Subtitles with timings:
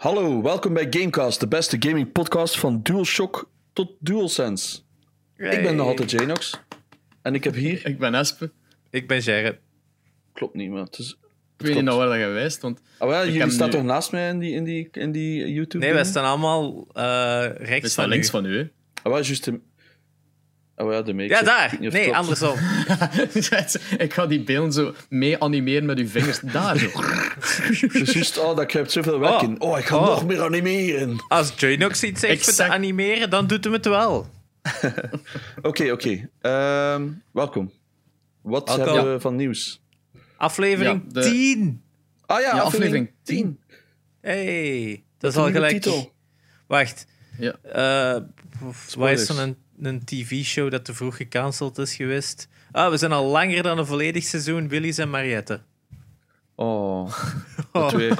[0.00, 4.78] Hallo, welkom bij Gamecast, de beste gaming podcast van DualShock tot DualSense.
[5.36, 6.60] Ik ben nog altijd Janox.
[7.22, 7.86] En ik heb hier...
[7.86, 8.50] Ik ben Espe.
[8.90, 9.58] Ik ben Jared.
[10.32, 11.16] Klopt niet, maar het is...
[11.58, 13.82] Ik weet niet naar waar je wijst, want Ah, wel, jullie heb staan nu- toch
[13.84, 15.84] naast mij in die, in die, in die YouTube?
[15.84, 18.30] Nee, wij staan allemaal eh, we rechts staan van links u.
[18.30, 18.56] van u.
[18.58, 18.68] hè.
[19.02, 19.60] Ah, wel, juist de...
[20.80, 21.76] Oh ja, de make Ja, daar.
[21.80, 22.56] Nee, andersom.
[23.98, 26.40] ik ga die beelden zo mee animeren met uw vingers.
[26.40, 26.88] Daar zo.
[28.12, 29.42] Juist, oh, dat krijgt zoveel werk Oh.
[29.42, 29.60] in.
[29.60, 30.06] Oh, ik ga Oh.
[30.06, 31.24] nog meer animeren.
[31.28, 34.26] Als Janox iets zegt te animeren, dan doet hem het wel.
[35.62, 36.28] Oké, oké.
[36.40, 37.72] Ehm, welkom.
[38.42, 38.94] Wat Welkom.
[38.94, 39.82] hebben we van nieuws?
[40.36, 41.82] Aflevering Ja, de- 10.
[42.26, 43.60] Ah ja, Ja, aflevering aflevering 10.
[44.20, 45.72] Hey, dat is al gelijk.
[45.72, 46.12] titel.
[46.66, 47.06] Wacht.
[47.38, 47.54] Ja.
[47.62, 48.22] eh
[48.96, 52.48] wat is zo'n een, tv-show dat te vroeg gecanceld is geweest?
[52.72, 55.60] Ah, we zijn al langer dan een volledig seizoen Willy's en Mariette.
[56.54, 57.12] Oh,
[57.72, 58.18] dat weet ik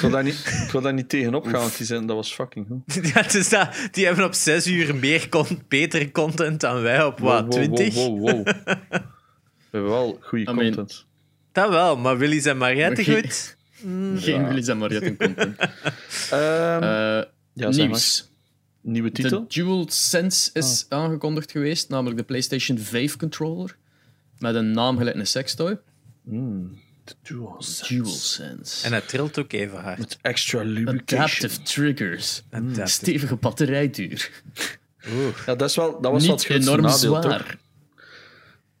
[0.00, 2.66] wil daar niet, ik wil daar niet tegenop gaan, want die zijn, dat was fucking
[2.68, 3.04] goed.
[3.14, 7.18] Ja, is dat, die hebben op 6 uur meer con betere content dan wij op
[7.18, 7.94] wat, Wow, wow, 20?
[7.94, 8.44] Wow, wow, wow.
[8.44, 11.06] We hebben wel goede I mean- content.
[11.52, 13.56] Dat wel, maar Willy's en Mariette Maar geen- goed?
[14.22, 15.56] Geen Willy's en Mariette content.
[16.30, 17.86] Ehm, Eh, ja, zeg maar.
[17.86, 18.32] nieuws.
[18.84, 19.40] Nieuwe titel?
[19.48, 23.76] De DualSense is aangekondigd geweest, namelijk de PlayStation 5 controller.
[24.38, 25.78] Met een naam gelijk een sextoy.
[26.22, 27.94] Mm, de DualSense.
[27.94, 28.86] DualSense.
[28.86, 29.98] En het trilt ook even hard.
[29.98, 31.20] Met extra lubrication.
[31.20, 32.42] Adaptive triggers.
[32.50, 32.86] Adaptive.
[32.86, 34.30] Stevige batterijduur.
[35.46, 37.22] Ja, dat, is wel, dat was Niet grootste enorm nadeel, zwaar.
[37.22, 37.56] toch?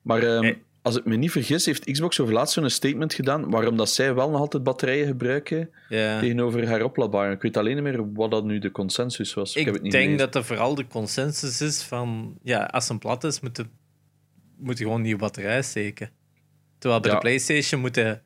[0.02, 0.54] Maar ehm.
[0.84, 4.14] Als ik me niet vergis, heeft Xbox over laatst zo'n statement gedaan waarom dat zij
[4.14, 6.20] wel nog altijd batterijen gebruiken Ja.
[6.20, 7.32] tegenover heroplaadbaar.
[7.32, 9.56] Ik weet alleen niet meer wat dat nu de consensus was.
[9.56, 10.26] Ik, heb het niet denk gelezen.
[10.26, 12.38] dat er vooral de consensus is van...
[12.42, 13.66] Ja, als een plat is, moet je,
[14.58, 16.10] moet je gewoon nieuwe batterij steken.
[16.78, 17.16] Terwijl bij Ja.
[17.16, 18.18] de PlayStation moet je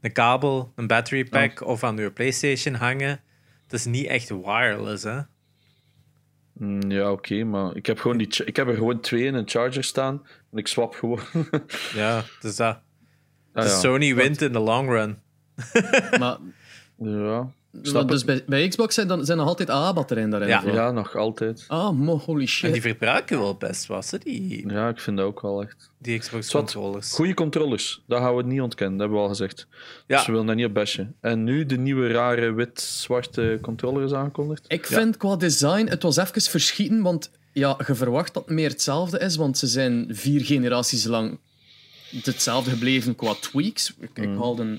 [0.00, 3.20] een kabel, een battery pack of aan je PlayStation hangen.
[3.66, 5.18] Dat is niet echt wireless, hè?
[6.52, 9.48] Mm, Ja, oké, maar ik heb, gewoon die, ik heb er gewoon twee in een
[9.48, 10.26] charger staan
[10.58, 11.20] ik swap gewoon.
[11.94, 12.78] Ja, dus dat.
[13.52, 13.78] Ah, Dus ja.
[13.78, 15.18] Sony wint in de long run.
[16.20, 16.36] Maar
[16.98, 17.50] Ja.
[17.82, 20.48] Snap dus bij, bij Xbox zijn, dan, zijn nog altijd AA-batterijen daarin.
[20.48, 20.62] Ja.
[20.64, 21.64] ja, nog altijd.
[21.68, 22.72] Ah, mo, holy En shit.
[22.72, 25.90] die verbruiken wel best was, hè, die, Ja, ik vind dat ook wel echt.
[25.98, 26.62] die Xbox Zwat.
[26.72, 27.12] controllers.
[27.12, 29.66] Goede controllers, dat gaan we niet ontkennen, dat hebben we al gezegd.
[30.06, 30.16] Ja.
[30.16, 31.14] Dus we willen dat niet op bashen.
[31.20, 34.64] En nu de nieuwe rare wit-zwarte controller is aangekondigd.
[34.68, 38.68] Ik vind qua design, het was even verschieten, want ja, je verwacht dat het meer
[38.70, 41.38] hetzelfde is, want ze zijn vier generaties lang
[42.22, 43.94] hetzelfde gebleven qua tweaks.
[44.00, 44.36] Ik, ik Mm.
[44.38, 44.78] haal de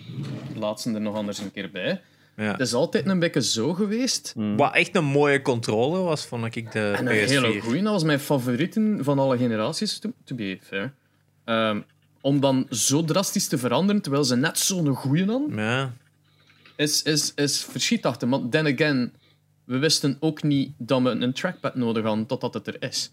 [0.55, 2.01] laatste er nog anders een keer bij.
[2.35, 2.51] Ja.
[2.51, 4.33] Het is altijd een beetje zo geweest.
[4.55, 7.61] Wat echt een mooie controller was, vond ik de En een hele PS4.
[7.63, 10.93] goeie, dat was mijn favorieten van alle generaties, to, to be fair.
[11.45, 11.81] Ehm,
[12.21, 15.93] om dan zo drastisch te veranderen, terwijl ze net zo'n goeie hadden, Ja.
[16.75, 18.27] is, is, is verschietachtig.
[18.29, 19.13] Maar then again,
[19.67, 23.11] we wisten ook niet dat we een trackpad nodig hadden totdat het er is.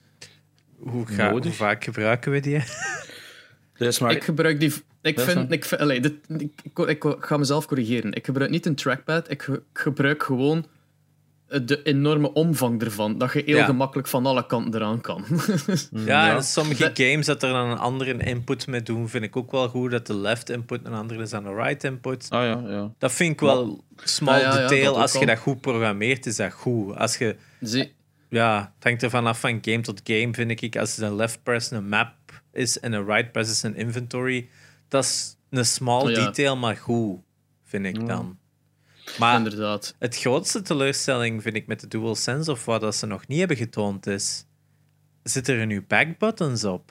[0.76, 1.54] Hoe, ga, hoe Nodig.
[1.54, 2.62] vaak gebruiken we die?
[3.88, 4.12] Is maar...
[4.12, 4.72] Ik gebruik die.
[5.02, 5.52] Ik vind.
[5.52, 8.12] Ik, vind- allee, dit, ik, ik, ik ga mezelf corrigeren.
[8.12, 9.30] Ik gebruik niet een trackpad.
[9.30, 10.66] Ik, ge- ik gebruik gewoon
[11.62, 13.18] de enorme omvang ervan.
[13.18, 13.64] Dat je heel Ja.
[13.64, 15.24] gemakkelijk van alle kanten eraan kan.
[16.06, 19.36] Ja, en sommige Dat- games dat er dan een andere input mee doen, vind ik
[19.36, 19.90] ook wel goed.
[19.90, 22.26] Dat de left input een andere is dan de right input.
[22.30, 22.92] Ah ja, ja.
[22.98, 25.00] Dat vind ik wel small Ah, ja, ja, detail.
[25.00, 25.26] Als je al.
[25.26, 26.96] dat goed programmeert, is dat goed.
[26.96, 27.94] Als je, Zie,
[28.28, 30.76] ja, het hangt er vanaf van game tot game, vind ik.
[30.76, 32.14] Als het een left press een map
[32.52, 34.48] is en een right press is een inventory,
[34.88, 36.24] dat is een small Oh, ja.
[36.24, 37.18] detail, maar goed,
[37.64, 38.38] vind ik dan.
[39.18, 39.94] Maar inderdaad.
[39.98, 43.56] het grootste teleurstelling vind ik met de DualSense, of wat dat ze nog niet hebben
[43.56, 44.46] getoond, is...
[45.22, 46.90] Zitten er nu backbuttons op?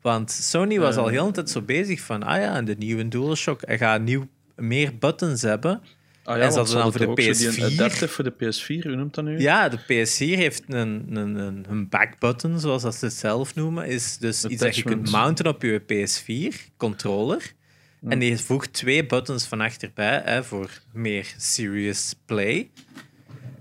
[0.00, 2.22] Want Sony was al heel de tijd zo bezig van...
[2.22, 5.82] Ah ja, en de nieuwe DualShock gaat nieuw, meer buttons hebben.
[6.26, 7.74] Ah ja, En ze dan voor de hadden toch ook zo die PS4?
[7.74, 9.38] adaptive voor de PS4, hoe noemt dat nu?
[9.38, 13.86] Ja, de PS4 heeft een, een, een, een backbutton, zoals dat ze het zelf noemen.
[13.86, 15.80] Is dus iets dat je kunt mounten op je
[18.06, 18.12] PS4-controller.
[18.12, 22.70] En die voegt twee buttons van achterbij hè, voor meer serious play.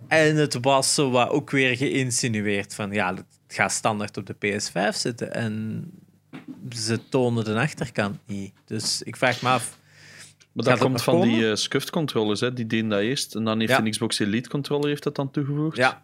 [0.07, 4.35] En het was zo wat ook weer geïnsinueerd van ja, het gaat standaard op de
[4.35, 5.33] PS5 zitten.
[5.33, 5.83] En
[6.69, 8.53] ze tonen de achterkant niet.
[8.65, 9.77] Dus ik vraag me af.
[10.51, 11.27] Maar dat komt van komen?
[11.29, 12.53] die eh, scuffed controllers, hè.
[12.53, 13.35] die deden dat eerst.
[13.35, 13.79] En dan heeft Ja.
[13.79, 15.77] een Xbox Elite controller heeft dat dan toegevoegd.
[15.77, 16.01] Ja,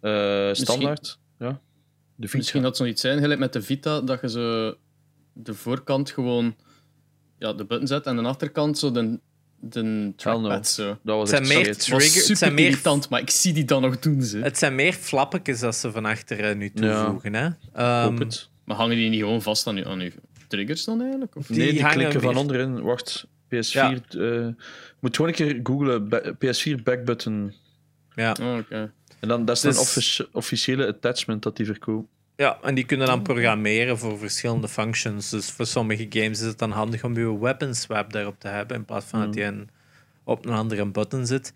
[0.00, 1.18] Eh, standaard.
[1.38, 1.60] Ja.
[2.14, 2.36] De Vita.
[2.36, 4.74] Misschien dat zoiets zijn, gelijk met de Vita, dat je zo
[5.32, 6.56] de voorkant gewoon
[7.38, 9.18] ja, de button zet en de achterkant zo de,
[9.60, 10.12] de no.
[10.16, 10.98] trackpad zo.
[11.02, 13.52] Dat was Het zijn echt meer Trigger- het super zijn meer- irritant, maar ik zie
[13.52, 14.22] die dan nog doen.
[14.22, 14.38] Ze.
[14.38, 17.34] het zijn meer flappetjes dat ze van achteren nu toevoegen.
[17.34, 17.44] Hè?
[17.44, 17.54] Hoop
[18.12, 18.48] Ehm, het.
[18.64, 20.10] Maar hangen die niet gewoon vast aan uw, aan
[20.48, 21.36] triggers dan eigenlijk?
[21.36, 21.46] Of?
[21.46, 22.80] Die Nee, die klikken van onderin.
[22.82, 23.26] Wacht.
[23.48, 23.78] PS4.
[24.18, 24.46] eh,
[25.00, 26.08] moet gewoon een keer googlen.
[26.08, 27.54] ba- PS4 backbutton.
[28.14, 28.36] Ja.
[28.40, 28.92] Oh, oké.
[29.20, 32.08] En dan, dat is Dus- een offici- officiële attachment dat die verkoopt.
[32.38, 35.30] Ja, en die kunnen dan programmeren voor verschillende functions.
[35.30, 38.76] Dus voor sommige games is het dan handig om je weapon swap daarop te hebben,
[38.76, 39.70] in plaats van dat die een,
[40.24, 41.52] op een andere button zit.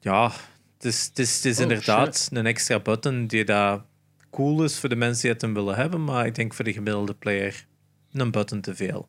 [0.00, 0.32] Ja,
[0.74, 3.82] het is, het is, het is Oh, inderdaad een extra button die dat
[4.30, 6.72] cool is voor de mensen die het hem willen hebben, maar ik denk voor de
[6.72, 7.66] gemiddelde player
[8.12, 9.08] een button te veel.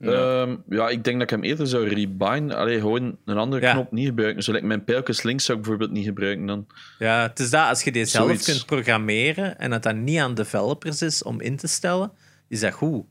[0.00, 0.10] Ja.
[0.10, 0.56] Ja.
[0.68, 2.52] ja, ik denk dat ik hem eerder zou rebind.
[2.54, 3.72] Allee, gewoon een andere Ja.
[3.72, 4.42] knop niet gebruiken.
[4.42, 6.66] Zo, like mijn pijltjes links zou ik bijvoorbeeld niet gebruiken dan.
[6.98, 10.34] Ja, het is dat als je die zelf kunt programmeren en dat dat niet aan
[10.34, 12.12] developers is om in te stellen,
[12.48, 13.04] is dat goed.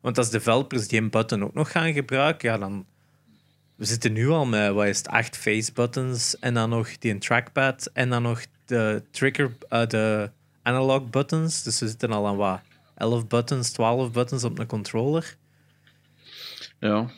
[0.00, 2.86] Want als developers die een button ook nog gaan gebruiken, ja, dan.
[3.76, 7.12] We zitten nu al met, wat is het, acht face buttons en dan nog die
[7.12, 10.30] een trackpad en dan nog de trigger, eh, de
[10.62, 11.62] analog buttons.
[11.62, 12.60] Dus we zitten al aan wat?
[12.94, 15.36] 11 buttons, 12 buttons op een controller.
[16.80, 17.10] Ja.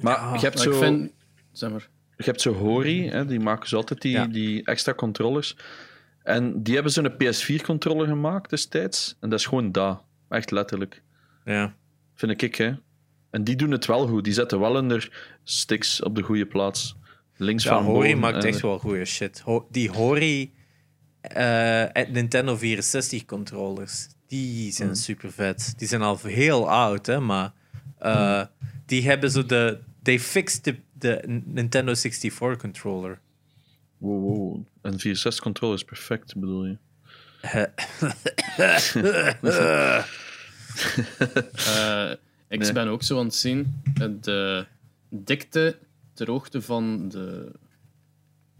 [0.00, 1.12] Maar Ja, je, hebt zo, ik vind...
[1.52, 1.88] Zeg maar.
[2.16, 4.26] je hebt zo Hori, hè, die maken ze altijd die, Ja.
[4.26, 5.56] die extra controllers.
[6.22, 9.16] En die hebben zo'n PS4-controller gemaakt destijds.
[9.20, 10.02] En dat is gewoon dat.
[10.28, 11.02] Echt letterlijk.
[11.44, 11.74] Ja.
[12.14, 12.72] Vind ik, hè.
[13.30, 14.24] En die doen het wel goed.
[14.24, 15.02] Die zetten wel hun
[15.44, 16.96] sticks op de goede plaats.
[17.36, 19.40] Links Ja, van Hori boven maakt en- echt wel goede shit.
[19.40, 20.52] Ho- die Hori
[21.20, 25.74] eh, en Nintendo 64 controllers, die zijn super vet.
[25.76, 27.52] Die zijn al heel oud, hè, maar
[27.98, 28.42] eh,
[28.86, 29.78] die hebben zo de.
[30.02, 33.18] They fixed the, de Nintendo 64 controller.
[33.98, 34.64] Wow, wow.
[34.80, 36.76] Een 64-controller is perfect, bedoel je?
[41.66, 42.10] Eh,
[42.48, 42.72] ik Nee.
[42.72, 43.82] ben ook zo aan het zien.
[44.00, 44.66] eh, De
[45.10, 45.78] dikte
[46.14, 47.52] ter hoogte van de.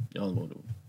[0.09, 0.33] Ja,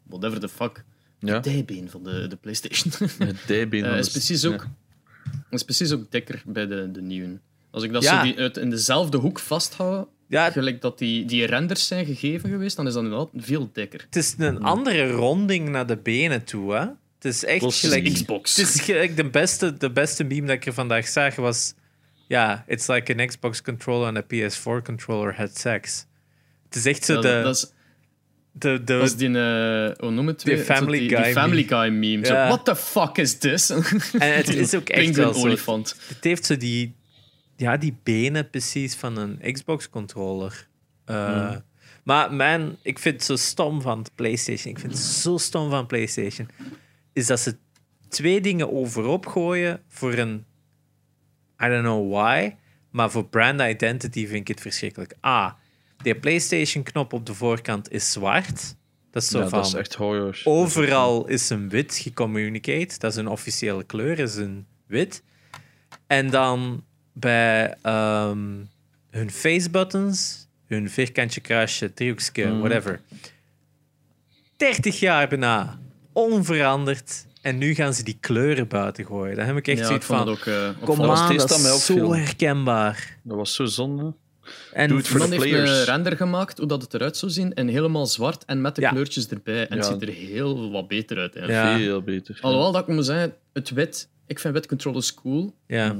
[0.03, 0.83] whatever the fuck.
[1.19, 1.39] Ja?
[1.39, 3.09] De dijbeen van de, de PlayStation.
[3.27, 5.31] Het dijbeen Eh, van is, de- precies ook, ja.
[5.49, 7.39] is precies ook dikker bij de, de nieuwe.
[7.71, 8.17] Als ik dat Ja.
[8.17, 12.49] zo die, uit, in dezelfde hoek vasthoud, Ja, gelijk dat die, die renders zijn gegeven
[12.49, 14.01] geweest, dan is dat inderdaad veel dikker.
[14.05, 16.79] het is een andere ronding naar de benen toe, hè?
[17.15, 18.13] Het is echt Plus gelijk.
[18.13, 18.55] Xbox.
[18.55, 21.73] Het is gelijk de beste, de beste meme dat ik er vandaag zag was.
[22.27, 26.05] Ja, it's like an Xbox controller and a PS4 controller had sex.
[26.65, 27.71] Het is echt zo Ja, de, dat, dat is,
[28.51, 30.63] de, de, dat is die, eh hoe noem het Die weer?
[30.63, 32.25] Family die, Guy die Family Guy meme.
[32.25, 33.69] Zo, what the fuck is this?
[33.69, 33.83] En
[34.35, 35.45] het is ook echt Penguin wel zo.
[35.47, 35.95] olifant.
[36.07, 36.95] Het heeft zo die,
[37.57, 40.67] ja, die benen precies van een Xbox controller.
[41.05, 41.55] Eh,
[42.03, 44.73] Maar mijn, ik vind het zo stom van de PlayStation.
[44.73, 46.49] Ik vind het zo stom van PlayStation.
[47.13, 47.57] Is dat ze
[48.09, 50.45] twee dingen overop gooien voor een.
[51.63, 52.55] I don't know why.
[52.91, 55.15] Maar voor brand identity vind ik het verschrikkelijk.
[55.25, 55.57] A.
[56.01, 58.75] De PlayStation-knop op de voorkant is zwart.
[59.11, 59.57] Dat is zo Ja, van.
[59.59, 60.41] dat is echt horror.
[60.43, 62.99] Overal is een wit gecommunicate.
[62.99, 65.23] Dat is een officiële kleur, is een wit.
[66.07, 66.83] En dan
[67.19, 68.39] bij ehm,
[69.09, 72.57] hun face buttons, hun vierkantje, kruisje, driehoekje, Mhm.
[72.59, 72.99] whatever.
[74.57, 75.79] 30 jaar bijna
[76.13, 77.25] onveranderd.
[77.41, 79.35] En nu gaan ze die kleuren buiten gooien.
[79.35, 80.27] Dan heb ik echt Ja, zoiets van.
[80.29, 83.17] ook uh, Kom dat aan, is zo herkenbaar.
[83.23, 84.13] Dat was zo zonde.
[84.73, 87.53] En Doe het voor de heeft een render gemaakt hoe dat het eruit zou zien
[87.53, 88.89] en helemaal zwart en met de Ja.
[88.89, 89.67] kleurtjes erbij.
[89.67, 89.83] En Ja.
[89.83, 91.35] het ziet er heel wat beter uit.
[91.35, 91.67] eigenlijk.
[91.77, 91.77] Ja.
[91.77, 92.37] Veel beter.
[92.41, 95.53] Alhoewel dat ik moet zeggen, het wit, ik vind wit controllers cool.
[95.67, 95.95] ja.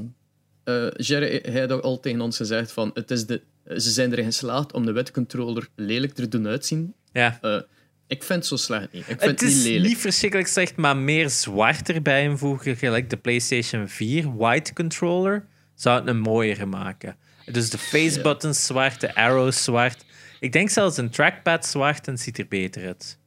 [0.67, 4.11] Eh Jerry, hij had ook al tegen ons gezegd van, het is de, ze zijn
[4.11, 6.93] erin geslaagd om de wit controller lelijk te doen uitzien.
[7.11, 7.37] ja.
[7.41, 7.61] Eh,
[8.07, 9.01] ik vind het zo slecht niet.
[9.01, 9.83] Ik vind Het het, niet is lelijk.
[9.87, 15.45] niet verschrikkelijk slecht, maar meer zwart erbij invoegen, gelijk de PlayStation 4 white controller,
[15.75, 17.15] zou het een mooiere maken.
[17.51, 18.21] Dus de face Ja.
[18.21, 20.05] buttons zwart, de arrows zwart.
[20.39, 23.19] Ik denk zelfs een trackpad zwart en ziet er beter uit.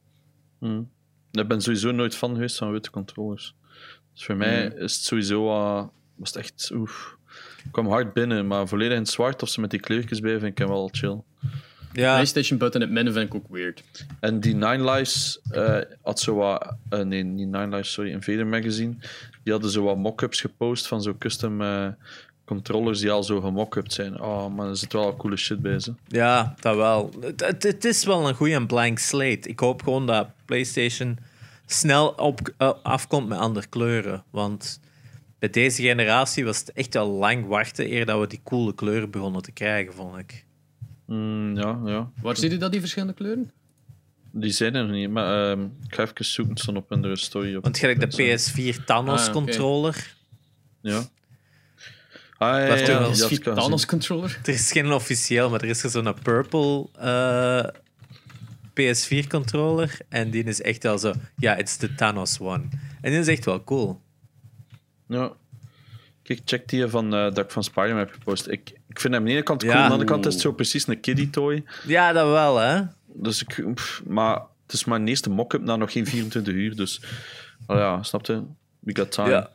[0.59, 0.81] Hm.
[1.31, 3.55] Ik ben sowieso nooit fan geweest van witte controllers.
[4.13, 5.47] Dus voor mij is het sowieso...
[5.49, 6.71] eh, was het echt...
[6.73, 7.17] Oef.
[7.65, 10.31] Ik kwam hard binnen, maar volledig in het zwart of ze met die kleurtjes bij
[10.31, 11.21] vind ik hem wel chill.
[11.93, 13.83] Ja, PlayStation button in het midden vind ik ook weird.
[14.19, 16.75] En die Nine Lives eh, had zo wat...
[16.89, 18.11] eh, nee, niet Nine Lives, sorry.
[18.11, 18.93] Invader Magazine.
[19.43, 21.87] Die hadden zo wat mock-ups gepost van zo custom eh,
[22.45, 24.21] controllers die al zo gemock-upt zijn.
[24.21, 25.93] Oh, maar er zit wel coole shit bij ze.
[26.07, 27.11] ja, dat wel.
[27.21, 29.49] Het, het, het is wel een goede blank slate.
[29.49, 31.17] Ik hoop gewoon dat PlayStation
[31.65, 32.39] snel op,
[32.83, 34.23] afkomt met andere kleuren.
[34.29, 34.79] Want
[35.41, 39.09] bij deze generatie was het echt wel lang wachten eer dat we die coole kleuren
[39.09, 40.45] begonnen te krijgen, vond ik.
[41.05, 42.11] Mm, ja, ja.
[42.21, 43.51] Waar zie je dat, die verschillende kleuren?
[44.31, 45.09] Die zijn er nog niet.
[45.09, 46.57] Maar ehm, ik ga even zoeken.
[46.57, 47.55] Stond op in de story.
[47.55, 49.33] Op Want gelijk de PS4 Thanos Ah.
[50.81, 51.03] Ja.
[52.37, 53.87] Ah, ja, ja, ja, er wel die is had ik al Thanos gezien.
[53.87, 54.39] controller.
[54.43, 57.65] Er is geen officieel, maar er is er zo'n purple eh,
[58.73, 59.97] PS4 controller.
[60.09, 61.13] En die is echt wel zo.
[61.37, 62.63] Ja, it's the Thanos one.
[63.01, 64.00] En die is echt wel cool.
[65.11, 65.31] Ja.
[66.23, 68.47] Kijk, check die van, eh, dat ik van Spider-Man heb gepost.
[68.47, 69.77] Ik, Ik vind hem aan de ene kant cool, Ja.
[69.79, 71.63] aan de andere kant is het zo precies een kiddie toy.
[71.87, 72.81] Ja, dat wel, hè.
[73.05, 74.33] Dus ik, pff, maar
[74.65, 77.01] het is mijn eerste mock-up na nog geen 24 uur, dus
[77.67, 78.43] oh ja, snap je?
[78.79, 79.29] We got time.
[79.29, 79.49] Ja.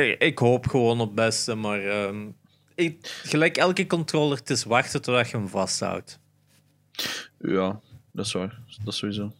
[0.00, 2.26] Ik, ik hoop gewoon op het beste, maar ehm,
[2.74, 6.18] ik, gelijk elke controller, het is wachten totdat je hem vasthoudt.
[7.38, 7.80] Ja,
[8.12, 8.58] dat is waar.
[8.84, 9.32] Dat is sowieso.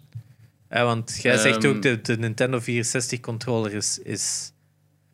[0.68, 1.74] Eh, want jij zegt Ehm.
[1.76, 4.52] ook, de, de Nintendo 64 controller is, is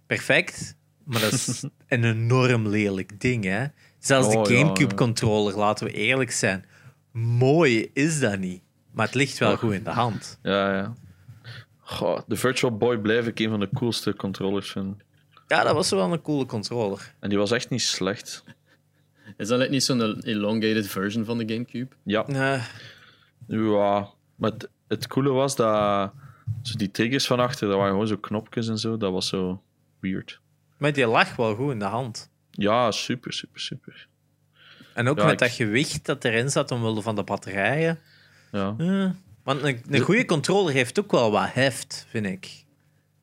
[0.07, 3.67] perfect, maar dat is een enorm lelijk ding, hè.
[3.99, 4.97] Zelfs Oh, de ja, Gamecube ja.
[4.97, 6.65] controller, laten we eerlijk zijn.
[7.13, 9.59] Mooi is dat niet, maar het ligt wel Oh.
[9.59, 10.39] goed in de hand.
[10.43, 10.95] Ja, ja.
[11.81, 15.01] Goh, de Virtual Boy blijf ik een van de coolste controllers vinden.
[15.49, 17.15] Ja, dat was wel een coole controller.
[17.21, 18.45] En die was echt niet slecht.
[19.37, 21.95] Is dat niet zo'n elongated version van de Gamecube?
[22.03, 22.65] Ja, Eh,
[23.47, 24.09] ja.
[24.37, 26.13] Maar het, het coole was dat
[26.63, 28.97] zo die triggers van achter, dat waren gewoon zo knopjes en zo.
[28.97, 29.63] Dat was zo
[30.13, 30.41] weird.
[30.79, 32.31] maar die lag wel goed in de hand.
[32.51, 34.09] Ja, super, super, super.
[34.95, 37.99] En ook Ja, met ik- dat gewicht dat erin zat omwille van de batterijen.
[38.53, 39.11] Ja, Eh,
[39.43, 42.65] want een, een goede controller heeft ook wel wat heft, vind ik.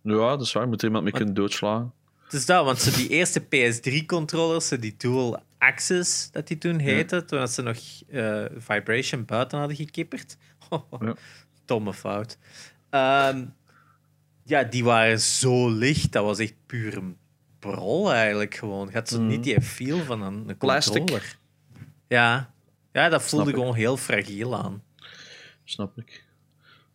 [0.01, 0.67] ja dat is waar.
[0.67, 1.93] Moet iemand mee kunnen doodslagen.
[2.23, 6.79] Het is dat, want zo die eerste PS3-controllers, zo die dual axis dat die toen
[6.79, 7.77] heette, toen ze nog
[8.09, 10.37] eh, vibration buiten hadden gekipperd.
[10.99, 11.15] Ja.
[11.65, 12.37] Domme fout.
[12.89, 13.45] Ehm,
[14.43, 17.17] ja, die waren zo licht, dat was echt puur een
[17.59, 18.87] brol eigenlijk gewoon.
[18.87, 21.37] Je had zo niet die feel van een, een controller.
[22.07, 22.53] Ja.
[22.91, 23.55] ja, dat voelde ik.
[23.55, 24.83] gewoon heel fragiel aan.
[25.63, 26.23] Snap ik.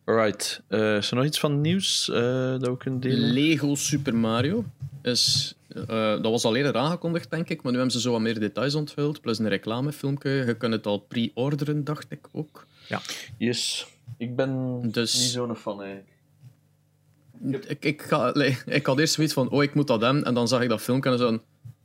[0.05, 0.61] Alright.
[0.67, 2.15] Eh, is er nog iets van nieuws eh,
[2.51, 3.29] dat we kunnen delen?
[3.31, 4.65] Lego Super Mario
[5.01, 5.55] is...
[5.67, 8.39] eh, dat was al eerder aangekondigd, denk ik, maar nu hebben ze zo wat meer
[8.39, 10.29] details onthuld, plus een reclamefilmpje.
[10.29, 12.65] Je kunt het al pre-orderen, dacht ik ook.
[13.37, 13.87] Yes.
[14.17, 16.09] Ik ben Dus- niet zo'n fan eigenlijk.
[17.67, 18.33] Ik, ik, ga,
[18.65, 20.81] ik had eerst zoiets van, oh, ik moet dat hebben, en dan zag ik dat
[20.81, 21.39] filmpje en zo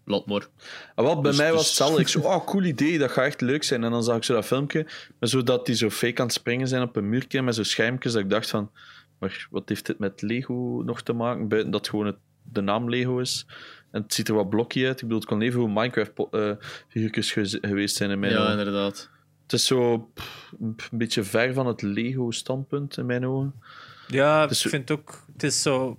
[0.05, 0.47] laat maar.
[0.95, 2.01] Ah, wel, bij Dus- mij was dus- het hetzelfde.
[2.01, 3.85] Ik zo, oh, cool idee, dat gaat echt leuk zijn.
[3.85, 4.87] En dan zag ik zo dat filmpje,
[5.19, 7.65] maar zo dat die zo fake aan het springen zijn op een muurtje met zo'n
[7.65, 8.71] schermpjes, dat ik dacht van,
[9.19, 11.49] maar wat heeft dit met Lego nog te maken?
[11.49, 13.47] Buiten dat gewoon het, de naam Lego is.
[13.91, 14.95] En het ziet er wat blokje uit.
[14.97, 18.51] Ik bedoel, het kon even hoe Minecraft-figuurtjes geweest zijn in mijn Ja, ogen.
[18.59, 19.11] inderdaad.
[19.43, 23.55] Het is zo pff, een beetje ver van het Lego-standpunt in mijn ogen.
[24.09, 25.99] Ja, Dus- ik vind ook, het is zo,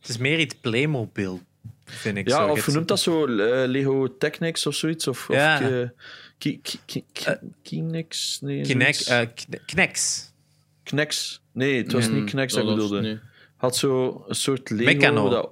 [0.00, 1.40] het is meer iets Playmobil,
[1.84, 2.28] vind ik.
[2.28, 2.48] Ja, zo.
[2.48, 3.26] Of noemt dat zo?
[3.26, 5.06] eh, Lego Technics of zoiets?
[5.08, 5.56] Of, Ja.
[5.56, 5.88] of eh,
[6.38, 8.40] Ki- Ki- Ki- Ki- Kinix?
[8.40, 10.30] Nee, eh, Kne- Knex.
[10.82, 11.40] Knex.
[11.52, 13.00] Nee, het was Hmm, niet Knex dat ik bedoelde.
[13.00, 13.18] nee.
[13.56, 14.84] Had zo een soort Lego.
[14.84, 15.28] Meccano.
[15.28, 15.50] Dat...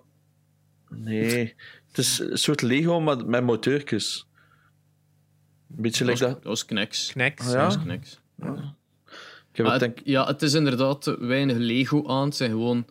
[0.88, 1.54] Nee,
[1.88, 4.26] het is een soort Lego, maar met moteurtjes.
[5.76, 6.30] Een beetje was, dat.
[6.30, 7.10] dat was Knex.
[7.10, 7.40] Knex.
[7.46, 7.62] Ah, ja?
[7.64, 8.20] Dat was Knex.
[8.38, 8.44] Ik
[9.62, 10.06] heb Ah, het het- denk...
[10.08, 12.24] Ja, het is inderdaad weinig Lego aan.
[12.24, 12.86] Het zijn gewoon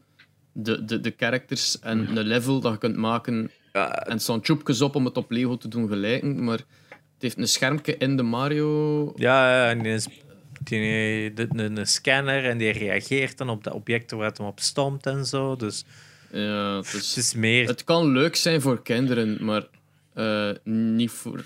[0.51, 3.51] de, de, de characters en een level dat je kunt maken.
[3.73, 6.43] Ja, En staan tjoepjes op om het op Lego te doen gelijken.
[6.43, 6.65] Maar het
[7.19, 9.03] heeft een schermpje in de Mario.
[9.15, 10.07] Ja, ja, en die is,
[10.63, 15.05] die, de, scanner en die reageert dan op de objecten waar het hem op stomt
[15.05, 15.55] en zo.
[15.55, 15.85] Dus
[16.31, 17.67] Ja, het, het is, is meer.
[17.67, 19.67] het kan leuk zijn voor kinderen, maar
[20.13, 21.39] eh, niet voor.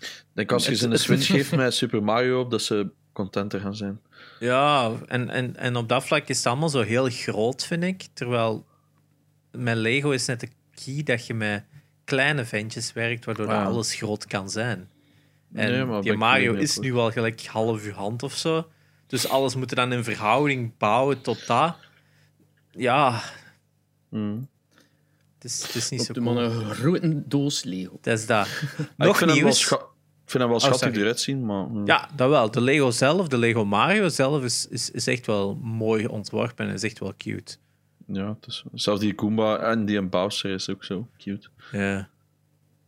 [0.00, 3.60] Ik denk als je ze een Switch geeft met Super Mario op, dat ze contenter
[3.60, 4.00] gaan zijn.
[4.40, 8.06] Ja, en, en, en op dat vlak is het allemaal zo heel groot, vind ik.
[8.12, 8.66] Terwijl
[9.50, 10.48] met Lego is net de
[10.84, 11.64] key dat je met
[12.04, 13.64] kleine ventjes werkt, waardoor Ja.
[13.64, 14.88] alles groot kan zijn.
[15.52, 18.68] En Nee, maar ben die Mario is nu al gelijk half uw hand of zo.
[19.06, 21.76] Dus alles moet je dan in verhouding bouwen tot dat.
[22.70, 23.22] Ja,
[24.08, 24.48] Hmm.
[25.34, 26.34] het is, het is niet zo Op de cool.
[26.34, 27.98] man een grote doos Lego.
[28.00, 28.48] Dat is dat.
[28.98, 29.72] Ah, Nog nieuws.
[30.34, 31.00] Vind hem wel schattig sorry.
[31.00, 31.64] eruit zien, maar...
[31.64, 31.86] hmm.
[31.86, 32.50] Ja, dat wel.
[32.50, 36.72] De Lego zelf, de Lego Mario zelf, is, is, is echt wel mooi ontworpen en
[36.72, 37.56] is echt wel cute.
[38.06, 41.48] Ja, het is, zelfs die Goomba en die Bowser is ook zo cute.
[41.72, 42.08] Ja.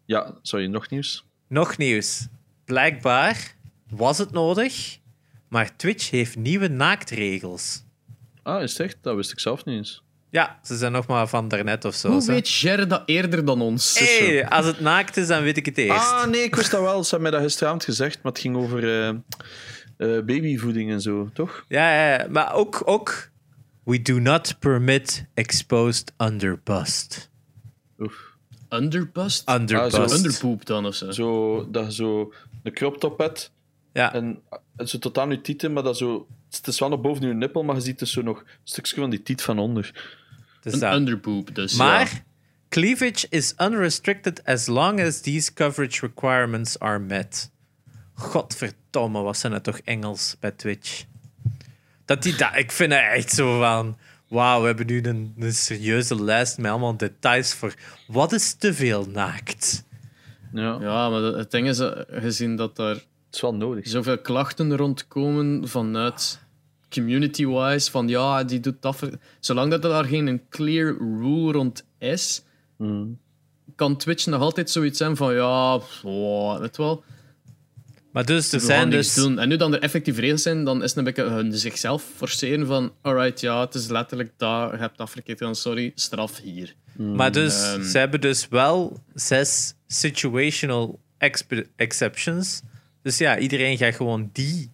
[0.04, 1.24] Ja, sorry, nog nieuws?
[1.48, 2.26] Nog nieuws.
[2.64, 3.54] Blijkbaar
[3.90, 4.98] was het nodig,
[5.48, 7.84] maar Twitch heeft nieuwe naaktregels.
[8.42, 8.96] Ah, is het echt?
[9.00, 10.02] Dat wist ik zelf niet eens.
[10.36, 12.10] Ja, ze zijn nog maar van daarnet of zo.
[12.10, 12.32] Hoe zo.
[12.32, 13.98] weet Jer dat eerder dan ons?
[13.98, 16.12] Hey, als het naakt is, dan weet ik het eerst.
[16.12, 17.04] Ah, nee, ik wist dat wel.
[17.04, 21.30] Ze hebben mij dat gisteravond gezegd, maar het ging over eh, eh, babyvoeding en zo,
[21.32, 21.64] toch?
[21.68, 23.30] Ja, ja, ja, maar ook, ook...
[23.84, 27.30] We do not permit exposed underbust.
[27.98, 28.36] Oef.
[28.68, 29.50] Underbust?
[29.50, 29.94] Underbust.
[29.94, 30.14] Ah, zo.
[30.14, 31.10] Underpoop dan of zo.
[31.10, 33.52] Zo, dat je zo een crop top hebt
[33.92, 34.42] Ja, en
[34.76, 36.26] het zo tot aan je tieten, maar dat zo...
[36.50, 39.00] Het is wel nog boven je nippel, maar je ziet dus zo nog een stukje
[39.00, 40.14] van die tiet van onder.
[40.66, 40.94] Dus Een dat.
[40.94, 41.74] underpoop, dus.
[41.76, 42.22] Maar
[42.68, 47.50] cleavage is unrestricted as long as these coverage requirements are met.
[48.14, 51.04] Godverdomme, was zijn het toch Engels bij Twitch?
[52.04, 53.96] Dat die dat, ik vind het echt zo van.
[54.28, 57.74] Wauw, we hebben nu een, een serieuze lijst met allemaal details voor.
[58.06, 59.84] Wat is te veel naakt?
[60.52, 63.04] Ja, Ja, maar het ding is, eh, gezien dat er het
[63.34, 63.88] is wel nodig.
[63.88, 66.40] zoveel klachten rondkomen vanuit
[67.00, 68.96] community-wise, van ja, die doet dat.
[68.96, 72.42] ver- Zolang dat er daar geen een clear rule rond is,
[72.78, 73.18] Mm.
[73.76, 77.04] kan Twitch nog altijd zoiets zijn van ja, oh, weet wel,
[78.12, 79.14] Maar dus, er zijn dus...
[79.14, 79.38] doen.
[79.38, 82.66] En nu dan er effectief regels zijn, dan is het een beetje hun zichzelf forceren
[82.66, 86.74] van alright, ja, het is letterlijk daar, je hebt dat verkeerd gedaan, sorry, straf hier.
[86.96, 87.82] Maar dus, Ehm.
[87.82, 91.00] ze hebben dus wel zes situational
[91.76, 92.62] exceptions.
[93.02, 94.70] Dus ja, iedereen gaat gewoon die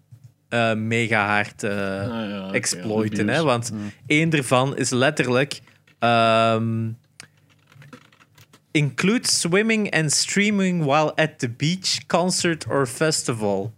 [0.52, 3.28] eh, mega hard Ah, ja, oké, exploiten.
[3.28, 3.42] hè?
[3.42, 3.72] Want
[4.06, 5.60] één ervan is letterlijk...
[5.98, 6.90] ehm
[8.74, 13.72] include swimming and streaming while at the beach, concert or festival.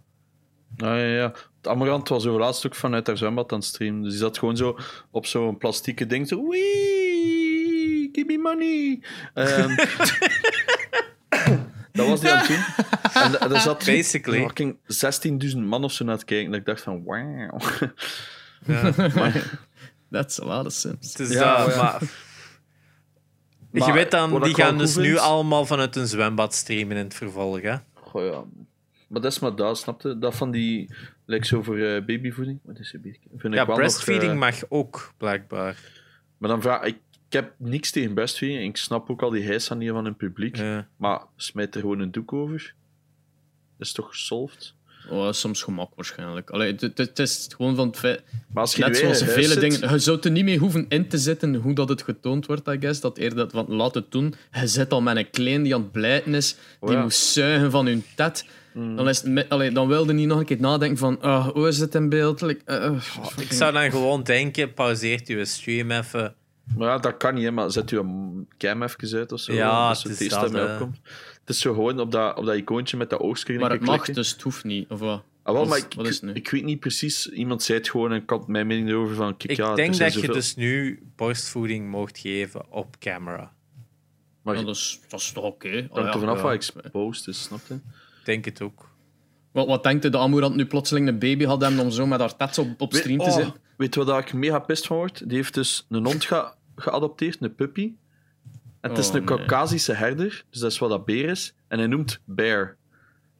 [0.77, 1.33] Ah, ja, ja.
[1.57, 4.01] Het Amarant was zo laatst ook vanuit haar zwembad aan het streamen.
[4.01, 4.77] Dus die zat gewoon zo
[5.11, 6.27] op zo'n plastieke ding.
[6.27, 8.99] Zo, wee, give me money.
[9.33, 9.75] Ehm,
[11.95, 12.63] dat was die aan het doen.
[13.41, 14.39] En daar zat Basically.
[14.39, 14.77] fucking
[15.53, 16.51] 16.000 man of zo naar te kijken.
[16.51, 17.57] Dat ik dacht van, wauw.
[20.11, 21.13] That's a lot of sims.
[21.13, 21.81] Dus Ja, dat, ja.
[21.81, 22.01] maar...
[23.71, 26.97] Maar je weet dan, die ik gaan dus nu vind- allemaal vanuit een zwembad streamen
[26.97, 27.61] in het vervolg.
[27.61, 27.75] Hè?
[27.93, 28.43] Goh, ja.
[29.07, 30.19] Maar dat is maar dat, snapte?
[30.19, 30.93] Dat van die,
[31.25, 32.59] lijkt zo voor eh, babyvoeding.
[32.63, 33.01] Wat is het?
[33.01, 35.77] Vind ik Ja, wel breastfeeding nog, eh, mag ook, blijkbaar.
[36.37, 37.01] Maar dan vraag ik, ik
[37.35, 38.69] heb niks tegen breastfeeding.
[38.69, 40.55] Ik snap ook al die heisa niet van het publiek.
[40.57, 40.87] Ja.
[40.97, 42.73] Maar smijt er gewoon een doek over.
[43.77, 44.73] Dat is toch gesolved?
[45.09, 46.49] Oh, soms gemak waarschijnlijk.
[46.49, 48.23] Allee, het, is gewoon van het feit...
[48.53, 49.91] Maar als je Net zoals vele zit- dingen.
[49.91, 52.77] Je zou er niet mee hoeven in te zitten hoe dat het getoond wordt, I
[52.79, 52.99] guess.
[52.99, 54.33] Dat eerder dat van laat het doen.
[54.51, 57.01] Je zit al met een klein die aan het blijten is, die ja.
[57.01, 58.45] moet zuigen van hun tet.
[58.73, 61.79] Dan, is het allee, dan wilde niet nog een keer nadenken van ah, hoe is
[61.79, 62.41] het in beeld?
[62.41, 62.93] Like, eh, eh,
[63.37, 66.35] Ik zou dan gewoon denken, pauzeert uw stream even.
[66.77, 69.53] Maar ja, dat kan niet, hè, maar zet je een cam even uit of zo.
[69.53, 70.73] Ja, dat zo het het is eerste dat, hè.
[70.73, 70.99] opkomt.
[71.39, 73.59] Het is zo gewoon op dat, op dat icoontje met dat oogscreen.
[73.59, 74.13] maar het mag, klikken.
[74.13, 74.89] dus het hoeft niet.
[74.89, 75.23] Of wat?
[75.43, 76.33] Ah, wel, maar ik, wat is het nu?
[76.33, 77.29] ik weet niet precies.
[77.29, 79.37] Iemand zei het gewoon en ik had mijn mening erover van...
[79.37, 83.53] Kijk, Ik ja, denk dat je dus nu borstvoeding mocht geven op camera.
[84.41, 85.69] Maar Ja, dat, is, dat is toch oké?
[85.69, 86.43] hangt Oh, ja, er vanaf ja.
[86.43, 87.73] wat exposed is, snap je?
[87.73, 88.89] Ik denk het ook.
[89.51, 92.37] Wat, wat denkt de Amorant nu plotseling een baby had hebben om zo met haar
[92.37, 93.53] tats op, op stream te oh, zitten?
[93.77, 95.29] Weet je wat ik mega pist van word?
[95.29, 97.91] Die heeft dus een hond ge- geadopteerd, een puppy.
[98.81, 99.37] En het is Oh, een nee.
[99.37, 101.53] Caucasische herder, dus dat is wat dat beer is.
[101.67, 102.75] En hij noemt Bear.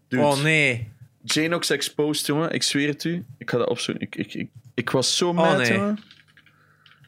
[0.08, 0.92] Dude, Oh nee.
[1.24, 2.52] Janox exposed, jongen.
[2.52, 3.26] Ik zweer het u.
[3.38, 4.04] Ik ga dat opzoeken.
[4.04, 5.74] Ik, ik, ik, ik was zo mad, Oh, nee.
[5.74, 6.00] jongen.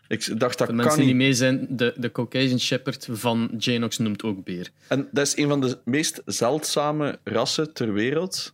[0.08, 1.16] Ik dacht, dat De kan mensen die niet.
[1.16, 4.70] mee zijn, de, de Caucasian Shepherd van Janox noemt ook beer.
[4.88, 8.54] En dat is een van de meest zeldzame rassen ter wereld.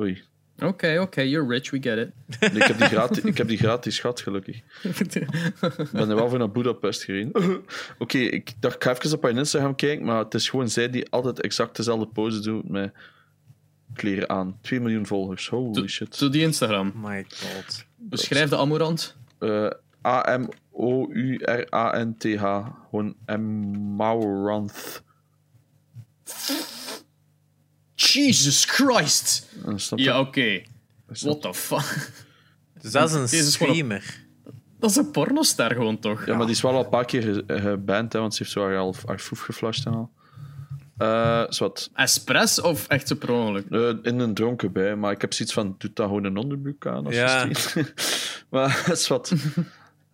[0.00, 0.22] Oei.
[0.62, 2.10] Oké, oké, you're rich, we get it.
[2.40, 4.56] Nee, ik, heb die gratis, ik heb die gratis gehad, gelukkig.
[4.82, 7.32] Ik ben er wel voor naar Budapest gereden.
[7.98, 10.90] Oké, ik dacht, ik ga even op haar Instagram kijken, maar het is gewoon zij
[10.90, 12.92] die altijd exact dezelfde pose doet met
[13.94, 14.58] kleren aan.
[14.60, 16.18] 2 miljoen volgers, holy shit.
[16.18, 16.92] Doe die Instagram.
[16.94, 17.84] My god.
[17.96, 19.16] Beschrijf de Amorant.
[19.38, 19.70] Eh,
[20.06, 21.24] A-M-O-U-R-A-N-T-H.
[22.90, 25.02] Gewoon Amauranth.
[28.12, 29.46] Jesus Christ!
[29.66, 29.74] Eh?
[29.96, 30.62] Ja, oké.
[31.10, 32.10] Snap- What the fuck?
[32.80, 34.18] Dus dat is een Deze is streamer.
[34.78, 36.26] Dat is een pornoster gewoon toch?
[36.26, 38.54] Ja, maar die is wel al een paar keer ge- geband, hè, want ze heeft
[38.54, 40.10] zo haar, al- haar foef geflasht en al.
[40.98, 41.90] Eh, zwart.
[41.94, 43.66] Expres of echt zo per ongeluk?
[43.70, 46.86] Eh, in een dronken bij, maar ik heb zoiets van, doe dan gewoon een onderbroek
[46.86, 47.48] aan als Ja.
[48.50, 49.32] maar dat is wat.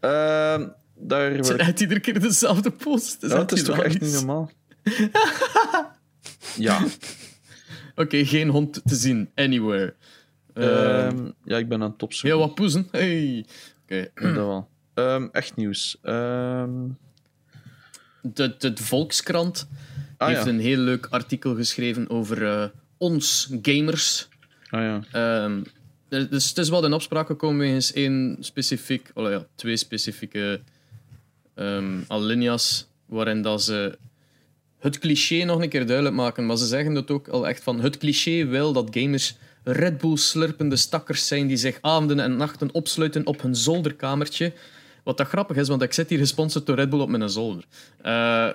[0.01, 3.17] Ehm, daar Ze word- rijdt iedere keer dezelfde post.
[3.21, 4.51] Ja, het is toch echt niet normaal?
[6.57, 6.85] ja.
[7.97, 9.95] Oké, geen hond te zien, anywhere.
[10.53, 12.39] Ehm, Ehm, ja, ik ben aan het opzoeken.
[12.39, 12.89] heel wat poezen.
[12.91, 13.45] Hey.
[13.83, 14.09] Oké.
[14.35, 14.69] Dat wel.
[14.95, 15.97] Ehm, echt nieuws.
[16.03, 16.95] De,
[18.59, 19.69] de Volkskrant
[20.17, 20.51] ah, heeft ja.
[20.51, 22.65] een heel leuk artikel geschreven over eh,
[22.97, 24.29] ons gamers.
[24.71, 25.49] ah ja.
[26.09, 30.61] Dus het is wel in opspraak gekomen wegens één specifiek, oh ja, twee specifieke
[32.09, 33.99] alinea's, waarin dat ze
[34.87, 36.47] het cliché nog een keer duidelijk maken.
[36.47, 40.17] Maar ze zeggen het ook al echt van, het cliché wil dat gamers Red Bull
[40.17, 44.53] slurpende stakkers zijn die zich avonden en nachten opsluiten op hun zolderkamertje.
[45.05, 47.65] Wat dat grappig is, want ik zit hier gesponsord door Red Bull op mijn zolder.
[48.03, 48.49] Eh,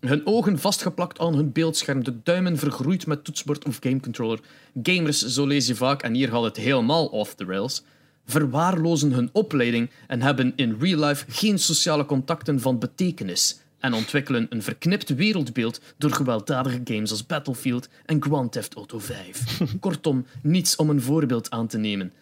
[0.00, 4.40] hun ogen vastgeplakt aan hun beeldscherm, de duimen vergroeid met toetsbord of gamecontroller.
[4.82, 7.82] Gamers, zo lees je vaak, en hier gaat het helemaal off the rails,
[8.26, 14.46] verwaarlozen hun opleiding en hebben in real life geen sociale contacten van betekenis en ontwikkelen
[14.48, 19.60] een verknipt wereldbeeld door gewelddadige games als Battlefield en Grand Theft Auto 5.
[19.80, 22.12] Kortom, niets om een voorbeeld aan te nemen.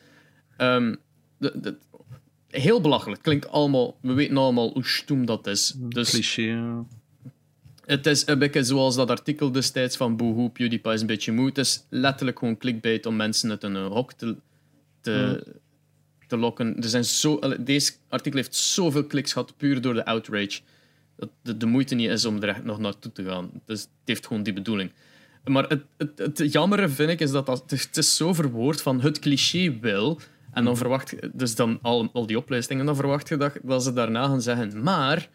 [0.57, 0.95] Ehm,
[1.39, 1.77] de, de-
[2.49, 3.23] heel belachelijk.
[3.23, 3.97] Klinkt allemaal...
[4.01, 5.75] We weten allemaal hoe stoem dat is.
[5.77, 6.43] Dus Cliché.
[6.43, 6.85] ja.
[7.87, 11.47] Het is een beetje zoals dat artikel destijds van Boohoo, PewDiePie is een beetje moe.
[11.47, 14.37] Het is letterlijk gewoon clickbait om mensen uit een hok te,
[15.01, 15.45] te,
[16.27, 16.77] te lokken.
[16.77, 20.61] Er zijn zo, deze artikel heeft zoveel kliks gehad, puur door de outrage.
[21.23, 23.51] Dat de, de moeite niet is om er echt nog naartoe te gaan.
[23.67, 24.91] Dus het heeft gewoon die bedoeling.
[25.45, 29.01] Maar het, het, het jammere vind ik is dat, dat het is zo verwoord van
[29.01, 30.21] het cliché wil.
[30.53, 33.83] En dan verwacht je, dus dan al, al die oplistingen, dan verwacht je dat, dat
[33.83, 35.29] ze daarna gaan zeggen, maar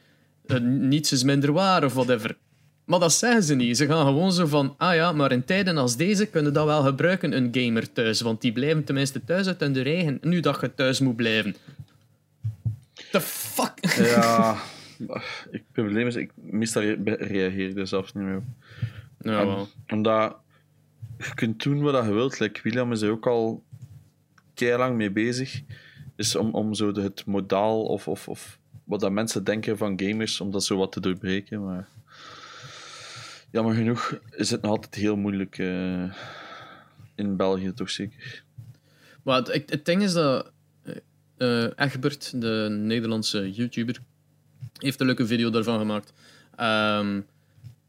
[0.46, 2.38] eh, niets is minder waar of whatever.
[2.86, 3.78] Maar dat zeggen ze niet.
[3.78, 6.84] Ze gaan gewoon zo van, ah ja, maar in tijden als deze kunnen dat wel
[6.84, 8.22] gebruiken, een gamer thuis.
[8.22, 11.56] Want die blijven tenminste thuis uit de regen, nu dat je thuis moet blijven.
[13.12, 13.96] The fuck?
[13.98, 14.58] Ja,
[15.52, 18.44] het probleem is, ik meestal re- reageer er zelfs niet meer op.
[19.20, 19.68] Ja, wel.
[19.88, 20.38] Omdat
[21.18, 22.40] je kunt doen wat je wilt.
[22.40, 23.64] Like William is er ook al
[24.56, 25.62] lang mee bezig.
[26.16, 30.00] Dus om, om zo de, het modaal of, of, of wat dat mensen denken van
[30.00, 31.64] gamers, om dat zo wat te doorbreken.
[31.66, 31.88] Maar
[33.52, 36.14] jammer genoeg is het nog altijd heel moeilijk eh,
[37.16, 38.44] in België, toch zeker.
[39.24, 40.52] Maar het, het, ding is dat
[41.38, 44.00] eh, Egbert, de Nederlandse YouTuber,
[44.78, 46.14] heeft een leuke video daarvan gemaakt.
[46.56, 47.20] Ehm,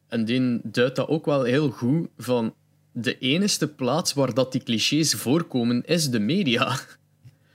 [0.09, 2.55] en die duidt dat ook wel heel goed van
[2.93, 6.79] de enige plaats waar dat die clichés voorkomen is de media.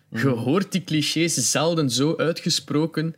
[0.10, 3.16] Je hoort die clichés zelden zo uitgesproken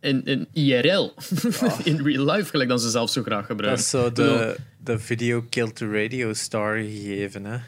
[0.00, 1.14] in, in IRL.
[1.84, 3.82] in real life, gelijk dan ze zelf zo graag Dat gebruiken.
[3.82, 7.44] is zo de, de video killed the radio star gegeven.
[7.44, 7.58] Hè?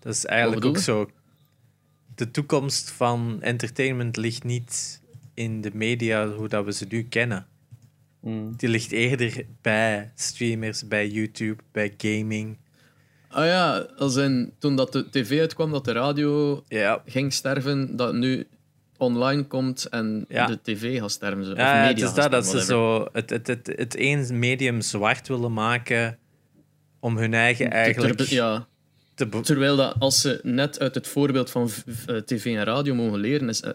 [0.00, 1.10] Dat is eigenlijk ook zo.
[2.14, 5.00] De toekomst van entertainment ligt niet
[5.34, 7.46] in de media hoe dat we ze nu kennen.
[8.20, 8.56] Mm.
[8.56, 12.58] Die ligt eerder bij streamers, bij YouTube, bij gaming.
[13.28, 17.96] Ah ja, als in, toen dat de tv uitkwam, dat de radio Ja, ging sterven,
[17.96, 18.46] dat nu
[18.96, 20.46] online komt en Ja.
[20.46, 21.52] de tv gaat sterven.
[21.52, 24.80] Of ja media het is dat, dat ze zo het, het, het, het één medium
[24.80, 26.18] zwart willen maken
[27.00, 28.66] om hun eigen eigenlijk Ter- ja,
[29.14, 31.70] te terwijl dat, als ze net uit het voorbeeld van
[32.06, 33.70] eh, tv en radio mogen leren, is eh,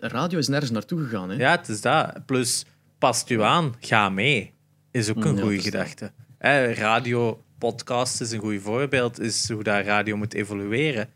[0.00, 1.30] radio is nergens naartoe gegaan.
[1.30, 1.36] Hè?
[1.36, 2.26] Ja, het is dat.
[2.26, 2.64] Plus,
[2.98, 4.52] past u aan, ga mee.
[4.90, 6.12] Is ook een Ja, goede gedachte.
[6.38, 9.20] Hè, radio, podcast is een goed voorbeeld.
[9.20, 11.08] Is hoe dat radio moet evolueren.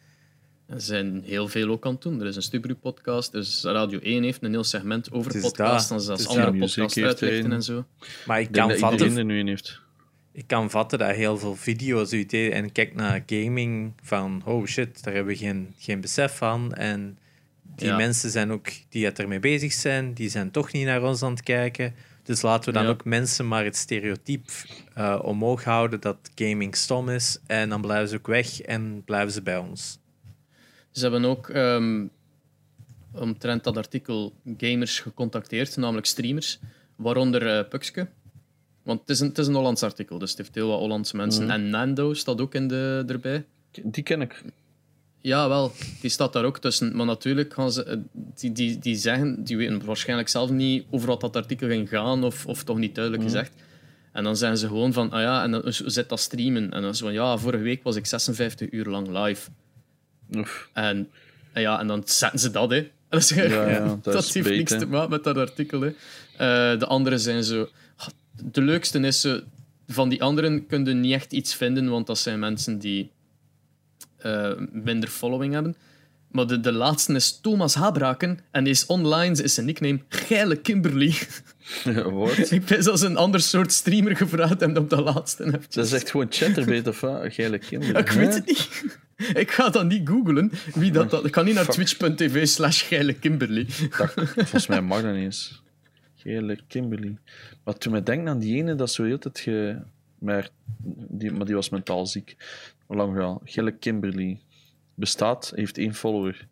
[0.67, 2.21] Er zijn heel veel ook aan het doen.
[2.21, 5.99] Er is een Stubru-podcast, dus Radio 1 heeft een heel segment over podcasts, dat.
[5.99, 6.59] en zelfs andere dat.
[6.59, 7.85] podcasts uitlichten en zo.
[8.27, 9.81] Maar ik kan, vatten, er nu in heeft.
[10.33, 15.05] ik kan vatten dat heel veel video's uit en kijk naar gaming van oh shit,
[15.05, 16.75] daar hebben we geen, geen besef van.
[16.75, 17.19] En
[17.77, 17.97] die Ja.
[17.97, 21.31] mensen zijn ook die het ermee bezig zijn, die zijn toch niet naar ons aan
[21.31, 21.95] het kijken.
[22.23, 22.91] Dus laten we dan Ja.
[22.91, 24.53] ook mensen maar het stereotype
[24.95, 27.39] eh, omhoog houden dat gaming stom is.
[27.47, 29.99] En dan blijven ze ook weg en blijven ze bij ons.
[30.91, 32.11] Ze hebben ook um,
[33.13, 36.59] omtrent dat artikel gamers gecontacteerd, namelijk streamers,
[36.97, 38.09] waaronder eh Pukske.
[38.83, 41.17] Want het is, een, het is een Hollands artikel, dus het heeft heel wat Hollandse
[41.17, 41.43] mensen.
[41.45, 41.53] Mhm.
[41.53, 43.45] En Nando staat ook in de, erbij.
[43.83, 44.43] Die ken ik.
[45.27, 46.97] Ja, wel, die staat daar ook tussen.
[46.97, 51.09] Maar natuurlijk gaan ze, eh, die, die, die zeggen, die weten waarschijnlijk zelf niet over
[51.09, 53.33] wat dat artikel ging gaan, of, of toch niet duidelijk Mhm.
[53.33, 53.53] gezegd.
[54.13, 56.73] En dan zijn ze gewoon van, ah ja, en dan zit dat streamen.
[56.73, 59.51] En dan is van, ja, vorige week was ik 56 uur lang live.
[60.37, 60.71] Oef.
[60.73, 61.09] En,
[61.53, 62.77] en ja, en dan zetten ze dat, hè.
[63.11, 65.89] Je, Ja, ja, dat dat, heeft niks te maken met dat artikel, hè.
[66.37, 67.69] Eh, de andere zijn zo...
[68.51, 69.45] De leukste is, ze,
[69.87, 73.11] van die anderen kun je niet echt iets vinden, want dat zijn mensen die
[74.27, 75.77] eh, minder following hebben.
[76.31, 80.57] Maar de, de laatste is Thomas Habraken en die is online, is zijn nickname Geile
[80.57, 81.15] Kimberly.
[82.13, 82.51] Wat?
[82.51, 85.75] ik ben zelfs een ander soort streamer gevraagd en op de laatste eventjes.
[85.75, 87.35] Dat is echt gewoon chatterbait of wat?
[87.35, 87.61] Geile.
[87.71, 88.69] Ja, ik weet het niet.
[89.35, 90.53] Ik ga dat niet googlen.
[90.75, 91.25] Wie dat, dat...
[91.25, 93.67] Ik ga niet naar twitch.tv slash geile Kimberly.
[93.97, 95.63] Dat, volgens mij mag dat niet eens.
[96.17, 97.17] Geile Kimberly.
[97.65, 99.77] Maar toen me denken aan die ene, dat zo heel het ge...
[100.19, 100.49] Maar
[101.09, 102.37] die, maar die was mentaal ziek.
[102.87, 103.41] Hoe lang wel?
[103.45, 104.41] Gelle Kimberly.
[104.95, 106.47] Bestaat, heeft één follower.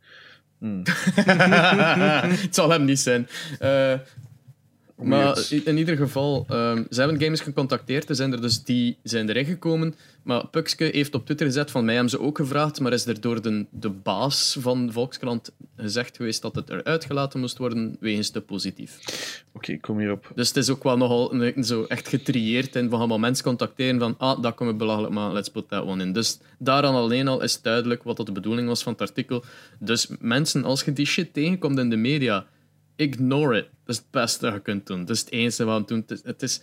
[0.59, 0.83] Hmm.
[2.45, 3.29] het zal hem niet zijn.
[3.59, 3.95] Eh,
[4.97, 8.09] maar i- in ieder geval, ehm, ze hebben gamers gecontacteerd.
[8.09, 9.95] Er zijn er dus die zijn erin gekomen.
[10.23, 13.21] Maar Pukske heeft op Twitter gezet van mij hebben ze ook gevraagd, maar is er
[13.21, 18.31] door de, de baas van Volkskrant gezegd geweest dat het eruit gelaten moest worden wegens
[18.31, 18.99] te positief.
[19.53, 20.31] Oké, ik kom hierop.
[20.35, 23.45] Dus het is ook wel nogal een- zo echt getrieerd in van gaan we mensen
[23.45, 26.13] contacteren van ah, dat we belachelijk maar let's put that one in.
[26.13, 29.45] Dus daaraan alleen al is duidelijk wat dat de bedoeling was van het artikel.
[29.79, 32.47] Dus mensen, als je die shit tegenkomt in de media,
[32.97, 33.65] ignore it.
[33.85, 35.01] Dat is het beste dat je kunt doen.
[35.05, 35.99] Dat is het enige wat we doen.
[36.01, 36.63] Het is, het is,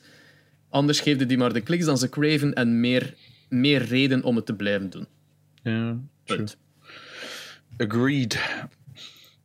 [0.69, 3.13] anders geef je die maar de kliks dan ze craven en meer,
[3.49, 5.07] meer reden om het te blijven doen.
[5.63, 6.45] Ja, true.
[7.77, 8.39] Agreed.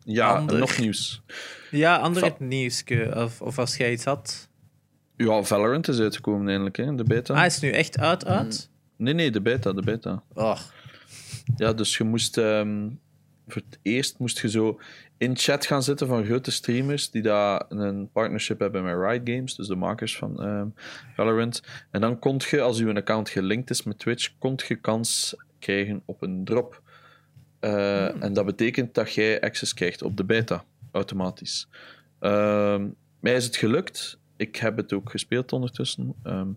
[0.05, 0.59] Ja, Ander.
[0.59, 1.23] nog nieuws.
[1.71, 2.85] Ja, ander Va- nieuws.
[3.15, 4.49] Of, of als jij iets had.
[5.17, 7.35] Ja, Valorant is uitgekomen eindelijk, hè, de beta.
[7.35, 8.71] Ah, is het nu echt uit, uit?
[8.97, 10.23] Nee, nee, de beta, de beta.
[10.35, 10.61] Oh.
[11.57, 12.89] Ja, dus je moest ehm,
[13.49, 14.81] voor het eerst moest je zo
[15.19, 19.55] in chat gaan zitten van grote streamers die daar een partnership hebben met Riot Games,
[19.55, 20.67] dus de makers van ehm,
[21.15, 21.63] Valorant.
[21.91, 26.03] En dan kon je, als je account gelinkt is met Twitch, kon je kans krijgen
[26.05, 26.83] op een drop.
[27.61, 31.69] Eh, En dat betekent dat jij access krijgt op de beta, automatisch.
[32.19, 32.89] Ehm,
[33.21, 34.19] mij is het gelukt.
[34.37, 36.15] Ik heb het ook gespeeld ondertussen.
[36.23, 36.49] Ehm,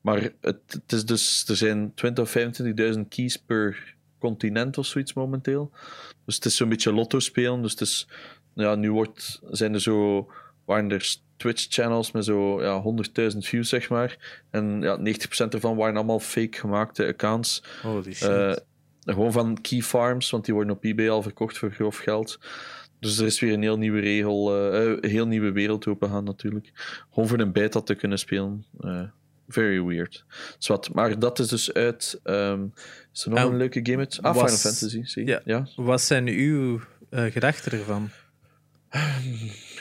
[0.00, 5.12] maar het, het is dus, er zijn 20.000 of 25.000 keys per continent of zoiets
[5.12, 5.70] momenteel.
[6.24, 7.62] Dus het is zo'n beetje lotto spelen.
[7.62, 8.08] Dus het is,
[8.54, 10.28] ja, nu wordt, zijn er zo,
[10.64, 12.82] waren er Twitch-channels met zo ja,
[13.32, 14.42] 100.000 views, zeg maar.
[14.50, 15.02] En ja, 90%
[15.48, 17.62] ervan waren allemaal fake gemaakte accounts.
[17.82, 18.28] Holy shit.
[18.28, 18.52] Eh,
[19.04, 22.38] gewoon van key farms, want die worden op eBay al verkocht voor grof geld.
[22.98, 26.72] Dus er is weer een heel nieuwe regel, eh, een heel nieuwe wereld opengaan natuurlijk.
[27.10, 28.64] Gewoon voor een beta te kunnen spelen.
[28.80, 29.02] Eh,
[29.52, 30.24] very weird.
[30.58, 32.20] Zwat, maar dat is dus uit.
[32.22, 32.64] ehm,
[33.12, 34.18] is er nog En een leuke game uit?
[34.22, 35.30] Ah, was- Final Fantasy, zie je?
[35.30, 35.40] Ja.
[35.44, 35.66] ja.
[35.76, 38.10] Wat zijn uw eh, gedachten ervan?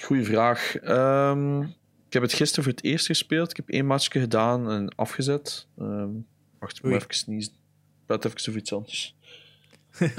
[0.06, 0.76] Goeie vraag.
[0.76, 1.62] Ehm,
[2.08, 3.50] ik heb het gisteren voor het eerst gespeeld.
[3.50, 5.68] Ik heb één matchje gedaan en afgezet.
[5.78, 6.10] Ehm,
[6.60, 7.52] wacht, ik moet even sneezen.
[7.52, 9.16] Ik praat even over iets anders.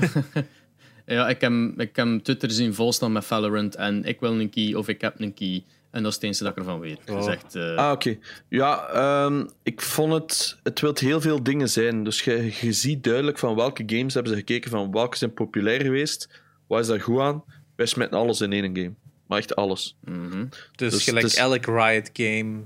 [1.06, 4.74] Ja, ik heb, ik heb Twitter zien volstaan met Valorant en ik wil een key
[4.74, 5.64] of ik heb een key.
[5.92, 6.98] En dat is het enige dat ik ervan weet.
[7.10, 7.16] Oh.
[7.16, 8.18] Gezegd, eh, Ah, oké.
[8.48, 10.58] Ja, ehm, ik vond het...
[10.62, 12.04] Het wil heel veel dingen zijn.
[12.04, 15.80] Dus je, je ziet duidelijk van welke games hebben ze gekeken, van welke zijn populair
[15.82, 16.28] geweest.
[16.66, 17.44] Wat is daar goed aan?
[17.76, 18.92] Wij smeten alles in één game.
[19.26, 19.96] Maar echt alles.
[20.04, 20.44] mhm.
[20.76, 22.60] Dus, Dus gelijk elk Riot game.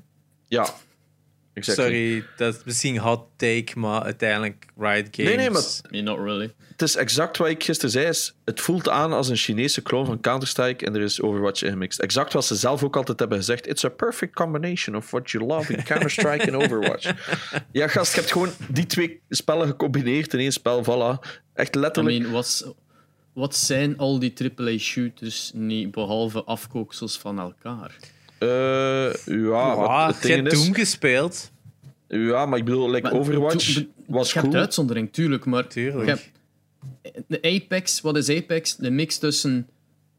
[0.48, 0.74] Ja.
[1.56, 1.84] Exactly.
[1.84, 5.16] Sorry, dat is misschien hot take, maar uiteindelijk Riot games.
[5.16, 5.62] Nee, nee, maar
[6.02, 6.54] not really.
[6.70, 8.06] het is exact wat ik gisteren zei.
[8.06, 11.98] Is, het voelt aan als een Chinese clone van Counter-Strike en er is Overwatch ingemixt.
[11.98, 13.66] Exact wat ze zelf ook altijd hebben gezegd.
[13.66, 17.12] It's a perfect combination of what you love in Counter-Strike en Overwatch.
[17.72, 20.84] Ja, gast, je hebt gewoon die twee spellen gecombineerd in één spel.
[20.84, 21.28] Voilà.
[21.54, 22.18] Echt I letterlijk.
[22.18, 22.74] mean, wat,
[23.32, 27.96] wat zijn al die AAA-shooters niet behalve afkooksels van elkaar?
[28.38, 30.64] Eh, ja, het je ding hebt is...
[30.64, 31.50] Doom gespeeld.
[32.08, 34.60] Ja, maar ik bedoel, like Maar Overwatch to- was Je hebt cool.
[34.60, 36.04] uitzondering, tuurlijk, maar Tuurlijk.
[36.04, 36.30] je hebt-
[37.28, 38.76] de Apex, wat is Apex?
[38.76, 39.68] De mix tussen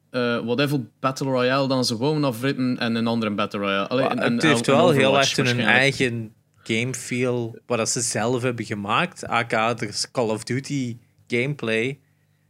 [0.09, 3.87] eh whatever Battle Royale dan ze wonen afrippen en een andere Battle Royale.
[3.87, 7.89] Allee, Maar en- het en- heeft en wel heel erg hun eigen game feel, wat
[7.89, 9.25] ze zelf hebben gemaakt.
[9.27, 11.99] AK, is Call of Duty gameplay.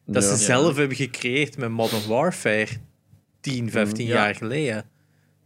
[0.06, 0.30] Dat Ja.
[0.30, 2.67] ze zelf hebben gecreëerd met Modern Warfare
[3.41, 4.13] 10, 15 Ja.
[4.13, 4.86] jaar geleden.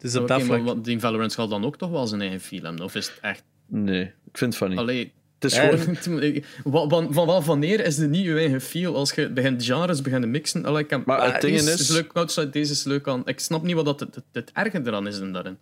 [0.02, 0.64] Dus op Oké, dat maar vlak...
[0.76, 2.80] wat- die Valorant zal dan ook toch wel zijn eigen film?
[2.80, 3.44] Of is het echt...
[3.68, 4.78] Nee, ik vind het van niet.
[4.80, 6.44] Allee, Het is gewoon...
[6.64, 8.96] Wa- van, van wanneer is het niet je eigen feel?
[8.96, 10.66] Als je begint genres begint te mixen.
[10.66, 13.22] Allee, ik heb, Maar het ah, ding deze is- leuk, outside, deze is leuk aan.
[13.26, 15.58] Ik snap niet wat dat het, het, het erge eraan is dan daarin.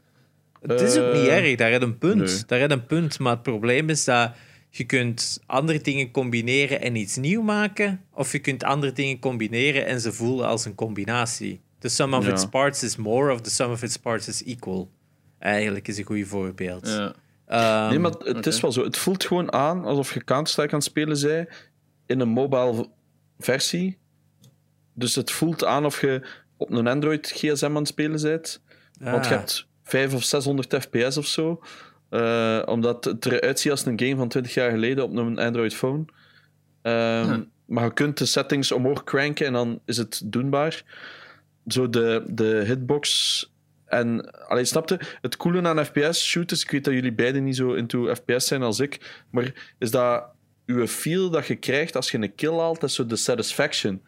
[0.61, 2.15] Het is ook niet Eh, erg, daar heb je een punt.
[2.15, 2.43] nee.
[2.47, 3.19] Daar heb een punt.
[3.19, 4.31] Maar het probleem is dat
[4.69, 8.01] je kunt andere dingen combineren en iets nieuw maken.
[8.13, 11.61] Of je kunt andere dingen combineren en ze voelen als een combinatie.
[11.79, 12.31] The sum of Ja.
[12.31, 14.89] its parts is more, of the sum of its parts is equal.
[15.39, 16.87] Eigenlijk is een goed voorbeeld.
[16.87, 17.13] Ja.
[17.45, 18.83] Ehm, Nee, maar het is wel zo.
[18.83, 21.49] Het voelt gewoon aan alsof je Counter-Strike aan het spelen bent
[22.05, 22.89] in een mobile
[23.39, 23.97] versie.
[24.93, 26.21] Dus het voelt aan of je
[26.57, 28.61] op een Android GSM aan het spelen bent.
[28.99, 31.61] Want je ah, hebt 500 of 600 fps of zo.
[32.09, 35.73] Eh, omdat het eruit ziet als een game van 20 jaar geleden op een Android
[35.73, 36.05] phone.
[36.81, 37.41] Ehm.
[37.65, 40.83] Maar je kunt de settings omhoog cranken en dan is het doenbaar.
[41.71, 43.51] Zo de, de hitbox.
[43.85, 48.15] En alleen snapte, het coole aan FPS-shooters, ik weet dat jullie beiden niet zo into
[48.15, 50.25] FPS zijn als ik, maar is dat
[50.65, 54.01] uw feel dat je krijgt als je een kill haalt, dat is zo de satisfaction.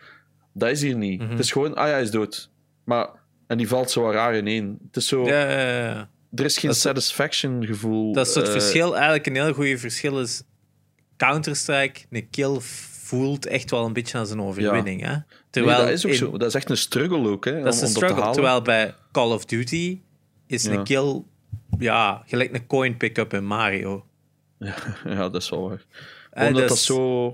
[0.53, 1.21] Dat is hier niet.
[1.21, 1.29] Mhm.
[1.29, 2.51] Het is gewoon, ah ja, hij is dood.
[2.83, 3.09] Maar,
[3.47, 4.79] en die valt zo raar ineen.
[4.87, 6.09] Het is zo, ja, ja, ja.
[6.33, 8.13] er is geen Dat satisfaction gevoel.
[8.13, 8.93] Dat is het eh, verschil.
[8.93, 10.43] Eigenlijk een heel goed verschil is...
[11.17, 15.01] Counter-Strike, een kill voelt echt wel een beetje als een overwinning.
[15.01, 15.15] Hè?
[15.51, 16.31] Nee, Terwijl dat is ook in- zo.
[16.37, 18.31] Dat is echt een struggle ook, hè, Dat is een struggle.
[18.31, 19.99] Terwijl bij Call of Duty
[20.47, 20.71] is Ja.
[20.71, 21.21] een kill
[21.79, 24.05] ja, gelijk een coin pick-up in Mario.
[25.05, 25.85] Ja, dat is wel waar.
[26.31, 27.31] Eh, Omdat dat dat is- zo...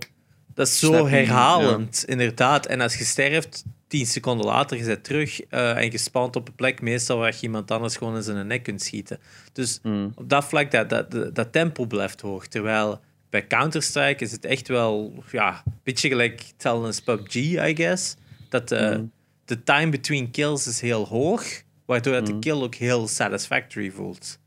[0.53, 2.65] Dat is zo herhalend, inderdaad.
[2.65, 6.47] En als je sterft, tien seconden later, je bent terug eh, en je spant op
[6.47, 9.19] een plek, meestal waar je iemand anders gewoon in zijn nek kunt schieten.
[9.53, 10.11] Dus Mm.
[10.15, 12.47] op dat vlak, dat, dat, dat, dat tempo blijft hoog.
[12.47, 17.75] Terwijl bij Counter-Strike is het echt wel, ja, een beetje gelijk hetzelfde als PUBG, I
[17.75, 18.15] guess.
[18.49, 19.11] Dat de, Mm.
[19.45, 21.43] de time between kills is heel hoog,
[21.85, 22.39] waardoor dat de Mm.
[22.39, 24.39] kill ook heel satisfactory voelt.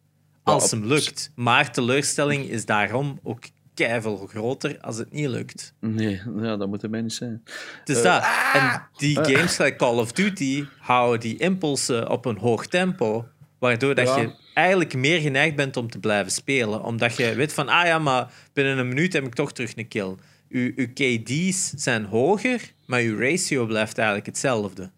[0.42, 1.30] Als hem lukt.
[1.34, 3.42] Maar teleurstelling is daarom ook
[3.74, 5.74] keiveel groter als het niet lukt.
[5.80, 7.42] Nee, ja, dat moet mij niet zijn.
[7.84, 8.24] Dus Eh, dat.
[8.62, 13.28] En die games like Call of Duty houden die impulsen op een hoog tempo,
[13.60, 14.18] Waardoor dat Ja.
[14.20, 16.82] je eigenlijk meer geneigd bent om te blijven spelen.
[16.82, 19.88] Omdat je weet van, ah ja, maar binnen een minuut heb ik toch terug een
[19.88, 20.14] kill.
[20.48, 24.90] Uw, uw KD's zijn hoger, maar uw ratio blijft eigenlijk hetzelfde.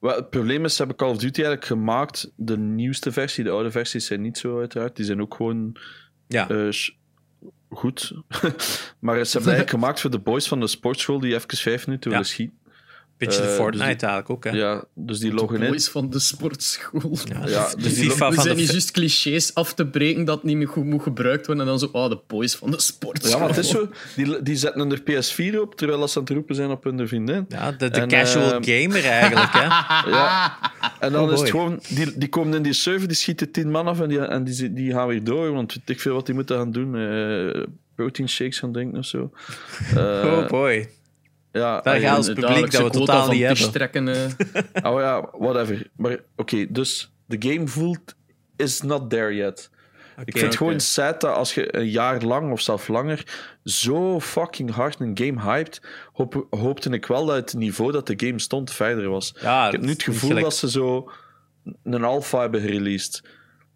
[0.00, 2.32] Wel, het probleem is, ze hebben Call of Duty eigenlijk gemaakt.
[2.36, 4.96] De nieuwste versie, de oude versies zijn niet zo uiteraard.
[4.96, 5.76] Die zijn ook gewoon
[6.28, 6.68] Ja, eh,
[7.70, 8.12] goed.
[9.00, 12.10] maar ze hebben eigenlijk gemaakt voor de boys van de sportschool die even vijf minuten
[12.10, 12.16] Ja.
[12.16, 12.56] willen schieten.
[13.26, 14.44] Beetje de eh, Fortnite dus die- eigenlijk ook.
[14.52, 14.58] Hè.
[14.58, 15.70] Ja, dus die loggen De in.
[15.70, 17.18] boys van de sportschool.
[17.24, 18.60] Ja, Ja, de dus die FIFA We van zijn de...
[18.62, 21.64] niet juist clichés af te breken dat het niet meer goed moet gebruikt worden.
[21.64, 23.30] En dan zo, oh, de boys van de sportschool.
[23.32, 23.88] Ja, maar het is zo.
[24.16, 27.44] Die, die zetten hun PS4 op terwijl ze aan het roepen zijn op hun vriendin.
[27.48, 29.52] Ja, de, de En, casual ehm, gamer eigenlijk.
[29.52, 29.60] Hè.
[30.10, 30.58] Ja.
[31.00, 33.70] En dan Oh is het gewoon, die, die komen in die server, die schieten tien
[33.70, 35.52] man af en die, en die, die gaan weer door.
[35.52, 36.96] Want weet ik veel wat die moeten gaan doen.
[36.96, 37.62] eh
[37.96, 39.30] protein shakes gaan drinken of zo.
[39.96, 40.88] Eh, oh boy.
[41.52, 43.72] Ja, Daar ja, gaat ons De publiek dat we totaal niet hebben.
[43.72, 44.08] trekken.
[44.08, 44.24] eh.
[44.92, 45.90] Oh ja, whatever.
[45.96, 48.14] Maar oké, dus de game voelt
[48.56, 49.70] is not there yet.
[50.24, 53.26] ik vind het gewoon sad dat als je een jaar lang of zelfs langer
[53.64, 55.80] zo fucking hard een game hyped,
[56.12, 59.34] hoop, hoopte ik wel dat het niveau dat de game stond verder was.
[59.40, 61.10] Ja, ik heb nu het gevoel gelijk- dat ze zo
[61.82, 63.22] een alpha hebben gereleased.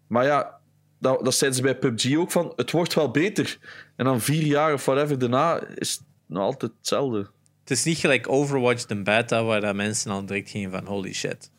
[0.07, 0.55] Maar ja,
[0.99, 3.57] dat, dat zeiden ze bij PUBG ook van, het wordt wel beter.
[3.95, 7.27] En dan vier jaar of whatever daarna is het nog altijd hetzelfde.
[7.67, 11.13] Het is niet gelijk Overwatch de beta, waar dat mensen al direct gingen van holy
[11.13, 11.51] shit.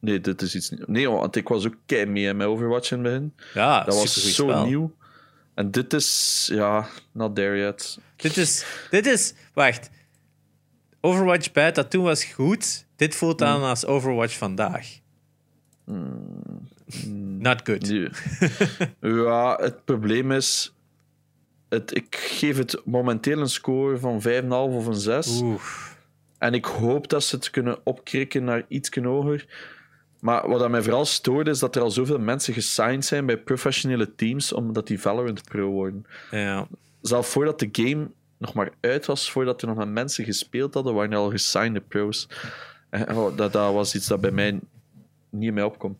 [0.00, 0.84] Nee, dit is iets nieuws.
[0.86, 3.34] Nee, want ik was ook kei mee met Overwatch in het begin.
[3.54, 4.66] Ja, Dat was zo spel.
[4.66, 4.94] nieuw.
[5.54, 7.98] En dit is, ja, not there yet.
[8.16, 9.90] Dit is, dit is, wacht.
[11.00, 12.86] Overwatch beta toen was goed.
[12.96, 14.86] Dit voelt aan als Overwatch vandaag.
[17.38, 17.88] Not good.
[19.00, 20.75] Ja, het probleem is...
[21.68, 25.40] Het, ik geef het momenteel een score van 5,5 of een 6.
[25.40, 25.60] Oeh.
[26.38, 29.46] En ik hoop dat ze het kunnen opkrikken naar iets hoger.
[30.20, 34.14] Maar wat mij vooral stoort, is dat er al zoveel mensen gesigned zijn bij professionele
[34.14, 36.06] teams, omdat die Valorant Pro worden.
[36.30, 36.68] Ja.
[37.00, 40.94] Zelfs voordat de game nog maar uit was, voordat er nog maar mensen gespeeld hadden,
[40.94, 42.28] waren er al gesignede pro's.
[42.90, 44.60] En, oh, dat, dat was iets dat bij mij
[45.30, 45.98] niet mij opkomt.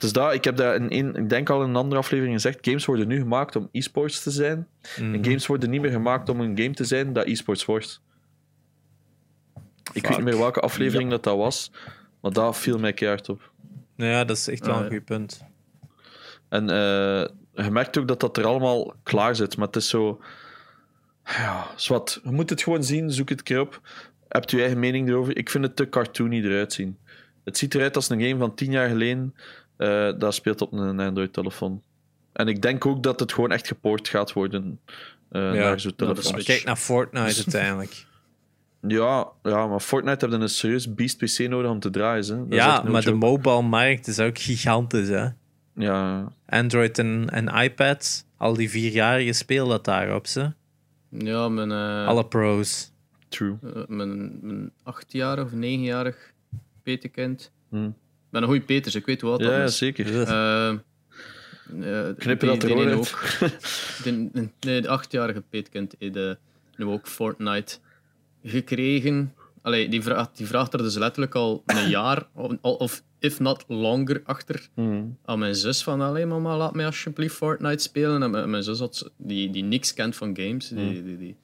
[0.00, 2.58] Dus dat, ik heb dat in een, ik denk al in een andere aflevering gezegd,
[2.60, 4.68] games worden nu gemaakt om e-sports te zijn.
[4.98, 5.14] Mhm.
[5.14, 8.00] En games worden niet meer gemaakt om een game te zijn dat e-sports wordt.
[9.92, 11.72] Ik weet niet meer welke aflevering dat, dat was,
[12.20, 13.52] maar dat viel mij keihard op.
[13.96, 15.44] Nou ja, dat is echt wel een goed punt.
[16.48, 17.26] En eh,
[17.64, 20.20] je merkt ook dat dat er allemaal klaar zit, maar het is zo...
[21.24, 22.20] Ja, zwart.
[22.24, 23.80] Je moet het gewoon zien, zoek het een keer op.
[24.28, 25.36] Hebt je eigen mening erover?
[25.36, 26.98] Ik vind het te cartoony eruit zien.
[27.44, 29.34] Het ziet eruit als een game van tien jaar geleden.
[29.80, 31.82] Eh dat speelt op een Android-telefoon.
[32.32, 34.80] En ik denk ook dat het gewoon echt gepoord gaat worden
[35.28, 36.24] eh, naar zo'n telefoon.
[36.24, 36.46] Switch.
[36.46, 38.06] Kijk naar Fortnite uiteindelijk.
[38.80, 42.46] Ja, ja, maar Fortnite hebben een serieus beast PC nodig om te draaien.
[42.48, 42.56] Hè.
[42.56, 45.08] Ja, no maar de mobile markt is ook gigantisch.
[45.08, 45.28] Hè?
[45.74, 50.26] Ja, Android en, en iPad, al die vierjarige speel dat daarop.
[50.26, 50.52] Ze.
[51.08, 52.92] Ja, mijn, eh, Alle pros.
[53.28, 53.56] true.
[53.88, 56.32] mijn, mijn achtjarig of negenjarig
[56.82, 57.52] petekind.
[57.70, 57.90] Hm.
[58.30, 59.76] Ik ben een goeie Peters, ik weet wat Ja, dat ja, is.
[59.78, 60.22] zeker.
[60.28, 60.76] Eh, eh,
[62.18, 63.06] Knippen die- dat er ook.
[64.04, 66.30] De, nee, de achtjarige peetkind heeft eh,
[66.76, 67.76] nu ook Fortnite
[68.44, 69.34] gekregen.
[69.62, 73.64] Allee, die, vraagt, die vraagt er dus letterlijk al een jaar, of, of if not
[73.68, 75.02] longer, achter Hm.
[75.24, 78.22] aan mijn zus van, allee mama, laat mij alsjeblieft Fortnite spelen.
[78.22, 81.36] En mijn, mijn zus, had, die, die niks kent van games, die, die, die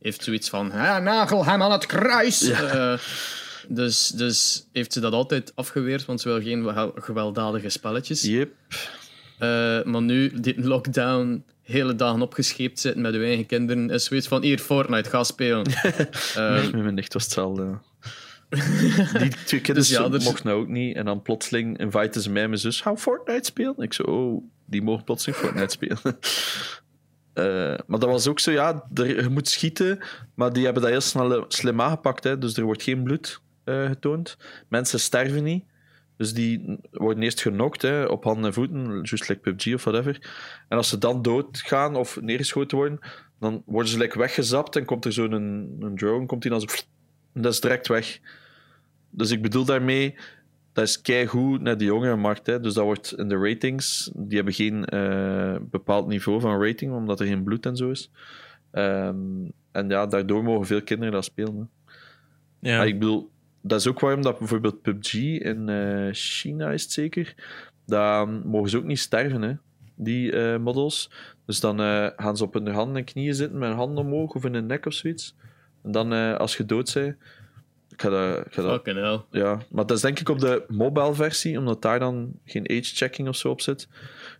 [0.00, 2.50] heeft zoiets van, "Hè, nagel hem aan het kruis.
[3.68, 8.22] Dus, dus heeft ze dat altijd afgeweerd, want ze wil geen wel- gewelddadige spelletjes.
[8.22, 8.52] Yep.
[9.38, 14.28] Eh, maar nu, dit lockdown, hele dagen opgescheept zitten met uw eigen kinderen, is zoiets
[14.28, 15.66] van, hier, Fortnite, ga spelen.
[16.34, 17.78] Eh, Nee, met mijn nicht was hetzelfde.
[19.18, 20.96] Die twee kinderen Dus ja, er is- mochten nou ook niet.
[20.96, 22.80] En dan plotseling inviten ze mij en mijn zus.
[22.80, 23.74] Gaan Fortnite spelen?
[23.78, 26.18] Ik zo, oh, die mogen plotseling Fortnite spelen.
[27.32, 29.98] Eh, maar dat was ook zo, ja, er, je moet schieten.
[30.34, 32.24] Maar die hebben dat heel snel slim aangepakt.
[32.24, 34.36] Hè, dus er wordt geen bloed eh, getoond.
[34.68, 35.64] Mensen sterven niet.
[36.16, 40.18] Dus die worden eerst genokt hè, op handen en voeten, just like PUBG of whatever.
[40.68, 42.98] En als ze dan doodgaan of neergeschoten worden,
[43.40, 46.60] dan worden ze like weggezapt en komt er zo'n een, een drone, komt die dan
[46.60, 46.66] zo...
[47.32, 48.20] En dat is direct weg.
[49.10, 50.14] Dus ik bedoel daarmee,
[50.72, 52.46] dat is keigoed naar de jongere markt.
[52.46, 52.60] Hè.
[52.60, 57.20] Dus dat wordt in de ratings, die hebben geen eh, bepaald niveau van rating, omdat
[57.20, 58.10] er geen bloed en zo is.
[58.70, 59.16] Ehm,
[59.72, 61.70] en ja, daardoor mogen veel kinderen dat spelen.
[62.60, 62.70] Hè.
[62.70, 62.76] Ja.
[62.76, 63.30] Maar ik bedoel,
[63.66, 67.34] dat is ook waarom dat bijvoorbeeld PUBG in eh, China is het zeker,
[67.86, 69.54] dan mogen ze ook niet sterven, hè,
[69.94, 71.10] die eh, models.
[71.46, 74.34] Dus dan eh, gaan ze op hun handen en knieën zitten met hun handen omhoog
[74.34, 75.34] of in hun nek of zoiets.
[75.82, 77.16] En dan, als je dood bent,
[77.88, 79.40] Ik ga dat, ik ga dat Fucking hell.
[79.40, 83.28] Ja, maar dat is denk ik op de mobile versie, omdat daar dan geen age-checking
[83.28, 83.88] of zo op zit.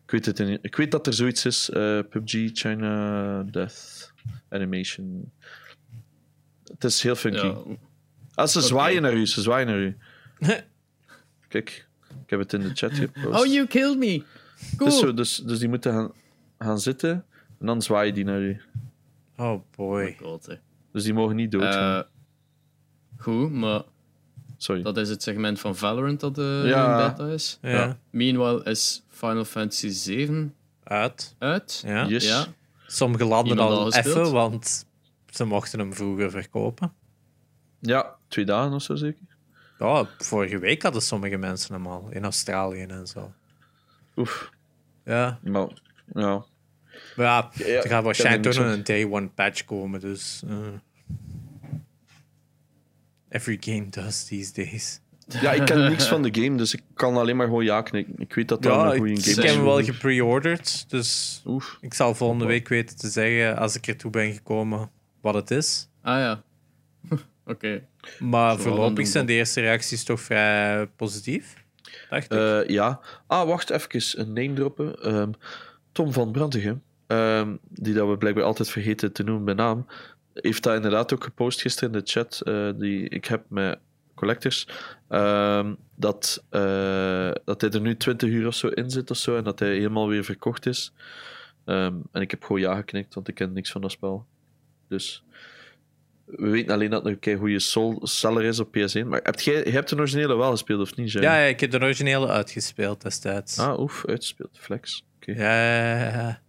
[0.04, 1.68] Ik weet, het ik weet dat er zoiets is.
[2.08, 4.12] PUBG China Death
[4.48, 5.32] Animation.
[6.64, 7.46] Het is heel funky.
[7.46, 7.56] Ja.
[8.34, 9.96] Ah, ze zwaaien naar u, ze zwaaien naar u.
[11.48, 11.86] Kijk,
[12.24, 13.40] ik heb het in de chat gepost.
[13.40, 14.22] Oh, you killed me.
[14.76, 14.90] Cool.
[14.90, 16.12] dus, zo, dus, dus die moeten gaan,
[16.58, 17.24] gaan zitten
[17.60, 18.60] en dan zwaaien die naar u.
[19.36, 20.02] Oh Oh boy.
[20.02, 20.58] my god.
[20.92, 21.98] Dus die mogen niet doodgaan.
[21.98, 22.04] Eh,
[23.18, 23.82] goed, maar
[24.56, 24.82] Sorry.
[24.82, 27.02] dat is het segment van Valorant dat eh Ja.
[27.06, 27.58] in beta is.
[27.62, 27.70] Ja.
[27.70, 27.98] Ja.
[28.10, 30.54] Meanwhile is Final Fantasy 7
[30.84, 31.34] Uit.
[31.38, 31.82] uit.
[31.86, 32.06] Ja.
[32.06, 32.26] Yes.
[32.26, 32.46] Ja.
[32.86, 34.86] Sommige landen Iemand al al even, want
[35.30, 36.92] ze mochten hem vroeger verkopen.
[37.86, 39.22] Ja, twee dagen of zo zeker.
[39.78, 43.32] Ja, vorige week hadden sommige mensen hem al in Australië en zo.
[44.16, 44.50] Oef.
[45.04, 45.68] Ja, Maar,
[46.14, 46.44] ja.
[47.16, 50.00] maar ja, Ja, er gaat ik waarschijnlijk heb toch er een day one patch komen,
[50.00, 50.42] dus.
[50.48, 50.56] eh.
[53.28, 55.00] every game does these days.
[55.26, 58.14] ja, ik ken niks van de game, dus ik kan alleen maar gewoon ja knikken.
[58.18, 59.54] Ik weet dat dat Ja, een ik, goede ik game heb is.
[59.54, 61.78] hem wel gepreorderd, dus Oef.
[61.80, 65.88] ik zal volgende week weten te zeggen, als ik ertoe ben gekomen, wat het is.
[66.02, 66.42] Ah ja.
[67.46, 67.86] Oké.
[68.18, 71.64] Maar voorlopig zijn de eerste reacties toch vrij positief.
[72.10, 72.30] Dacht ik.
[72.38, 73.00] Eh, ja.
[73.26, 74.20] Ah, wacht even.
[74.20, 75.02] Een name droppen.
[75.02, 75.30] Ehm,
[75.92, 79.86] Tom van Brantegem, ehm, die dat we blijkbaar altijd vergeten te noemen bij naam,
[80.34, 83.78] heeft dat inderdaad ook gepost gisteren in de chat eh, die ik heb met
[84.14, 84.68] collectors.
[85.08, 89.36] ehm, dat, eh, dat hij er nu 20 uur of zo in zit of zo
[89.36, 90.92] en dat hij helemaal weer verkocht is.
[91.64, 94.26] Ehm, en ik heb gewoon ja geknikt, want ik ken niks van dat spel.
[94.88, 95.24] Dus
[96.24, 97.60] we weten alleen dat het een goede
[98.02, 99.06] seller is op PS1.
[99.06, 101.12] Maar heb jij, jij hebt de originele wel gespeeld of niet?
[101.12, 103.58] Ja, ik heb de originele uitgespeeld destijds.
[103.58, 104.58] Ah, oef, uitgespeeld.
[104.60, 105.04] Flex.
[105.16, 105.32] Oké.
[105.32, 106.42] Ja, ja, ja, ja.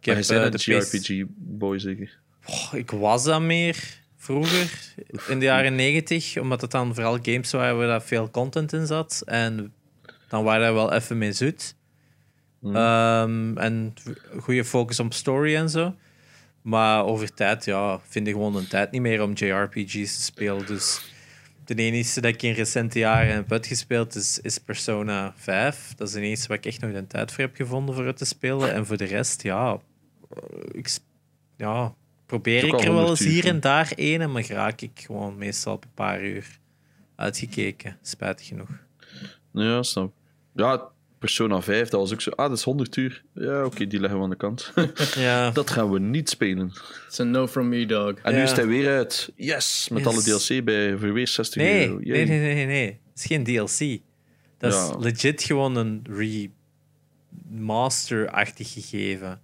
[0.00, 2.18] Ik Maar heb is de JRPG-boy, zeker.
[2.46, 4.94] Oh, ik was dat meer vroeger,
[5.28, 9.22] in de jaren negentig, omdat het dan vooral games waren waar veel content in zat.
[9.24, 9.72] En
[10.28, 11.74] dan waren we wel even mee zoet.
[12.60, 12.76] Hmm.
[12.76, 13.94] Ehm, en
[14.38, 15.94] goede focus op story en zo.
[16.62, 20.66] Maar over tijd, ja, vind ik gewoon een tijd niet meer om JRPG's te spelen.
[20.66, 21.12] Dus
[21.64, 25.94] de enige dat ik in recente jaren heb uitgespeeld is, is Persona 5.
[25.96, 28.16] Dat is de enige waar ik echt nog de tijd voor heb gevonden voor het
[28.16, 28.72] te spelen.
[28.72, 29.80] En voor de rest, ja,
[30.30, 30.38] eh,
[30.72, 30.88] ik,
[31.56, 31.94] ja
[32.26, 35.74] probeer ik er wel 100 eens hier en daar een, maar raak ik gewoon meestal
[35.74, 36.58] op een paar uur
[37.16, 37.98] uitgekeken.
[38.02, 38.70] Spijtig genoeg.
[39.52, 40.12] Ja, snap.
[40.54, 40.90] Ja,
[41.22, 42.30] Persona 5, dat was ook zo.
[42.30, 43.22] Ah, dat is 100 uur.
[43.34, 44.72] Ja, oké, die leggen we aan de kant.
[45.14, 46.72] Ja, dat gaan we niet spelen.
[47.06, 48.14] It's a no from me, dog.
[48.22, 49.32] En nu is hij weer uit.
[49.36, 50.08] Yes, met Yes.
[50.08, 51.98] alle DLC bij voor weer 60 nee, euro.
[51.98, 52.86] nee, nee, nee, nee, nee.
[52.86, 54.00] Het is geen DLC.
[54.58, 54.88] Dat Ja.
[54.98, 56.04] is legit gewoon een
[57.50, 59.40] remaster-achtig gegeven.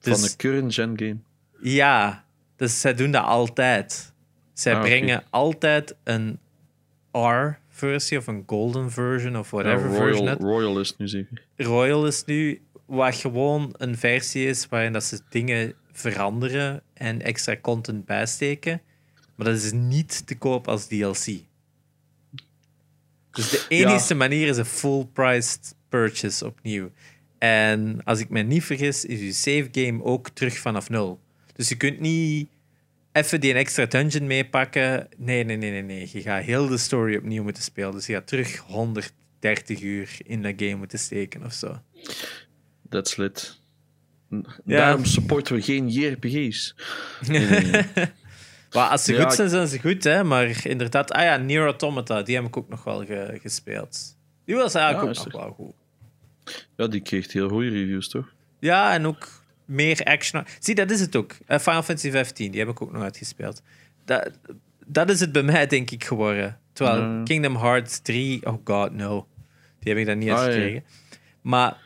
[0.00, 1.16] Van Dus- een current gen game.
[1.62, 2.24] Ja,
[2.56, 4.12] dus zij doen dat altijd.
[4.52, 6.38] Zij Ah, brengen altijd een
[7.80, 10.40] R-versie of een golden version of whatever version Royal, uit.
[10.40, 11.42] Royal is nu zeker.
[11.56, 17.56] Royal is nu wat gewoon een versie is waarin dat ze dingen veranderen en extra
[17.60, 18.80] content bijsteken.
[19.34, 21.26] Maar dat is niet te koop als DLC.
[23.30, 26.90] Dus de enige manier is een full-priced purchase opnieuw.
[27.38, 31.20] En als ik me niet vergis, is je save game ook terug vanaf nul.
[31.52, 32.48] Dus je kunt niet
[33.12, 35.08] even die extra dungeon meepakken.
[35.16, 36.08] Nee, nee, nee, nee, nee.
[36.12, 37.92] Je gaat heel de story opnieuw moeten spelen.
[37.92, 41.80] Dus je gaat terug 130 uur in dat game moeten steken of zo.
[42.88, 43.58] That's lit.
[44.30, 44.40] Ja.
[44.64, 46.74] Daarom supporten we geen JRPG's.
[47.28, 47.70] Nee.
[48.72, 50.04] Maar als ze Ja, goed zijn, zijn ze goed.
[50.04, 50.24] Hè?
[50.24, 54.16] Maar inderdaad, ah ja, Nier Automata, die heb ik ook nog wel ge- gespeeld.
[54.44, 55.74] Die was eigenlijk Ja, ook nog wel goed.
[56.76, 58.32] Ja, die kreeg heel goede reviews, toch?
[58.60, 59.39] Ja, en ook
[59.70, 60.44] meer action.
[60.58, 61.36] Zie, dat is het ook.
[61.46, 63.62] Eh, Final Fantasy 15, die heb ik ook nog uitgespeeld.
[64.04, 64.30] Dat,
[64.86, 66.58] dat is het bij mij, denk ik, geworden.
[66.72, 67.22] Terwijl Ja.
[67.24, 69.26] Kingdom Hearts 3, oh god, no.
[69.78, 70.42] Die heb ik dan niet Ah, ja.
[70.42, 70.84] uitgekregen.
[71.40, 71.76] Maar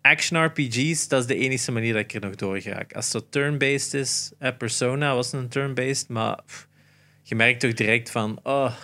[0.00, 2.92] action RPG's, dat is de enige manier dat ik er nog door raak.
[2.92, 6.68] Als het turn-based is, eh, Persona was een turn-based, maar pff,
[7.22, 8.74] je merkt toch direct van, oh,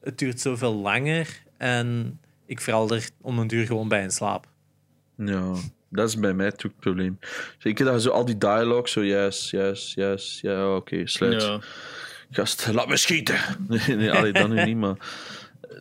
[0.00, 4.48] het duurt zoveel langer en ik val er om een duur gewoon bij in slaap.
[5.16, 5.52] Ja,
[5.88, 7.18] dat is bij mij toch het probleem.
[7.58, 11.42] Zeker dat je zo al die dialogue, zo yes, yes, yes, ja, oké, sluit.
[11.42, 11.60] Ja.
[12.30, 13.38] Gast, laat me schieten.
[13.68, 14.96] Nee, nee allee, dat nu niet, maar...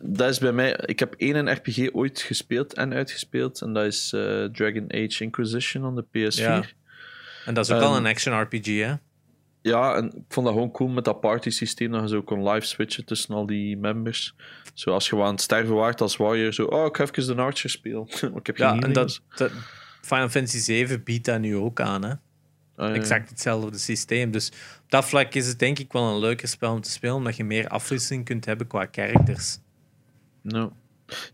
[0.01, 0.79] Dat is bij mij...
[0.85, 3.61] Ik heb één RPG ooit gespeeld en uitgespeeld.
[3.61, 6.35] En dat is eh, Dragon Age Inquisition on de PS4.
[6.35, 6.55] Ja.
[6.55, 6.63] Ja.
[7.45, 8.93] En dat is ook al een action RPG, hè?
[9.71, 11.91] en ik vond dat gewoon cool met dat party systeem.
[11.91, 14.35] Dat je zo kon live switchen tussen al die members.
[14.73, 16.53] Zo als je wel aan het sterven waart als warrior.
[16.53, 18.07] Zo, oh, ik ga even de Archer spelen.
[18.39, 19.51] Ik heb geen Ja, en dat, dat,
[20.07, 22.13] Final Fantasy 7 biedt dat nu ook aan, hè?
[22.75, 22.93] Ah, ja.
[22.93, 24.31] exact hetzelfde systeem.
[24.31, 24.47] Dus
[24.83, 27.35] op dat vlak is het denk ik wel een leuker spel om te spelen, omdat
[27.35, 29.59] je meer afwisseling kunt hebben qua characters.
[30.41, 30.69] Ja.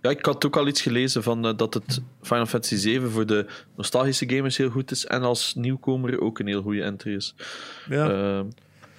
[0.01, 3.25] ja, ik had ook al iets gelezen van eh, dat het Final Fantasy 7 voor
[3.25, 3.45] de
[3.75, 7.35] nostalgische gamers heel goed is en als nieuwkomer ook een heel goede entry is.
[7.89, 8.09] Ja.
[8.09, 8.45] Ehm,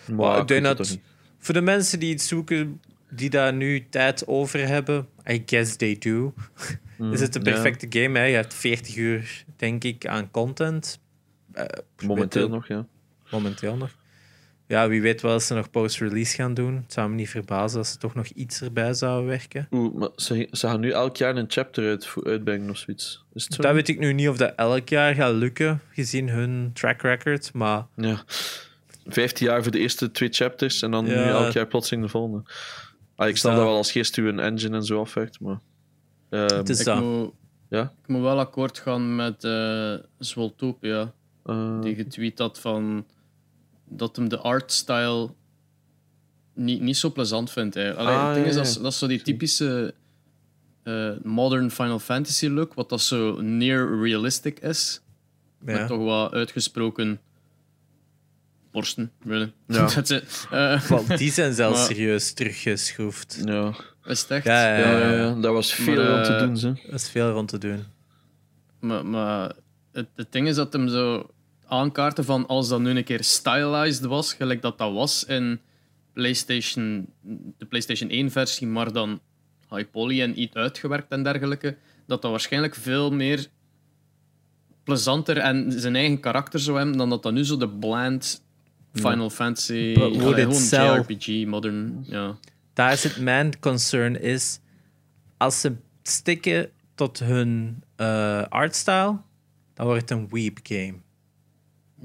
[0.07, 0.99] maar Maar ik denk het dat
[1.39, 5.97] voor de mensen die iets zoeken, die daar nu tijd over hebben, I guess they
[5.99, 6.35] do.
[7.13, 7.51] is het een ja.
[7.53, 8.19] perfecte game?
[8.19, 8.25] Hè?
[8.25, 10.99] Je hebt 40 uur, denk ik, aan content.
[11.53, 11.65] Eh,
[12.07, 12.87] Momenteel nog, ja.
[13.31, 13.91] Momenteel nog.
[14.67, 16.75] Ja, wie weet wat ze nog post-release gaan doen.
[16.77, 19.67] Het zou me niet verbazen als ze toch nog iets erbij zouden werken.
[19.71, 23.25] Oeh, maar ze, ze gaan nu elk jaar een chapter uit, uitbrengen of zoiets.
[23.33, 23.63] Is het zo?
[23.63, 27.53] Dat weet ik nu niet of dat elk jaar gaat lukken, gezien hun track record.
[27.53, 28.25] Maar Ja.
[29.07, 31.25] 15 jaar voor de eerste twee chapters en dan Ja.
[31.25, 32.43] nu elk jaar plotseling de volgende.
[33.17, 35.59] Ah, ik snap dat- dat wel als geest u een engine en zo afwerkt, maar...
[36.35, 37.01] ehm, het is Ik dat.
[37.03, 37.31] moet,
[37.69, 37.93] Ja?
[38.03, 41.13] ik moet wel akkoord gaan met eh Zwoltopia.
[41.45, 43.07] eh, Die getweet had van
[43.89, 45.31] dat hem de artstyle
[46.55, 47.75] niet, niet zo plezant vindt.
[47.75, 47.95] Hè.
[47.95, 48.63] Allee, Ah, het ding ja, is, ja.
[48.63, 49.95] dat is, dat is zo die typische
[50.83, 55.01] eh, modern Final Fantasy look, wat dat zo near realistic is.
[55.67, 55.73] Ja.
[55.79, 57.21] Met toch wat uitgesproken
[58.71, 59.11] borsten.
[59.25, 59.53] Really.
[59.67, 59.89] Ja.
[60.51, 63.41] Eh, die zijn zelfs Maar- serieus teruggeschroefd.
[63.45, 63.75] ja.
[64.07, 64.45] Is het echt?
[64.45, 65.11] Ja, ja, Ja, ja.
[65.11, 66.73] ja, ja, dat was veel Maar, om te eh, doen, ze.
[66.87, 67.85] Dat is veel rond te doen.
[68.81, 69.53] Maar, maar
[69.93, 71.31] het, het ding is dat hem zo
[71.67, 75.61] aankaarten van als dat nu een keer stylized was, gelijk dat dat was in
[76.13, 77.07] PlayStation,
[77.59, 79.21] de PlayStation 1-versie, maar dan
[79.71, 81.77] high poly en iets uitgewerkt en dergelijke,
[82.07, 83.47] dat dat waarschijnlijk veel meer
[84.85, 88.43] plezanter en zijn eigen karakter zou hebben dan dat dat nu zo de bland
[88.93, 90.95] Final Fantasy, But would allee, it gewoon sell?
[90.95, 92.37] JRPG, modern, ja.
[92.75, 94.61] Daar is het mijn concern is,
[95.37, 99.21] als ze stikken tot hun eh artstyle,
[99.75, 100.95] dan wordt het een weep game.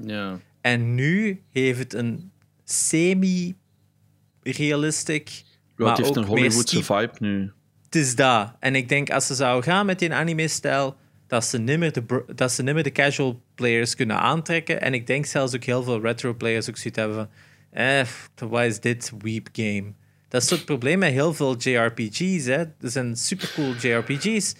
[0.04, 0.38] ja.
[0.60, 2.30] En nu heeft het een
[2.64, 5.44] semi-realistic, Ja,
[5.76, 7.52] maar het heeft een Hollywoodse vibe nu.
[7.84, 8.52] Het is dat.
[8.58, 10.96] En ik denk als ze zouden gaan met die anime-stijl,
[11.26, 14.80] dat ze nimmer de, dat ze nimmer de casual players kunnen aantrekken.
[14.80, 17.28] En ik denk zelfs ook heel veel retro players ook zoiets hebben van,
[17.70, 18.02] eh,
[18.48, 19.92] wat is dit weep game?
[20.30, 22.44] Dat is zo het probleem met heel veel JRPG's.
[22.44, 22.56] Hè.
[22.58, 24.54] Er zijn supercool JRPG's.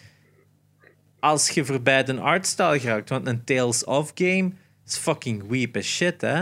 [1.20, 4.50] Als je voorbij de artstyle geraakt, want een Tales of game
[4.86, 6.38] is fucking weep as shit, hè?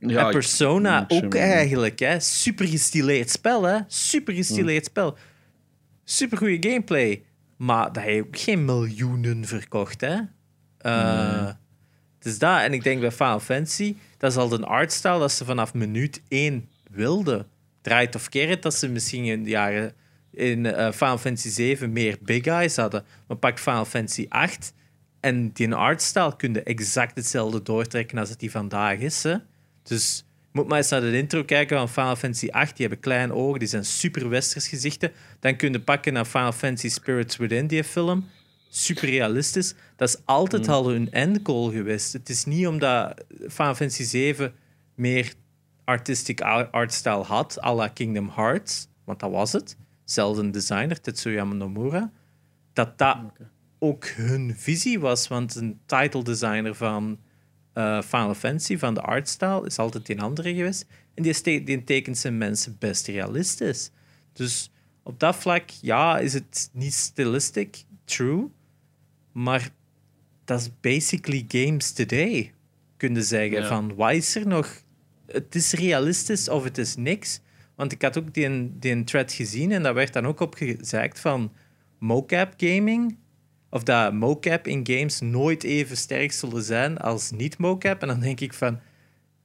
[0.00, 2.20] Ja, en Persona ik- ook eigenlijk, hè?
[2.20, 3.78] Super gestileerd spel, hè?
[3.86, 5.16] Super gestileerd spel.
[6.04, 7.22] Super goede gameplay.
[7.56, 10.16] Maar dat heeft ook geen miljoenen verkocht, hè?
[12.18, 12.60] Het is dat.
[12.60, 16.22] En ik denk bij Final Fantasy, dat is al een artstyle dat ze vanaf minuut
[16.28, 17.46] 1 wilden.
[17.88, 19.92] Draait of keert dat ze misschien in de jaren
[20.30, 23.04] in eh, Final Fantasy 7 meer big eyes hadden.
[23.26, 24.72] Maar pak Final Fantasy 8
[25.20, 29.22] en die artstyle kun je exact hetzelfde doortrekken als het die vandaag is.
[29.22, 29.34] Hè?
[29.82, 32.76] Dus moet maar eens naar de intro kijken van Final Fantasy 8.
[32.76, 35.12] Die hebben kleine ogen, die zijn super westers gezichten.
[35.40, 38.28] Dan kun je pakken naar Final Fantasy Spirits Within, die film.
[38.68, 39.74] Super realistisch.
[39.96, 42.12] Dat is altijd al hun end goal geweest.
[42.12, 44.52] Het is niet omdat Final Fantasy 7
[44.94, 45.32] meer
[45.88, 49.76] artistic ar- artstyle had, à la Kingdom Hearts, want dat was het.
[50.04, 52.10] Zelfde designer, Tetsuyama Nomura.
[52.72, 53.16] Dat dat
[53.78, 57.18] ook hun visie was, want een title designer van
[57.72, 60.86] eh, Final Fantasy, van de artstyle, is altijd een andere geweest.
[61.14, 63.90] En die, die tekent zijn mensen best realistisch.
[64.32, 64.70] Dus
[65.02, 68.48] op dat vlak, ja, is het niet stylistic, true.
[69.32, 69.70] Maar
[70.44, 72.52] dat is basically games today.
[72.96, 73.68] Kun je zeggen Ja.
[73.68, 74.82] van, wat is er nog?
[75.32, 77.40] Het is realistisch of het is niks.
[77.74, 81.20] Want ik had ook die, die thread gezien en daar werd dan ook op gezegd
[81.20, 81.52] van
[81.98, 83.16] mocap gaming.
[83.70, 88.02] Of dat mocap in games nooit even sterk zullen zijn als niet mocap.
[88.02, 88.80] En dan denk ik van,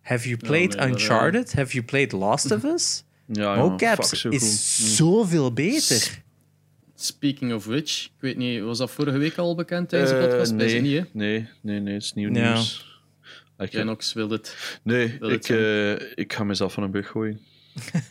[0.02, 1.54] have you played nee, Uncharted?
[1.54, 3.04] Have you played Last of Us?
[3.28, 6.22] Ja, zo is zoveel beter.
[6.96, 10.24] Speaking of which, ik weet niet, was dat vorige week al bekend tijdens de Eh,
[10.28, 10.54] podcast?
[10.54, 10.82] nee, Nee.
[10.82, 11.04] Niet, hè?
[11.12, 12.54] nee, nee, nee, het is nieuw Ja.
[12.54, 12.93] nieuws.
[13.58, 14.80] Ik, Janox wil het.
[14.84, 17.40] nee, wil het ik, eh, ik ga mezelf van een brug gooien.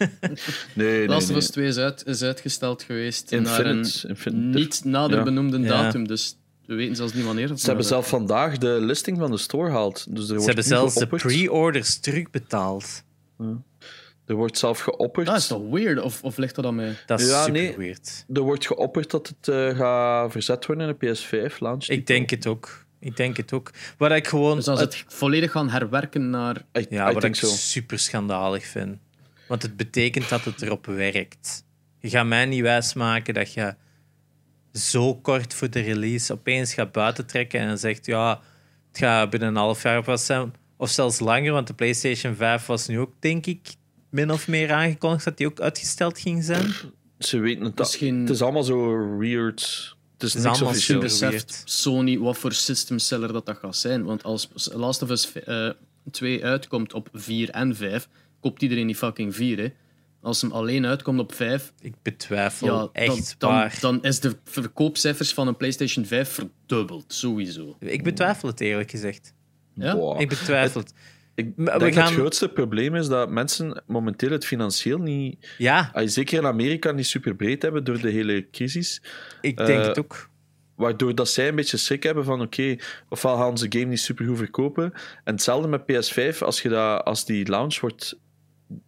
[0.74, 1.36] nee, nee, Last of nee.
[1.38, 4.58] Us 2 is, uit, is uitgesteld geweest naar een Infinite.
[4.58, 5.24] Niet nader Ja.
[5.24, 5.68] benoemde Ja.
[5.68, 6.36] datum, dus
[6.66, 7.56] we weten zelfs niet wanneer.
[7.56, 10.06] Ze hebben zelf vandaag de listing van de store gehaald.
[10.08, 13.02] Dus er Ze wordt hebben zelfs de pre-orders terugbetaald.
[14.26, 15.26] Er wordt zelf geopperd.
[15.26, 16.00] Dat is toch weird?
[16.00, 16.94] Of, of ligt dat aan mij?
[17.06, 17.76] Dat is Ja, super nee.
[17.76, 18.24] weird.
[18.32, 21.84] Er wordt geopperd dat het eh, gaat verzet worden in de PS5 launch.
[21.88, 22.81] Ik denk het ook.
[23.02, 23.70] Ik denk het ook.
[23.98, 24.56] Wat ik gewoon...
[24.56, 26.62] Dus als het volledig gaan herwerken naar...
[26.72, 27.46] Ik, ja, wat ik zo.
[27.46, 28.98] super schandalig vind.
[29.48, 31.64] Want het betekent dat het erop werkt.
[31.98, 33.74] Je gaat mij niet wijsmaken dat je
[34.72, 38.40] zo kort voor de release opeens gaat buiten trekken en zegt, ja,
[38.88, 40.54] het gaat binnen een half jaar pas zijn.
[40.76, 43.74] Of zelfs langer, want de PlayStation 5 was nu ook, denk ik,
[44.10, 46.72] min of meer aangekondigd dat die ook uitgesteld ging zijn.
[47.18, 47.78] Ze weten het.
[47.78, 49.96] Misschien- Het is allemaal zo weird.
[50.22, 51.08] Het is, is niks allemaal officieel.
[51.08, 51.62] super- beseft.
[51.64, 54.04] Sony wat voor systemseller dat, dat gaat zijn.
[54.04, 55.70] Want als Last of Us eh,
[56.10, 58.08] 2 uitkomt op 4 en 5,
[58.40, 59.58] koopt iedereen die fucking 4.
[59.58, 59.72] Hè.
[60.20, 63.78] Als hem alleen uitkomt op 5, Ik betwijfel ja, dan, echt dan, waar.
[63.80, 67.76] dan is de verkoopcijfers van een PlayStation 5 verdubbeld, sowieso.
[67.78, 69.34] Ik betwijfel het eerlijk gezegd.
[69.74, 70.14] Ja?
[70.18, 70.92] Ik betwijfel het.
[71.34, 75.90] Ik we denk gaan- het grootste probleem is dat mensen momenteel het financieel niet, Ja,
[76.04, 79.02] zeker in Amerika, niet super breed hebben door de hele crisis.
[79.40, 80.30] ik denk Eh, het ook.
[80.76, 82.76] Waardoor dat zij een beetje schrik hebben van oké,
[83.08, 84.92] ofwel gaan ze game niet super goed verkopen.
[85.24, 88.18] En hetzelfde met PS5, als, je dat, als die launch wordt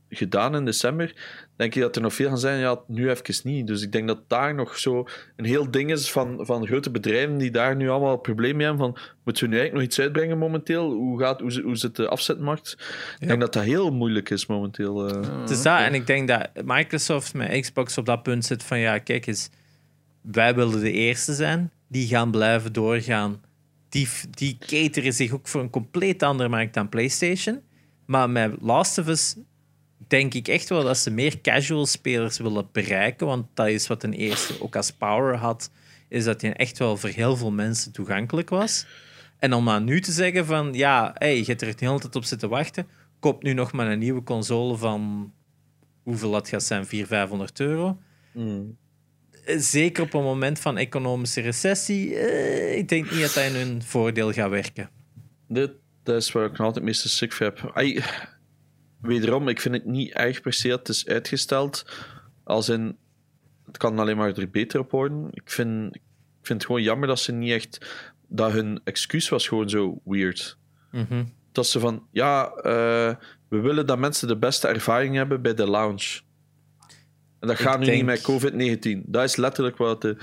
[0.08, 1.14] gedaan in december,
[1.56, 3.66] denk je dat er nog veel gaan zijn, ja, nu even niet.
[3.66, 7.38] Dus ik denk dat daar nog zo een heel ding is van, van grote bedrijven
[7.38, 10.38] die daar nu allemaal problemen mee hebben van, moeten we nu eigenlijk nog iets uitbrengen
[10.38, 10.92] momenteel?
[10.92, 12.76] Hoe, gaat, hoe, hoe zit de afzetmarkt?
[13.20, 15.08] Ik denk dat dat heel moeilijk is momenteel.
[15.08, 15.40] eh.
[15.40, 18.78] Het is dat, en ik denk dat Microsoft met Xbox op dat punt zit van
[18.78, 19.50] ja, kijk eens,
[20.22, 23.42] wij willen de eerste zijn, die gaan blijven doorgaan.
[23.88, 27.60] Die, die cateren zich ook voor een compleet andere markt dan PlayStation.
[28.06, 29.36] Maar met Last of Us
[30.08, 34.02] denk ik echt wel dat ze meer casual spelers willen bereiken, want dat is wat
[34.02, 35.70] een eerste ook als power had,
[36.08, 38.86] is dat hij echt wel voor heel veel mensen toegankelijk was.
[39.38, 42.16] En om aan nu te zeggen van, ja, hey, je hebt er de hele tijd
[42.16, 42.86] op zitten wachten,
[43.20, 45.32] koop nu nog maar een nieuwe console van,
[46.02, 47.98] hoeveel dat gaat zijn, 400, 500 euro.
[48.32, 48.76] Mm.
[49.44, 53.54] Eh, Zeker op een moment van economische recessie, eh, ik denk niet dat dat in
[53.54, 54.90] hun voordeel gaat werken.
[55.48, 55.70] Dit,
[56.02, 57.70] dat is waar ik nog altijd meeste voor heb.
[59.06, 61.84] Wederom, ik vind het niet erg per se dat het is uitgesteld.
[62.44, 62.96] Als in,
[63.66, 65.28] het kan alleen maar er beter op worden.
[65.30, 66.00] Ik vind, ik
[66.42, 67.86] vind het gewoon jammer dat ze niet echt...
[68.28, 70.58] Dat hun excuus was gewoon zo weird.
[70.90, 71.24] Mhm.
[71.52, 73.14] Dat ze van, ja, eh,
[73.48, 76.20] we willen dat mensen de beste ervaring hebben bij de launch.
[77.40, 79.02] En dat Ik gaat nu denk- niet met COVID-19.
[79.06, 80.16] Dat is letterlijk wat de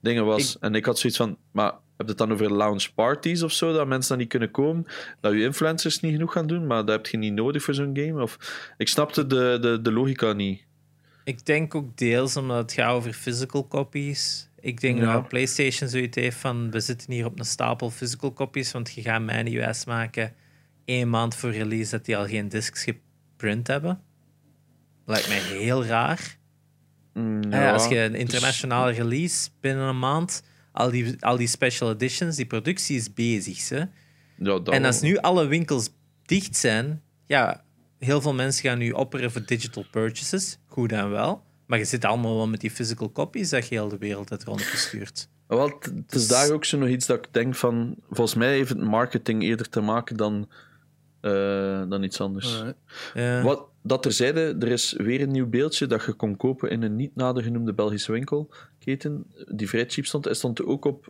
[0.00, 0.58] dingen was.
[0.58, 3.72] En ik had zoiets van, maar heb je het dan over launch parties of zo,
[3.72, 4.86] dat mensen dan niet kunnen komen?
[5.20, 7.96] Dat je influencers niet genoeg gaan doen, maar dat heb je niet nodig voor zo'n
[7.96, 8.22] game?
[8.22, 8.38] Of,
[8.76, 10.64] ik snapte de, de, de logica niet.
[11.24, 14.48] Ik denk ook deels omdat het gaat over physical copies.
[14.60, 15.12] Ik denk Ja.
[15.12, 19.02] dat PlayStation zoiets heeft van we zitten hier op een stapel physical copies, want je
[19.02, 20.34] gaat mij niet wijsmaken
[20.84, 24.00] één maand voor release dat die al geen discs geprint hebben.
[25.06, 26.36] Lijkt mij heel raar.
[27.12, 30.42] Mm, Eh, ja, als je een dus- internationale release binnen een maand,
[30.76, 33.68] al die, al die special editions, die productie is bezig.
[33.68, 33.78] Hè?
[33.78, 33.88] ja,
[34.36, 35.88] dat En als nu alle winkels
[36.22, 37.64] dicht zijn, ja,
[37.98, 40.58] heel veel mensen gaan nu opperen voor digital purchases.
[40.66, 41.44] Goed en wel.
[41.66, 44.44] Maar je zit allemaal wel met die physical copies dat je heel de wereld hebt
[44.44, 45.28] rondgestuurd.
[45.46, 47.96] Wel, het- is daar ook zo nog iets dat ik denk van...
[48.10, 50.48] Volgens mij heeft het marketing eerder te maken dan,
[51.32, 52.62] eh, dan iets anders.
[53.14, 53.42] Ja.
[53.42, 56.96] Wat dat terzijde, er is weer een nieuw beeldje dat je kon kopen in een
[56.96, 60.24] niet nader genoemde Belgische winkelketen, die vrij cheap stond.
[60.24, 61.06] Hij stond ook op...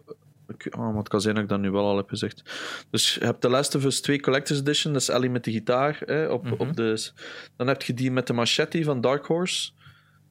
[0.49, 2.43] ik- Oh, maar het kan zijn dat ik dat nu wel al heb gezegd.
[2.91, 5.53] Dus je hebt de Last of Us 2 Collector's Edition, dat is Ellie met de
[5.53, 6.03] gitaar.
[6.05, 6.55] Hè, op, Mhm.
[6.59, 7.11] op de,
[7.57, 9.71] dan heb je die met de machete van Dark Horse.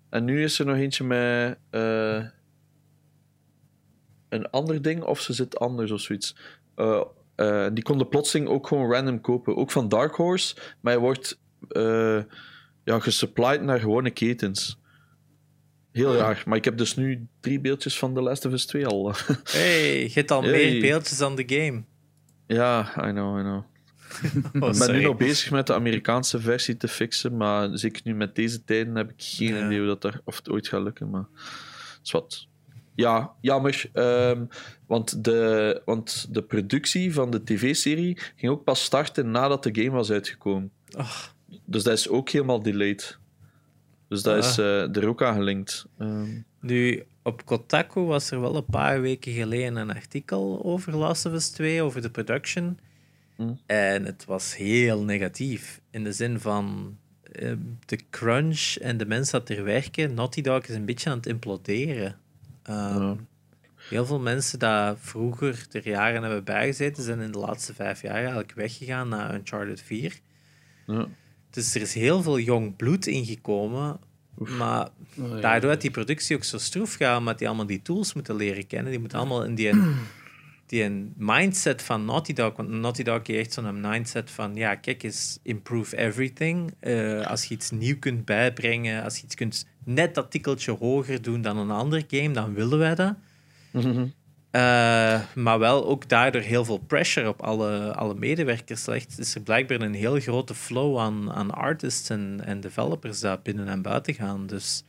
[0.09, 2.23] En nu is er nog eentje met eh,
[4.29, 6.35] een ander ding, of ze zit anders of zoiets.
[6.75, 7.01] Eh,
[7.35, 9.55] eh, die konden plotseling ook gewoon random kopen.
[9.55, 12.19] Ook van Dark Horse, maar hij wordt eh,
[12.83, 14.79] ja, gesupplied naar gewone ketens.
[15.91, 16.43] Heel raar.
[16.45, 19.13] Maar ik heb dus nu drie beeldjes van The Last of Us 2 al.
[19.43, 20.51] Hey, je hebt al Hey.
[20.51, 21.83] meer beeldjes dan de game.
[22.47, 23.63] ja, I know, I know.
[24.63, 28.15] Oh, ik ben nu nog bezig met de Amerikaanse versie te fixen, maar zeker nu
[28.15, 29.65] met deze tijden heb ik geen Ja.
[29.65, 31.09] idee hoe dat er, of het ooit gaat lukken.
[31.09, 31.25] Maar
[32.03, 32.47] is wat.
[32.95, 33.89] Ja, jammer.
[33.93, 34.45] ehm,
[34.87, 39.89] want, de, want de productie van de tv-serie ging ook pas starten nadat de game
[39.95, 40.71] was uitgekomen.
[40.97, 41.33] Och.
[41.65, 43.17] Dus dat is ook helemaal delayed.
[44.09, 44.49] Dus dat Ah.
[44.49, 45.85] is eh, er ook aan gelinkt.
[45.97, 51.25] Ehm, Nu, op Kotaku was er wel een paar weken geleden een artikel over Last
[51.25, 52.79] of Us 2, over de production.
[53.37, 53.59] Mm.
[53.65, 55.81] En het was heel negatief.
[55.91, 56.97] In de zin van
[57.31, 57.51] eh,
[57.85, 60.13] de crunch en de mensen dat er werken.
[60.13, 62.15] Naughty Dog is een beetje aan het imploderen.
[62.65, 63.15] Ehm, Ja.
[63.89, 68.15] Heel veel mensen die vroeger er jaren hebben bijgezeten, zijn in de laatste vijf jaar
[68.15, 70.19] eigenlijk weggegaan naar Uncharted 4.
[70.87, 71.07] ja.
[71.49, 73.99] Dus er is heel veel jong bloed ingekomen.
[74.37, 74.87] Maar
[75.17, 78.35] Oh, daardoor dat die productie ook zo stroef gaat, omdat die allemaal die tools moeten
[78.35, 78.91] leren kennen.
[78.91, 79.71] Die moeten allemaal in die,
[80.65, 82.55] die een mindset van Naughty Dog.
[82.55, 86.73] Want Naughty Dog heeft echt zo'n mindset van: ja, kijk eens, improve everything.
[86.79, 91.21] Eh, als je iets nieuw kunt bijbrengen, als je iets kunt net dat tikkeltje hoger
[91.21, 93.15] doen dan een ander game, dan willen wij dat.
[93.71, 94.05] Mhm.
[94.51, 99.19] Eh, maar wel ook daardoor heel veel pressure op alle, alle medewerkers legt.
[99.19, 103.67] Is er blijkbaar een heel grote flow aan, aan artists en, en developers dat binnen
[103.67, 104.47] en buiten gaan.
[104.47, 104.83] Dus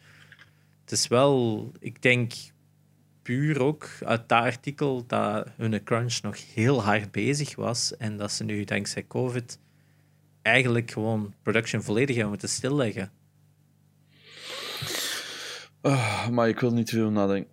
[0.80, 2.32] het is wel, ik denk
[3.26, 8.32] puur ook uit dat artikel dat hun crunch nog heel hard bezig was en dat
[8.32, 9.58] ze nu dankzij COVID
[10.42, 13.10] eigenlijk gewoon production volledig hebben moeten stilleggen.
[15.80, 17.50] Ah, maar ik wil niet te veel nadenken.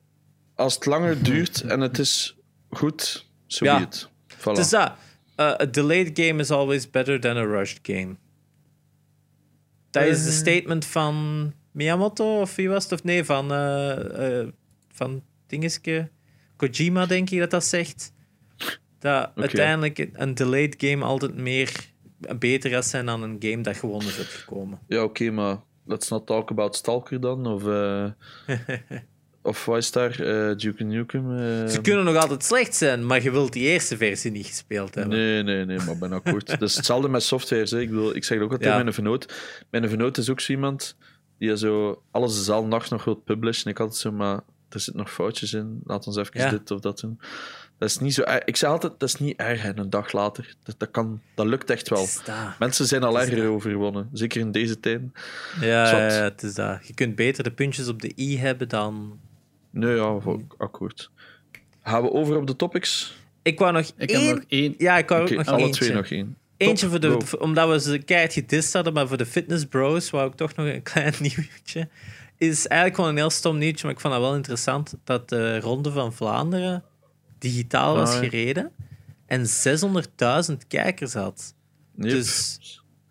[0.56, 2.38] Als het langer duurt en het is
[2.70, 3.78] goed, zo Ja.
[3.78, 4.10] be it.
[4.38, 4.44] Voilà.
[4.44, 4.92] Het is dat.
[5.38, 8.16] Uh, a delayed game is always better than a rushed game.
[9.90, 10.36] Dat is de Eh.
[10.36, 12.92] statement van Miyamoto, of wie was het?
[12.94, 14.48] Of nee, van, eh eh,
[14.92, 15.24] van
[15.54, 16.10] Dingeske.
[16.56, 18.14] Kojima, denk ik dat dat zegt.
[19.00, 21.72] Dat uiteindelijk een delayed game altijd meer
[22.40, 24.80] beter gaat zijn dan een game dat gewoon is uitgekomen.
[24.88, 27.46] Ja, oké, maar let's not talk about Stalker dan.
[27.48, 28.06] Of, eh
[29.42, 30.20] of wat is daar?
[30.20, 31.32] eh Duke Nukem?
[31.38, 34.96] eh, Ze kunnen nog altijd slecht zijn, maar je wilt die eerste versie niet gespeeld
[34.96, 35.18] hebben.
[35.18, 36.60] Nee, nee, nee, maar ben akkoord.
[36.60, 37.68] dus hetzelfde met software.
[37.70, 37.80] Hè.
[37.80, 38.82] Ik, ik zeg het ook altijd Ja.
[38.82, 39.34] mijn vernoot.
[39.72, 40.98] Mijn vernoot is ook zo iemand
[41.38, 43.72] die zo alles dezelfde nacht nog wil publishen.
[43.72, 44.40] Ik altijd zo, maar
[44.74, 45.82] er zitten nog foutjes in.
[45.84, 46.50] Laat ons even Ja.
[46.50, 47.20] dit of dat doen.
[47.78, 48.44] Dat is niet zo erg.
[48.44, 50.56] Ik zeg altijd, dat is niet erg hè, een dag later.
[50.64, 52.08] Dat, dat, kan, dat lukt echt wel.
[52.26, 52.36] Dat.
[52.60, 54.10] Mensen zijn al erger overwonnen.
[54.14, 55.14] Zeker in deze tijden.
[55.62, 56.88] Ja, ja, het is dat.
[56.88, 59.20] Je kunt beter de puntjes op de i hebben dan
[59.70, 61.12] Nee, ja, ook akkoord.
[61.84, 63.18] Gaan we over op de topics?
[63.42, 64.26] Ik wou nog Ik één...
[64.28, 64.76] heb nog één.
[64.78, 65.84] Ja, ik wou ook nog alle eentje.
[65.84, 66.38] twee nog één.
[66.58, 67.26] Eentje Top, voor de...
[67.26, 70.56] voor- omdat we ze keihard gedist hadden, maar voor de fitness bros wou ik toch
[70.56, 71.90] nog een klein nieuwtje.
[72.50, 75.60] Is eigenlijk gewoon een heel stom nieuwtje, maar ik vond dat wel interessant dat de
[75.60, 76.84] Ronde van Vlaanderen
[77.40, 78.72] digitaal was Ah, gereden
[79.26, 79.46] en
[80.52, 81.54] 600.000 kijkers had.
[81.96, 82.10] Yep.
[82.10, 82.60] Dus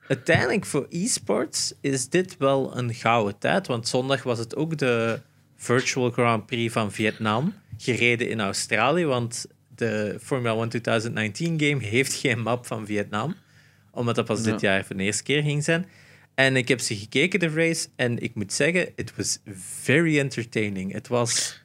[0.08, 3.66] uiteindelijk voor e-sports is dit wel een gouden tijd.
[3.66, 5.20] Want zondag was het ook de
[5.56, 7.54] Virtual Grand Prix van Vietnam.
[7.78, 13.34] Gereden in Australië, want de Formula 1 2019 game heeft geen map van Vietnam.
[13.90, 14.72] Omdat dat pas dit Ja.
[14.72, 15.86] jaar voor de eerste keer ging zijn.
[16.34, 17.88] En ik heb ze gekeken, de race.
[17.96, 20.92] En ik moet zeggen, it was very entertaining.
[20.92, 21.60] Het was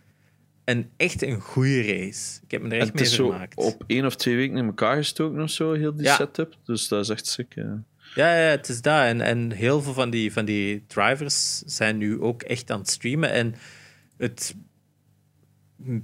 [0.66, 2.40] een, echt een goede race.
[2.44, 3.56] Ik heb me er echt het mee is zo vermaakt.
[3.58, 6.16] op één of twee weken in elkaar gestoken of zo, heel die Ja.
[6.16, 6.58] setup.
[6.64, 7.54] Dus dat is echt sick.
[7.56, 7.84] Ja.
[8.16, 9.04] Ja, ja, het is dat.
[9.04, 12.90] En, en heel veel van die, van die drivers zijn nu ook echt aan het
[12.90, 13.32] streamen.
[13.32, 13.56] En
[14.18, 14.56] het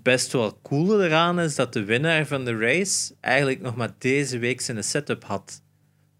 [0.03, 4.37] best wel coole eraan is dat de winnaar van de race eigenlijk nog maar deze
[4.37, 5.61] week zijn setup had.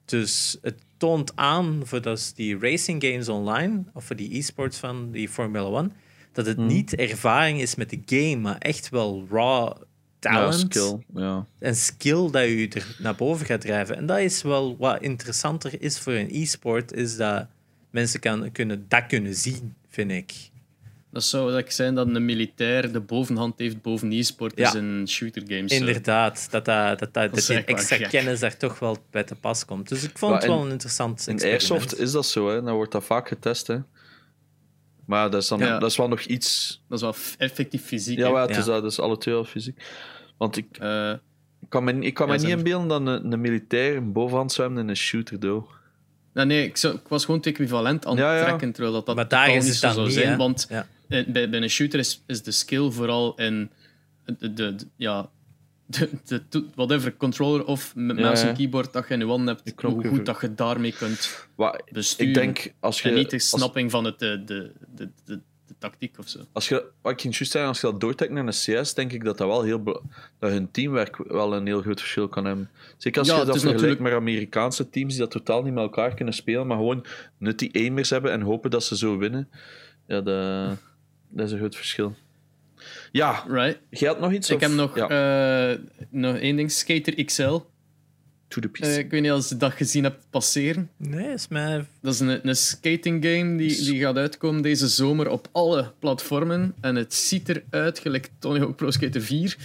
[0.06, 5.12] Dus het toont aan voor dus die racing games online, of voor die e-sports van
[5.12, 5.94] die Formula 1,
[6.32, 9.86] dat het niet ervaring is met de game, maar echt wel raw Ja,
[10.20, 11.00] talent skill.
[11.14, 11.46] Ja.
[11.60, 13.96] en skill dat je er naar boven gaat drijven.
[13.96, 17.48] En dat is wel wat interessanter is voor een e-sport, is dat
[17.90, 20.34] mensen kan, kunnen, dat kunnen zien, vind ik.
[21.14, 24.68] Dat zou dat zijn dat een militair de bovenhand heeft boven e-sport Ja.
[24.68, 25.72] is in shooter games.
[25.72, 28.10] Inderdaad, dat, dat, dat, dat, is dat die extra gek.
[28.10, 29.90] kennis daar toch wel bij te pas komt.
[29.90, 31.72] Dus ik vond Maar het wel in- een interessant In experiment.
[31.72, 32.62] Airsoft is dat zo, hè.
[32.62, 33.68] dan wordt dat vaak getest.
[33.68, 33.78] Hè.
[35.06, 35.80] Maar dat is, dan, Ja.
[35.80, 36.82] dat is wel nog iets.
[36.90, 37.16] Dat is wel
[37.48, 38.18] effectief fysiek.
[38.18, 38.64] Ja, het is Ja.
[38.72, 39.84] dat, dus alle twee wel fysiek.
[40.38, 41.12] Want ik, Eh,
[41.62, 44.52] ik kan me, ik kan Ja, me niet inbeelden dat een, een militair een bovenhand
[44.52, 45.70] zwemt in een shooter, though.
[46.34, 48.44] nou, nee, ik, zou- ik was gewoon het equivalent aan het Ja, ja.
[48.44, 50.28] trekken, terwijl dat, dat Maar daar is niet het zo dan zou niet, zijn.
[50.30, 50.38] hè?
[50.38, 50.88] Want Ja.
[51.14, 53.70] Eh, bij, bij een shooter is, is de skill vooral in
[54.26, 55.30] de, de, de- ja,
[56.26, 59.66] de, de, whatever controller of met Ja, mouse en keyboard dat je in je hebt,
[59.66, 61.48] De hoe goed dat je daarmee kunt
[61.92, 62.28] besturen.
[62.34, 65.40] ik denk, als je, en niet de als- snapping van het, de, de, de, de,
[65.68, 66.40] de tactiek of zo.
[66.52, 69.24] Als je, wat ik juist zeggen, als je dat doortrekt naar een CS, denk ik
[69.24, 69.84] dat dat wel heel
[70.40, 72.70] dat hun teamwerk wel een heel groot verschil kan hebben.
[72.98, 75.84] Zeker als Ja, je dat vergelijkt natuurlijk- met Amerikaanse teams die dat totaal niet met
[75.84, 77.06] elkaar kunnen spelen, maar gewoon
[77.38, 79.50] nutty aimers hebben en hopen dat ze zo winnen.
[80.08, 80.78] Ja, dat,
[81.34, 82.16] dat is een groot verschil.
[83.12, 83.78] Ja, Right.
[83.90, 84.50] jij had nog iets?
[84.50, 85.78] Ik of- heb nog, Ja, eh,
[86.10, 86.72] nog één ding.
[86.72, 87.58] Skater XL.
[88.48, 90.90] to the Eh, ik weet niet of je dat gezien hebt passeren.
[90.98, 91.86] Nee, is mij...
[92.02, 96.74] Dat is een, een skating game die, die gaat uitkomen deze zomer op alle platformen.
[96.82, 99.58] En het ziet eruit gelijk Tony Hawk Pro Skater 4.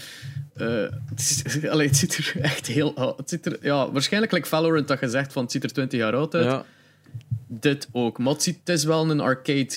[0.54, 0.66] Eh,
[1.08, 4.48] het, is- allee, het ziet er echt heel oud Het ziet er, ja, Waarschijnlijk like
[4.48, 6.44] Valorant dat je zegt van het ziet er 20 jaar oud uit.
[6.44, 6.64] ja,
[7.46, 8.18] Dit ook.
[8.18, 9.68] Maar het, ziet, het is wel een arcade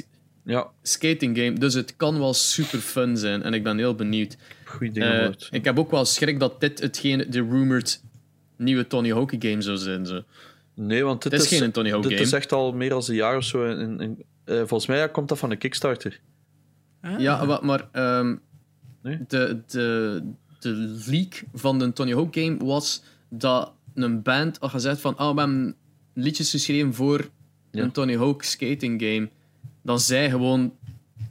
[0.45, 1.53] ja, skating game.
[1.53, 3.43] Dus het kan wel super fun zijn.
[3.43, 4.37] En ik ben heel benieuwd.
[4.65, 8.03] goeie dingen Eh, ik heb ook wel schrik dat dit hetgeen de rumored
[8.57, 10.05] nieuwe Tony Hawk game zou zijn.
[10.05, 10.23] Zo.
[10.75, 12.23] Nee, want dit Het is geen Tony Hawk dit game.
[12.23, 13.65] is echt al meer dan een jaar of zo.
[13.65, 16.19] In, in, eh, volgens mij komt dat van een Kickstarter.
[17.01, 17.19] Ah.
[17.19, 18.35] Ja, wa- maar ehm,
[19.03, 19.19] Nee?
[19.27, 20.21] de, de,
[20.59, 20.69] de
[21.07, 25.39] leak van de Tony Hawk game was dat een band had gezegd van ah, we
[25.39, 25.75] hebben
[26.13, 27.29] liedjes geschreven voor
[27.71, 27.83] Ja.
[27.83, 29.29] een Tony Hawk skating game.
[29.82, 30.73] Dan zij gewoon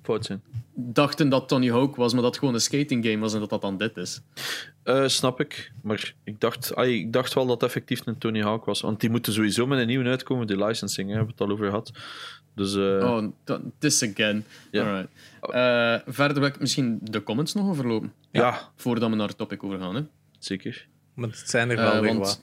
[0.02, 0.42] Fout zijn.
[0.74, 3.50] dachten dat Tony Hawk was, maar dat het gewoon een skating game was en dat
[3.50, 4.20] dat dan dit is.
[4.82, 5.72] Eh, snap ik.
[5.82, 8.80] Maar ik dacht, ai, ik dacht wel dat het effectief een Tony Hawk was.
[8.80, 11.54] Want die moeten sowieso met een nieuwe uitkomen, die licensing, hè, hebben we het al
[11.56, 11.90] over gehad.
[12.54, 13.24] Dus eh, Oh,
[13.78, 14.44] this again.
[14.70, 14.84] Ja.
[14.84, 15.08] Alright.
[16.06, 19.64] Eh, verder wil ik misschien de comments nog overlopen, ja, voordat we naar het topic
[19.64, 19.94] overgaan.
[19.94, 20.02] Hè.
[20.38, 20.86] zeker.
[21.14, 22.42] Want het zijn er wel weer wat.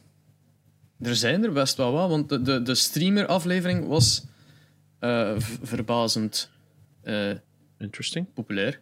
[1.02, 4.26] Er zijn er best wel wat, want de, de, de streamer-aflevering was
[5.00, 6.50] v- verbazend
[7.02, 7.32] eh,
[7.78, 8.34] Interesting.
[8.34, 8.80] populair.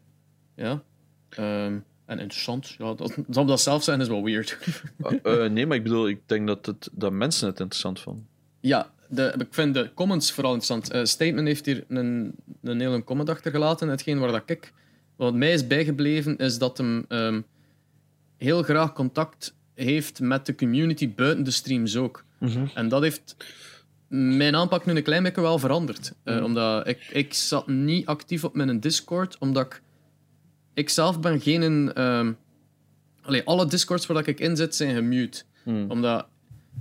[0.55, 0.83] Ja.
[1.29, 2.75] Ehm, en interessant.
[2.77, 4.57] Ja, dat, dat, dat zelf zijn is wel weird.
[5.23, 8.27] Eh, nee, maar ik bedoel, ik denk dat, het, dat mensen het interessant vonden.
[8.59, 11.07] ja, de, ik vind de comments vooral interessant.
[11.09, 13.87] Statement heeft hier een, een hele comment achtergelaten.
[13.89, 14.73] Hetgeen waar dat ik...
[15.15, 17.41] Wat mij is bijgebleven, is dat hem ehm,
[18.37, 22.23] heel graag contact heeft met de community buiten de streams ook.
[22.73, 23.35] En dat heeft
[24.37, 26.13] mijn aanpak nu een klein beetje wel veranderd.
[26.23, 29.81] Eh, Omdat ik, ik zat niet actief op mijn Discord, omdat ik...
[30.73, 31.93] Ik zelf ben geen...
[33.21, 35.43] allee, alle Discords waar dat ik in zit, zijn gemute.
[35.87, 36.27] Omdat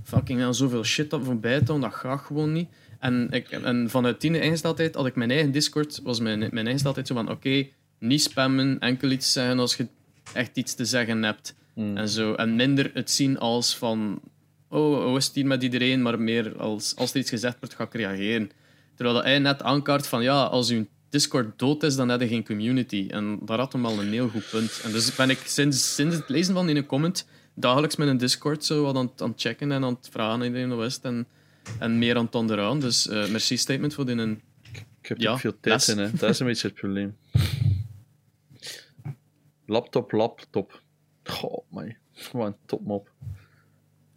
[0.02, 2.68] fucking hell, zoveel shit op voorbij te houden, dat gaat gewoon niet.
[2.98, 7.06] En, ik, en vanuit die ingesteldheid had ik mijn eigen Discord, was mijn, mijn ingesteldheid
[7.06, 7.66] zo van, oké,
[7.98, 9.86] niet spammen, enkel iets zeggen als je
[10.32, 11.54] echt iets te zeggen hebt.
[11.74, 12.34] En, zo.
[12.34, 14.20] en minder het zien als van,
[14.68, 17.74] oh, hoe is het hier met iedereen, maar meer als, als er iets gezegd wordt,
[17.74, 18.50] ga ik reageren.
[18.94, 22.28] Terwijl dat hij net aankaart van, ja, als uw Discord dood is, dan heb je
[22.28, 23.06] geen community.
[23.10, 24.80] En daar had hem al een heel goed punt.
[24.84, 28.16] En dus ben ik sinds, sinds het lezen van in een comment dagelijks met een
[28.16, 30.94] Discord zo wat aan, het- aan het checken en aan het vragen aan iedereen is
[30.94, 31.26] het en,
[31.78, 32.80] en meer aan het onderaan.
[32.80, 34.40] Dus eh, merci statement voor die een...
[35.00, 35.88] Ik heb Ja, ook veel tijd les.
[35.88, 36.10] in, hè.
[36.10, 37.16] dat is een beetje het probleem.
[39.66, 40.82] Laptop, laptop.
[41.24, 41.94] Goh, man.
[42.12, 43.10] Gewoon topmop.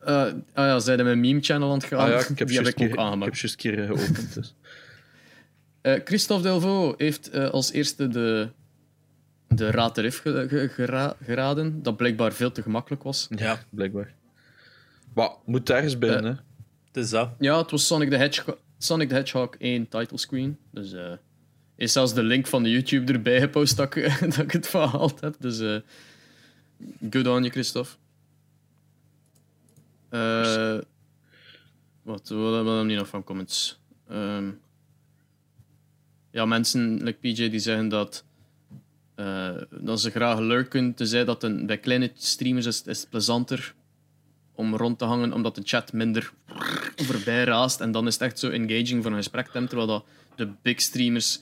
[0.07, 0.21] Eh,
[0.53, 1.99] ah ja, zijn mijn meme-channel aan het gaan?
[1.99, 3.39] Ah ja, ik heb die heb ik ook keer- ik heb aangemaakt.
[3.39, 4.33] juist een keer eh, geopend.
[4.33, 4.53] Dus.
[5.81, 8.49] Eh, Christophe Delvaux heeft eh, als eerste de,
[9.47, 13.27] de Raad de Riff ge- ge- gera- geraden, dat blijkbaar veel te gemakkelijk was.
[13.35, 14.13] Ja, Blijkbaar.
[15.13, 16.33] Maar moet ergens bij, Eh, hè?
[16.91, 17.29] dus dat.
[17.39, 20.57] Ja, het was Sonic the Hedgehog, Sonic the Hedgehog 1 title screen.
[20.71, 21.11] Dus eh
[21.75, 25.19] is zelfs de link van de YouTube erbij gepost dat ik, dat ik het verhaald
[25.21, 25.35] heb.
[25.39, 25.75] Dus eh
[27.11, 27.91] good on je, Christophe.
[30.09, 30.77] Eh
[32.07, 33.79] wat, wat hebben we niet nog van comments?
[34.09, 34.49] Ehm,
[36.31, 38.25] ja, mensen, like PJ, die zeggen dat,
[39.15, 40.93] eh, dat ze graag lurken.
[40.93, 43.75] Tenzij dat een, bij kleine streamers is, is het plezanter
[44.55, 46.33] om rond te hangen, omdat de chat minder
[46.95, 47.81] voorbij raast.
[47.81, 50.05] En dan is het echt zo engaging voor een gesprek terwijl dat
[50.35, 51.41] de big streamers...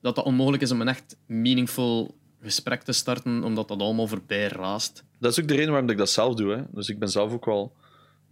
[0.00, 4.48] Dat dat onmogelijk is om een echt meaningful gesprek te starten, omdat dat allemaal voorbij
[4.48, 5.04] raast.
[5.18, 6.52] Dat is ook de reden waarom ik dat zelf doe.
[6.52, 6.62] Hè.
[6.70, 7.72] Dus ik ben zelf ook wel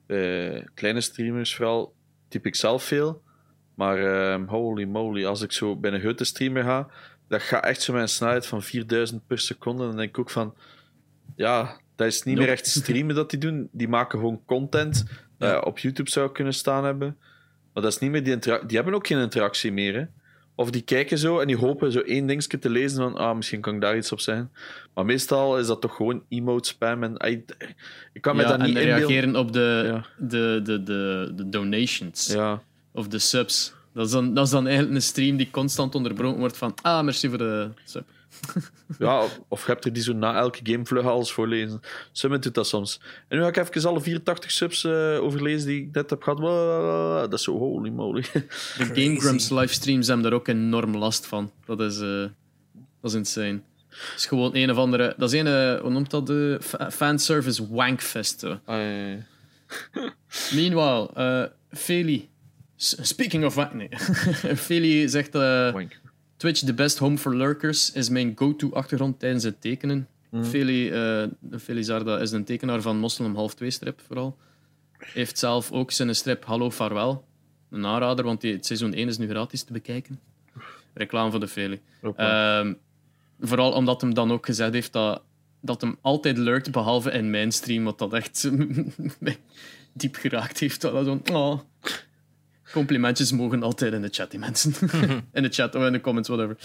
[0.06, 1.94] eh, kleine streamers, vooral
[2.28, 3.22] typ ik zelf veel.
[3.74, 6.88] Maar ehm, holy moly, als ik zo bij een grote streamer ga,
[7.28, 9.86] dat gaat echt zo met een snelheid van 4000 per seconde.
[9.86, 10.54] Dan denk ik ook van,
[11.36, 13.68] ja, dat is niet meer echt streamen dat die doen.
[13.72, 15.04] Die maken gewoon content
[15.38, 15.54] dat Ja.
[15.54, 17.16] je op YouTube zou kunnen staan hebben.
[17.72, 19.94] Maar dat is niet meer die interac- Die hebben ook geen interactie meer.
[19.94, 20.04] Hè.
[20.58, 23.60] Of die kijken zo en die hopen zo één dingetje te lezen van, ah, misschien
[23.60, 24.50] kan ik daar iets op zeggen.
[24.94, 27.02] Maar meestal is dat toch gewoon emote spam.
[27.02, 27.14] En
[28.12, 28.98] ik, kan me Ja, dat en niet inbeelden.
[29.06, 30.04] reageren op de, Ja.
[30.18, 33.74] de, de, de, de donations Ja, of de subs.
[33.92, 37.04] Dat is, dan, dat is dan eigenlijk een stream die constant onderbroken wordt van ah,
[37.04, 38.04] merci voor de sub.
[38.98, 41.80] ja, of- of je hebt er die zo na elke game vlug alles voorlezen.
[42.12, 43.00] Summit doet dat soms.
[43.28, 46.40] En nu ga ik even alle 84 subs eh, overlezen die ik net heb gehad.
[47.30, 48.20] Dat is zo holy moly.
[48.32, 51.52] De Game Grumps livestreams hebben daar ook enorm last van.
[51.64, 52.20] Dat is, eh,
[53.00, 53.60] dat is insane.
[53.88, 55.14] Het is gewoon een of andere...
[55.16, 56.26] Dat is een, eh, hoe noemt dat?
[56.26, 58.44] De fa- fanservice wankfest.
[58.44, 59.18] Ah, ja, ja.
[60.54, 62.28] Meanwhile, eh Feli...
[62.76, 63.72] Speaking of wank...
[63.74, 63.88] Nee.
[64.56, 65.34] Feli zegt...
[65.34, 66.00] eh, Wank.
[66.36, 70.08] Twitch, the best home for lurkers, is mijn go-to achtergrond tijdens het tekenen.
[70.42, 71.24] Feli, eh
[71.60, 74.36] Feli Zarda is een tekenaar van Moslem Half 2 strip vooral.
[74.98, 77.24] Heeft zelf ook zijn strip Hallo Vaarwel.
[77.70, 80.20] Een aanrader, want die, het seizoen 1 is nu gratis te bekijken.
[80.94, 81.80] Reclame voor de Feli.
[82.16, 82.74] Ehm,
[83.40, 85.22] vooral omdat hem dan ook gezegd heeft dat,
[85.60, 88.50] dat hem altijd lurkt, behalve in mijn stream, wat dat echt
[89.92, 90.80] diep geraakt heeft.
[90.80, 91.60] Dat zo, oh.
[92.72, 94.72] Complimentjes mogen altijd in de chat, die mensen.
[95.32, 96.56] in de chat of in de comments, whatever.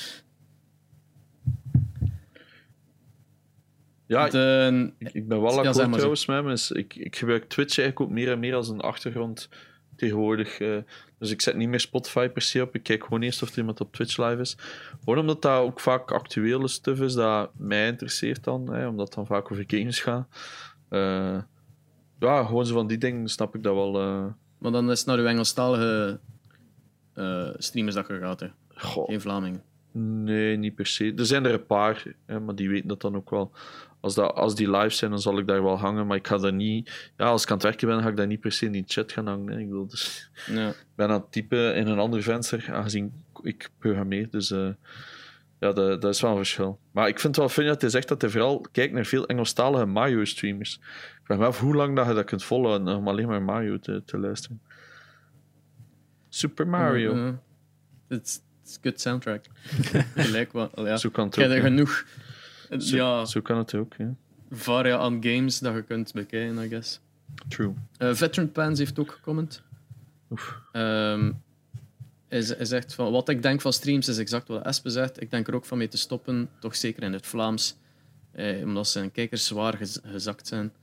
[4.08, 8.10] ja, De, ik, ik ben wel akkoord maar trouwens met ik, ik gebruik Twitch eigenlijk
[8.10, 9.49] ook meer en meer als een achtergrond
[9.95, 10.60] tegenwoordig.
[10.60, 10.78] eh.
[11.20, 12.76] dus ik zet niet meer Spotify per se op.
[12.76, 14.58] Ik kijk gewoon eerst of er iemand op Twitch live is.
[15.04, 18.74] Gewoon omdat dat ook vaak actuele stuff is dat mij interesseert dan.
[18.74, 20.28] Hè, omdat het dan vaak over games gaat.
[20.89, 21.38] Eh,
[22.20, 23.99] ja, gewoon zo van die dingen snap ik dat wel.
[24.02, 24.26] eh.
[24.62, 26.20] Maar dan is het naar uw Engelstalige
[27.14, 28.47] eh streamers dat je gaat, hè.
[28.76, 29.64] goh, geen Vlamingen.
[30.24, 31.14] Nee, niet per se.
[31.18, 33.51] Er zijn er een paar, hè, maar die weten dat dan ook wel.
[33.99, 36.38] Als, dat, als die live zijn, dan zal ik daar wel hangen, maar ik ga
[36.38, 37.12] daar niet...
[37.18, 38.84] Ja, als ik aan het werken ben, ga ik daar niet per se in die
[38.88, 39.53] chat gaan hangen.
[39.53, 39.59] Hè.
[39.59, 40.74] Ik, wil dus, Ja.
[40.95, 44.30] ben aan het typen in een ander venster, aangezien ik programmeer.
[44.30, 44.70] Dus eh,
[45.62, 46.80] ja, dat, dat is wel een verschil.
[46.91, 49.28] Maar ik vind het wel fijn dat hij zegt dat hij vooral kijkt naar veel
[49.28, 50.76] Engelstalige Mario-streamers.
[50.82, 53.80] Ik vraag me af hoe lang dat je dat kunt volhouden om alleen maar Mario
[53.80, 54.62] te, te luisteren.
[56.30, 57.16] Super Mario.
[57.16, 57.32] Uh,
[58.07, 59.45] Het is een good soundtrack.
[60.16, 60.76] Gelijk wat.
[60.76, 60.97] al Ja.
[60.97, 61.45] Zo kan het ook.
[61.45, 62.05] er genoeg
[62.78, 64.16] Zo, ja, zo kan het ook, ja.
[64.51, 66.99] varia aan games dat je kunt bekijken, I guess.
[67.47, 67.74] True.
[67.97, 69.64] Eh, Veteran Pans heeft ook gecomment.
[70.30, 70.62] Oef.
[70.72, 71.32] Ehm,
[72.32, 75.21] hij, zegt van wat ik denk van streams is exact wat Espe zegt.
[75.21, 77.75] Ik denk er ook van mee te stoppen, toch zeker in het Vlaams,
[78.32, 80.73] eh, omdat zijn kijkers zwaar gez- gezakt zijn.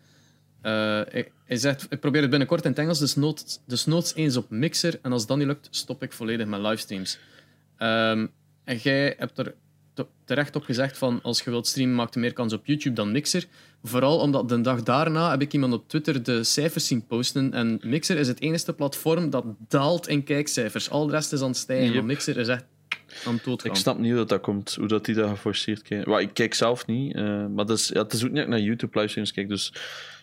[0.61, 1.01] Eh,
[1.45, 4.51] hij, zegt: Ik probeer het binnenkort in het Engels, dus noods, dus noods eens op
[4.51, 4.99] Mixer.
[5.03, 7.19] En als dat niet lukt, stop ik volledig met livestreams.
[7.77, 8.27] Ehm,
[8.65, 9.55] en jij hebt er
[10.25, 13.13] terecht op gezegd van als je wilt streamen, maakt je meer kans op YouTube dan
[13.13, 13.45] Mixer.
[13.83, 17.53] Vooral omdat de dag daarna heb ik iemand op Twitter de cijfers zien posten.
[17.53, 20.91] En Mixer is het enige platform dat daalt in kijkcijfers.
[20.91, 21.93] Al de rest is aan het stijgen.
[21.93, 22.05] Yep.
[22.05, 22.65] Mixer is echt
[23.27, 23.71] aan het doodgaan.
[23.71, 26.11] Ik snap niet hoe dat, dat komt, hoe dat die dat geforceerd kijken.
[26.13, 28.61] Well, ik kijk zelf niet, eh, maar dat is, ja, het is ook niet naar
[28.61, 29.73] YouTube livestreams kijk, dus,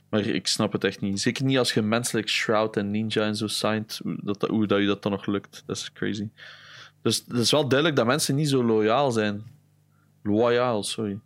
[0.09, 1.21] maar ik snap het echt niet.
[1.21, 4.67] Zeker niet als je menselijk Shroud en Ninja en zo signed, hoe dat, dat- hoe
[4.67, 5.63] dat je dat dan nog lukt.
[5.65, 6.28] Dat is crazy.
[7.01, 9.43] Dus het is wel duidelijk dat mensen niet zo loyaal zijn.
[10.26, 11.19] Loyaal, sorry.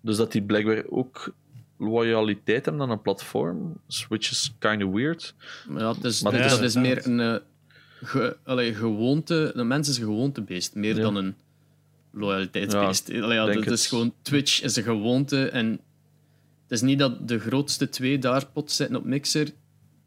[0.00, 1.32] Dus dat die blijkbaar ook
[1.78, 3.76] loyaliteit hebben aan een platform,
[4.08, 5.34] which is kind of weird.
[5.76, 7.36] Ja, het is, Maar dat is- is meer een uh,
[8.02, 9.50] ge, allee, gewoonte.
[9.54, 11.02] Een mens is een gewoontebeest, meer Ja.
[11.02, 11.34] dan een
[12.12, 13.08] loyaliteitsbeest.
[13.08, 15.48] Ja, denk dat is gewoon Twitch is een gewoonte.
[15.48, 15.70] En
[16.62, 19.48] het is niet dat de grootste twee daar pot zitten op Mixer,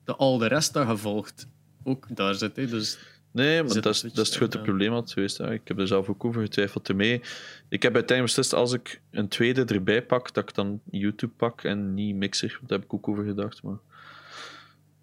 [0.03, 1.47] dat al de rest dat gevolgd
[1.83, 2.55] ook daar zit.
[2.55, 2.67] Hè.
[2.67, 2.97] Dus
[3.39, 4.63] Nee, maar dat is, dat is het grote ja.
[4.63, 5.37] probleem altijd geweest.
[5.37, 5.53] Hè.
[5.53, 7.21] Ik heb er zelf ook over getwijfeld ermee.
[7.69, 11.63] Ik heb uiteindelijk beslist, als ik een tweede erbij pak, dat ik dan YouTube pak
[11.63, 12.59] en niet Mixer.
[12.61, 13.63] Daar heb ik ook over gedacht.
[13.63, 13.77] Maar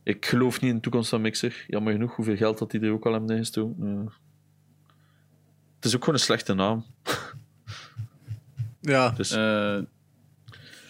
[0.03, 1.64] ik geloof niet in de toekomst van Mixer.
[1.66, 3.87] Jammer genoeg hoeveel geld dat die er ook al hebben ingestoken.
[3.87, 4.12] Ja.
[5.76, 6.84] Het is ook gewoon een slechte naam.
[8.80, 9.11] Ja.
[9.16, 9.78] Dus eh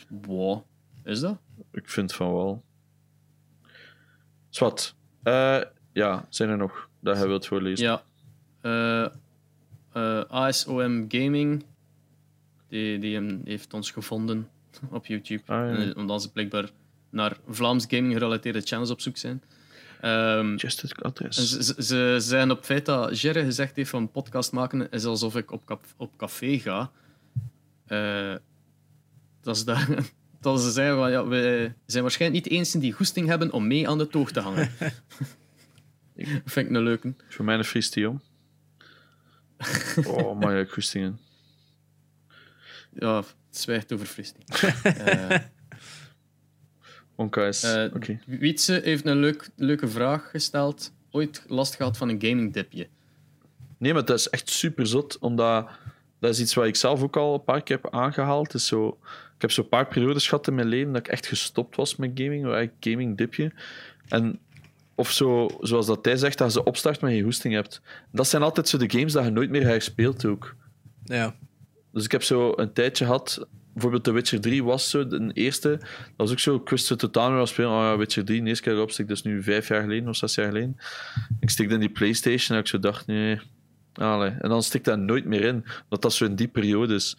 [0.09, 0.63] wow.
[1.05, 1.39] Is dat?
[1.73, 2.65] ik vind van wel.
[4.49, 4.95] Zwat.
[5.23, 5.61] Eh
[5.93, 7.87] ja, zijn er nog dat hij wilt voorlezen?
[7.87, 8.03] Ja.
[8.61, 9.09] Eh,
[9.93, 11.65] eh, ASOM Gaming,
[12.69, 14.49] die, die hem heeft ons gevonden
[14.91, 15.43] op YouTube.
[15.47, 15.77] Ah, ja.
[15.77, 16.71] Eh, Omdat ze blijkbaar
[17.11, 19.43] naar Vlaams gaming gerelateerde channels op zoek zijn.
[20.01, 21.59] Ehm, Just het adres.
[21.79, 25.81] ze, zijn op feit dat Jerry gezegd heeft van podcast maken is alsof ik op,
[25.97, 26.91] op café ga.
[29.41, 29.89] Dat, is daar,
[30.41, 33.67] dat ze zeggen van ja, we zijn waarschijnlijk niet de enige die goesting hebben om
[33.67, 34.71] mee aan de toog te hangen.
[36.45, 37.15] Vind ik een leuke.
[37.29, 38.21] Voor mij een de Jong.
[40.07, 41.19] Oh, ja, goestingen.
[42.93, 44.45] Ja, het zwijgt over fristing.
[44.85, 45.39] Eh,
[47.15, 47.63] Onka is...
[47.63, 48.19] eh, Oké.
[48.27, 50.93] Wietse heeft een leuk, leuke vraag gesteld.
[51.11, 52.89] Ooit last gehad van een gaming dipje.
[53.79, 55.69] Nee, maar dat is echt super zot, omdat
[56.19, 58.47] dat is iets wat ik zelf ook al een paar keer heb aangehaald.
[58.53, 58.99] Het Is zo,
[59.35, 62.11] ik heb zo'n paar periodes gehad in mijn leven dat ik echt gestopt was met
[62.15, 63.53] gaming, waar ik gaming dipje.
[64.09, 64.39] En
[64.97, 67.81] of zo, zoals dat hij zegt, dat je opstart met je hoesting hebt.
[68.13, 70.55] Dat zijn altijd zo de games dat je nooit meer herspeelt ook.
[71.05, 71.35] Ja.
[71.93, 75.69] Dus ik heb zo een tijdje gehad, bijvoorbeeld The Witcher 3 was zo de eerste.
[75.69, 77.71] Dat was ook zo, ik wist zo totaal niet spelen.
[77.71, 80.17] Oh ja, Witcher 3, de eerste keer erop stik, is nu vijf jaar geleden of
[80.17, 80.77] zes jaar geleden.
[81.41, 83.41] Ik stikte in die Playstation en ik zo dacht, nee.
[83.93, 84.31] Allee.
[84.31, 87.19] En dan stik dat nooit meer in, dat dat zo in die periode is.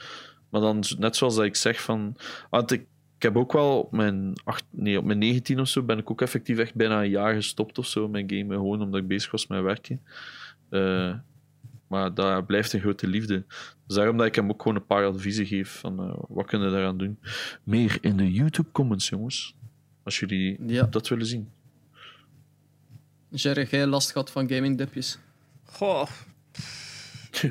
[0.49, 2.17] Maar dan, net zoals dat ik zeg van...
[2.49, 2.85] Want ik,
[3.17, 6.11] ik heb ook wel op mijn, acht, nee, op mijn 19 of zo ben ik
[6.11, 9.31] ook effectief echt bijna een jaar gestopt of zo met gamen, gewoon omdat ik bezig
[9.31, 10.01] was met werken.
[10.69, 11.13] Eh,
[11.87, 13.43] maar dat blijft een grote liefde.
[13.87, 16.67] Dus daarom dat ik hem ook gewoon een paar adviezen geef van eh, wat kunnen
[16.67, 17.19] we daaraan doen.
[17.63, 19.55] Meer in de YouTube comments, jongens.
[20.03, 20.83] Als jullie Ja.
[20.83, 21.49] dat willen zien.
[23.29, 25.19] Jerry, jij last gehad van gaming dipjes?
[25.63, 26.07] Goh.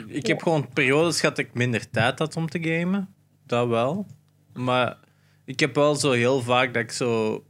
[0.06, 3.08] Ik heb gewoon periodes gehad dat ik minder tijd had om te gamen.
[3.46, 4.06] Dat wel.
[4.54, 4.96] Maar
[5.47, 7.44] ik heb wel zo heel vaak dat ik zo...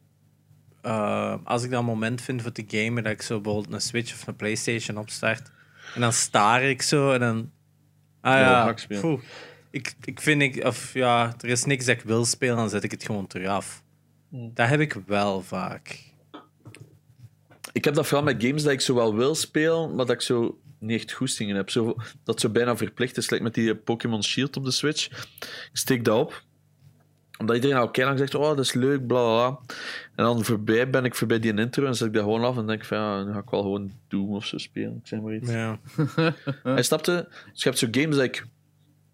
[0.82, 3.80] eh, als ik dan een moment vind voor te gamen, dat ik zo bijvoorbeeld een
[3.80, 5.50] Switch of een Playstation opstart.
[5.94, 7.50] En dan staar ik zo en dan...
[8.20, 9.20] Ah Ja, poeh.
[9.70, 10.42] ik, ik vind...
[10.42, 13.26] Ik, of ja, er is niks dat ik wil spelen, dan zet ik het gewoon
[13.26, 13.82] terug af.
[14.30, 16.04] Dat heb ik wel vaak.
[17.72, 20.20] Ik heb dat vooral met games dat ik zo wel wil spelen, maar dat ik
[20.20, 21.70] zo niet echt goestingen heb.
[21.70, 23.30] Zo, dat zo bijna verplicht is.
[23.30, 25.06] Like met die Pokémon Shield op de Switch.
[25.40, 26.44] Ik steek dat op.
[27.38, 29.74] Omdat iedereen al lang zegt, oh, dat is leuk, bla bla bla.
[30.14, 32.66] En dan voorbij ben ik voorbij die intro en zet ik dat gewoon af en
[32.66, 34.96] denk ik van, ja, dan ga ik wel gewoon Doom of zo spelen.
[34.96, 35.50] Ik zeg maar iets.
[35.50, 35.78] Ja.
[36.62, 38.46] Hij snapte, dus je hebt zo games dat ik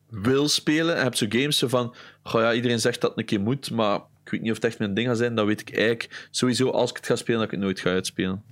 [0.08, 0.90] wil spelen.
[0.90, 3.40] En je hebt zo games zo van, goh ja, iedereen zegt dat het een keer
[3.40, 5.34] moet, maar ik weet niet of het echt mijn ding gaat zijn.
[5.34, 7.90] Dan weet ik eigenlijk sowieso als ik het ga spelen, dat ik het nooit ga
[7.90, 8.42] uitspelen.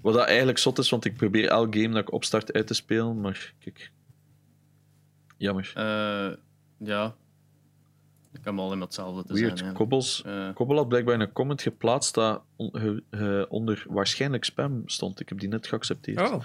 [0.00, 2.74] Wat dat eigenlijk zot is, want ik probeer elk game dat ik opstart uit te
[2.74, 3.90] spelen, maar kijk.
[5.36, 5.72] Jammer.
[5.74, 6.32] Eh,
[6.78, 7.14] ja.
[8.36, 9.58] Ik kan me alleen maar hetzelfde te Weird.
[9.58, 9.72] zijn.
[9.72, 10.24] Kobbels.
[10.54, 13.02] Kobbel had blijkbaar een comment geplaatst dat on-
[13.48, 15.20] onder waarschijnlijk spam stond.
[15.20, 16.20] Ik heb die net geaccepteerd.
[16.30, 16.42] Oh,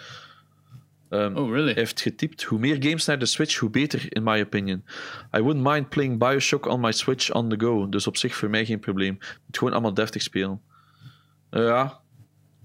[1.09, 1.65] Ehm, oh, really?
[1.71, 4.83] Hij heeft getypt: hoe meer games naar de Switch, hoe beter, in my opinion.
[5.37, 7.89] I wouldn't mind playing Bioshock on my Switch on the go.
[7.89, 9.17] Dus op zich voor mij geen probleem.
[9.45, 10.61] Moet gewoon allemaal deftig spelen.
[11.49, 11.99] Eh, ja,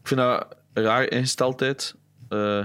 [0.03, 1.95] ik vind dat een raar ingesteldheid.
[2.29, 2.64] eh,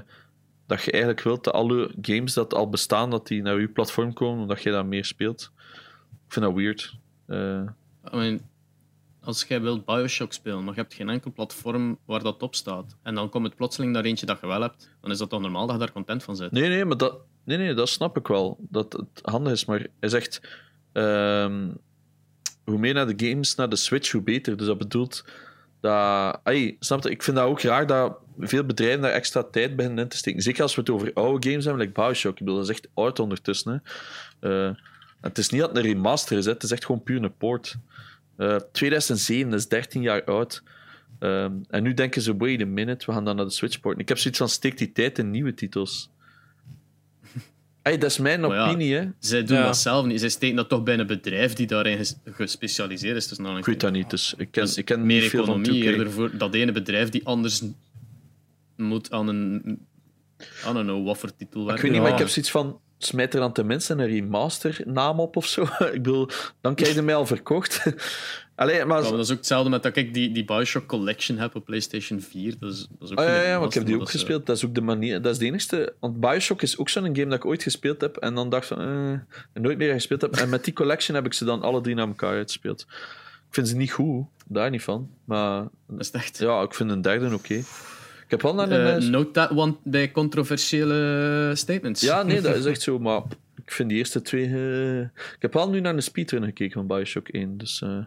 [0.67, 4.13] dat je eigenlijk wilt dat alle games dat al bestaan, dat die naar je platform
[4.13, 5.51] komen, omdat je dat meer speelt.
[6.31, 6.95] Ik vind dat weird.
[7.27, 8.41] Eh, I mean,
[9.23, 12.95] als jij wilt Bioshock spelen, maar je hebt geen enkel platform waar dat op staat,
[13.03, 15.41] en dan komt het plotseling naar eentje dat je wel hebt, dan is dat toch
[15.41, 16.51] normaal dat je daar content van bent?
[16.51, 18.57] Nee, nee, maar dat, nee, nee, dat snap ik wel.
[18.59, 19.65] Dat het handig is.
[19.65, 20.41] Maar hij zegt:
[20.91, 21.69] ehm,
[22.63, 24.57] hoe meer naar de games, naar de Switch, hoe beter.
[24.57, 25.25] Dus dat bedoelt
[25.79, 26.39] dat.
[26.43, 27.09] Ai, snap je?
[27.09, 30.41] Ik vind dat ook raar dat veel bedrijven daar extra tijd beginnen in te steken.
[30.41, 32.31] Zeker als we het over oude games hebben, like Bioshock.
[32.31, 33.83] Ik bedoel, dat is echt oud ondertussen.
[34.39, 34.67] Hè.
[34.67, 34.75] Eh,
[35.21, 36.51] het is niet dat het een remaster is, hè.
[36.51, 37.75] het is echt gewoon puur een port.
[38.37, 40.63] Eh 2007, dat is 13 jaar oud.
[41.19, 44.01] Ehm, en nu denken ze, wait a minute, we gaan dan naar de Switch porten.
[44.01, 46.09] Ik heb zoiets van, steek die tijd in nieuwe titels.
[47.83, 48.65] Hey, dat is mijn Maar ja.
[48.67, 49.07] opinie, hè.
[49.19, 49.65] Zij doen Ja.
[49.65, 50.19] dat zelf niet.
[50.19, 53.27] Zij steken dat toch bij een bedrijf die daarin ges- gespecialiseerd is.
[53.27, 55.59] Dus Ik weet dat niet, dus ik ken, Dus ik ken meer niet veel van
[55.59, 55.85] economie 2K.
[55.85, 57.63] eerder voor dat ene bedrijf die anders
[58.75, 59.61] moet aan een...
[60.39, 61.83] I don't know wat voor titel Ik werken.
[61.83, 62.23] weet niet, maar ik Ja.
[62.23, 65.61] heb zoiets van, smijt er dan tenminste een remaster naam op of zo.
[65.79, 66.27] ik bedoel,
[66.61, 67.83] dan krijg je mij al verkocht.
[68.55, 68.97] Allee, maar...
[68.97, 71.65] Ja, maar dat is ook hetzelfde met dat ik die, die Bioshock Collection heb op
[71.65, 72.55] PlayStation 4.
[72.59, 74.15] Dat is, dat is ook Oh, ja, ja, maar ik heb die ook dat eh,
[74.15, 74.45] gespeeld.
[74.45, 75.21] Dat is ook de manier.
[75.21, 75.93] Dat is de enigste.
[75.99, 78.17] Want Bioshock is ook zo'n game dat ik ooit gespeeld heb.
[78.17, 78.79] En dan dacht van.
[79.53, 80.35] eh, nooit meer gespeeld heb.
[80.35, 82.81] En met die collection heb ik ze dan alle drie naar elkaar uitgespeeld.
[83.47, 85.09] Ik vind ze niet goed, daar niet van.
[85.25, 86.37] Maar Dat is echt...
[86.37, 87.63] ja, ik vind een derde oké.
[88.31, 89.01] Heb wel naar een.
[89.03, 92.01] eh, note that one bij controversiële statements.
[92.01, 92.99] ja, nee, dat is echt zo.
[92.99, 93.21] Maar
[93.65, 94.45] ik vind die eerste twee.
[94.45, 97.57] eh, Ik heb wel nu naar een speedrun gekeken van Bioshock 1.
[97.57, 97.81] Dus.
[97.81, 97.97] eh,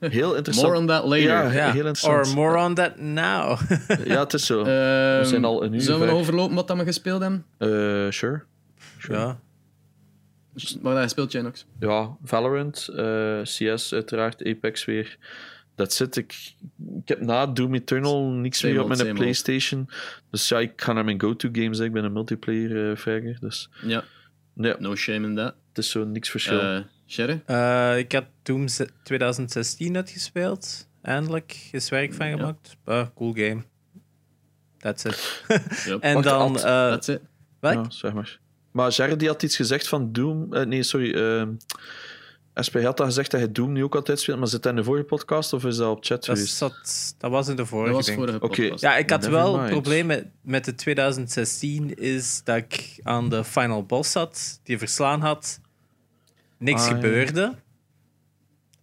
[0.00, 0.66] heel interessant.
[0.68, 1.20] More on that later.
[1.22, 1.72] Ja, ja.
[1.72, 2.26] heel interessant.
[2.26, 3.58] Or more on that now.
[4.04, 4.58] Ja, het is zo.
[4.64, 6.14] Ehm, zijn al een uur Zullen we weg.
[6.14, 7.44] nog overlopen wat dat we gespeeld hebben?
[7.58, 7.68] Eh,
[8.10, 8.42] sure.
[8.98, 9.18] sure.
[9.18, 9.38] ja.
[10.54, 11.66] Wat heb je gespeeld, Janox?
[11.80, 15.16] ja, Valorant, eh, CS uiteraard, Apex weer.
[15.78, 16.16] That's it.
[16.16, 16.52] Ik,
[17.02, 19.88] ik heb na Doom Eternal niks Same meer op mijn PlayStation.
[20.30, 21.78] Dus ja, ik ga naar mijn go-to games.
[21.78, 23.36] Ik ben een multiplayer vijger.
[23.40, 24.04] Dus Ja,
[24.54, 25.54] nee, no shame in that.
[25.68, 26.60] het is zo niks verschil.
[26.60, 27.42] Eh Sherry?
[27.46, 30.88] Eh, ik had Doom ze- 2016 uitgespeeld.
[31.02, 32.36] Eindelijk is werk van Ja.
[32.36, 32.76] gemaakt.
[32.84, 33.62] Ah, cool game.
[34.78, 35.44] That's it.
[35.86, 36.00] Yep.
[36.02, 36.56] en Wacht, dan...
[36.56, 37.20] Eh That's it.
[37.60, 37.74] welk?
[37.84, 38.38] ja, zeg maar.
[38.72, 40.52] Maar Jared die had iets gezegd van Doom.
[40.54, 41.14] eh, nee, sorry.
[42.66, 44.38] SP had dat gezegd dat hij Doom nu ook altijd speelt.
[44.38, 46.56] Maar zit dat in de vorige podcast of is dat op chat dat, geweest?
[46.56, 48.76] zat, dat was in de vorige, Dat was vorige.
[48.76, 49.62] Ja, ik had Never wel mind.
[49.62, 54.78] het probleem met, met de 2016 is dat ik aan de final boss zat, die
[54.78, 55.60] verslaan had.
[56.58, 56.94] Niks Ah, ja.
[56.94, 57.54] gebeurde.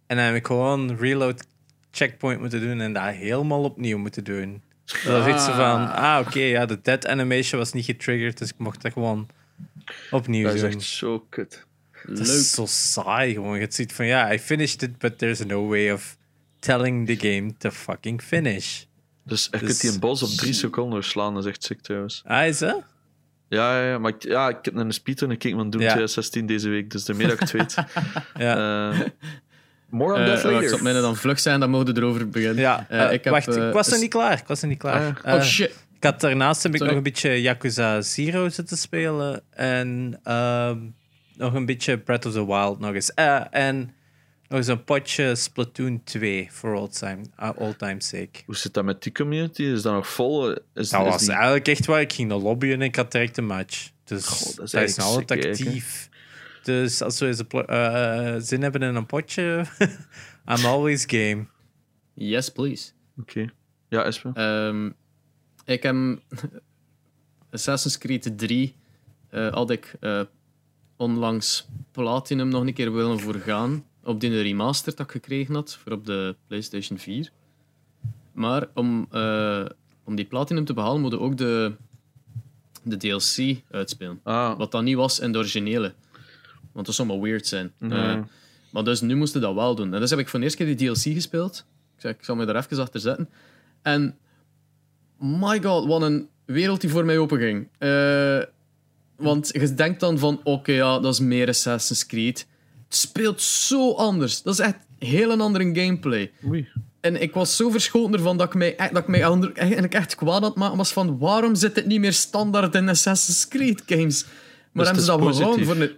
[0.06, 1.46] En dan heb ik gewoon reload
[1.90, 4.62] checkpoint moeten doen en dat helemaal opnieuw moeten doen.
[5.04, 8.48] Dat was iets zo van, ah oké, ja, de dead animation was niet getriggerd, dus
[8.48, 9.28] ik mocht dat gewoon
[10.10, 10.70] opnieuw Dat is doen.
[10.70, 11.66] echt zo kut.
[12.08, 12.26] Dat Leuk.
[12.26, 13.58] is zo saai gewoon.
[13.58, 16.16] Je ziet van, ja, I finished it, but there's no way of
[16.58, 18.82] telling the game to fucking finish.
[19.24, 21.34] Dus je Dus- kunt die een bos op drie seconden slaan.
[21.34, 22.22] Dat is echt sick trouwens.
[22.26, 22.82] Ah, is dat?
[23.48, 25.86] Ja, ja, ja, maar ik, ja, ik heb naar een speedrun gekeken van Doom Ja.
[25.88, 27.74] 2016 deze week, dus daarmee dat ik het weet.
[28.38, 28.90] Ja.
[28.92, 29.00] Eh,
[29.90, 30.42] more on Eh, that
[30.82, 31.00] later.
[31.02, 32.56] dan vlug zijn, dan mogen we erover beginnen.
[32.58, 34.38] Ja, Eh, ik heb, wacht, ik was er s- niet klaar.
[34.38, 35.20] Ik was er niet klaar.
[35.24, 35.70] Ah, Oh shit.
[35.96, 36.92] ik had daarnaast heb ik Sorry.
[36.94, 40.78] nog een beetje Yakuza Zero zitten spelen en ehm,
[41.36, 43.14] nog een beetje Breath of the Wild nog eens.
[43.14, 43.78] Eh, en
[44.48, 48.30] nog eens een potje Splatoon 2 for all time, uh, all time sake.
[48.46, 49.62] Hoe zit dat met die community?
[49.62, 50.50] Is dat nog vol?
[50.50, 52.00] Is, Dat is was die- eigenlijk echt waar.
[52.00, 53.90] Ik ging naar lobbyen en ik had direct een match.
[54.04, 56.08] Dus Goh, dat is is nou altijd actief.
[56.62, 59.64] Dus als we eens eh, zin hebben in een potje,
[60.52, 61.46] I'm always game.
[62.14, 62.90] Yes, please.
[63.20, 63.52] Oké.
[63.88, 64.30] Ja, Espe.
[64.34, 64.90] Ehm,
[65.64, 65.96] ik heb
[67.50, 68.74] Assassin's Creed 3
[69.30, 70.20] eh had ik eh,
[70.96, 75.92] onlangs Platinum nog een keer willen voorgaan op die remaster dat ik gekregen had voor
[75.92, 77.30] op de PlayStation 4.
[78.32, 79.64] Maar om, eh,
[80.04, 81.72] om die Platinum te behalen, moet je ook de,
[82.82, 84.20] de DLC uitspelen.
[84.22, 85.94] Ah, Wat dan niet was in de originele.
[86.72, 87.72] Want dat zou maar weird zijn.
[87.78, 87.98] Nee.
[87.98, 88.22] Eh,
[88.70, 89.94] maar dus nu moest je dat wel doen.
[89.94, 91.64] En dus heb ik voor de eerste keer die DLC gespeeld.
[91.94, 93.28] Ik zei, ik zal me daar even achter zetten.
[93.82, 94.16] En
[95.18, 97.68] my god, wat een wereld die voor mij openging.
[97.78, 98.38] Eh
[99.16, 102.46] Want je denkt dan van, oké, ja, dat is meer Assassin's Creed.
[102.88, 104.42] Het speelt zo anders.
[104.42, 106.32] Dat is echt heel een andere gameplay.
[106.46, 106.68] Oei.
[107.00, 109.22] En ik was zo verschoten ervan dat ik mij, echt- dat ik mij
[109.54, 112.88] eigenlijk echt kwaad aan het maken was van waarom zit het niet meer standaard in
[112.88, 114.24] Assassin's Creed games?
[114.72, 115.66] Maar Dus hebben ze dat het is gewoon positief.
[115.74, 115.96] voor een...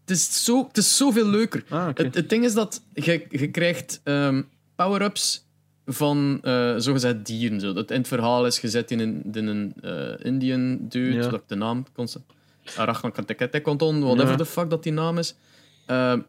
[0.00, 1.64] Het is, zo, het is zoveel leuker.
[1.68, 1.86] Ah.
[1.94, 4.42] Het, het ding is dat je, je krijgt ehm,
[4.76, 5.46] power-ups
[5.90, 7.60] van eh zogezegd dieren.
[7.60, 7.72] Zo.
[7.72, 11.22] Dat in het verhaal is gezet in een, in een eh, Indian dude, Ja.
[11.22, 12.24] dat ik de naam constant...
[12.76, 14.36] Arachnakanteketekonton, whatever Ja.
[14.36, 15.34] the fuck dat die naam is.
[15.86, 16.20] Ehm,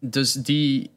[0.00, 0.90] dus die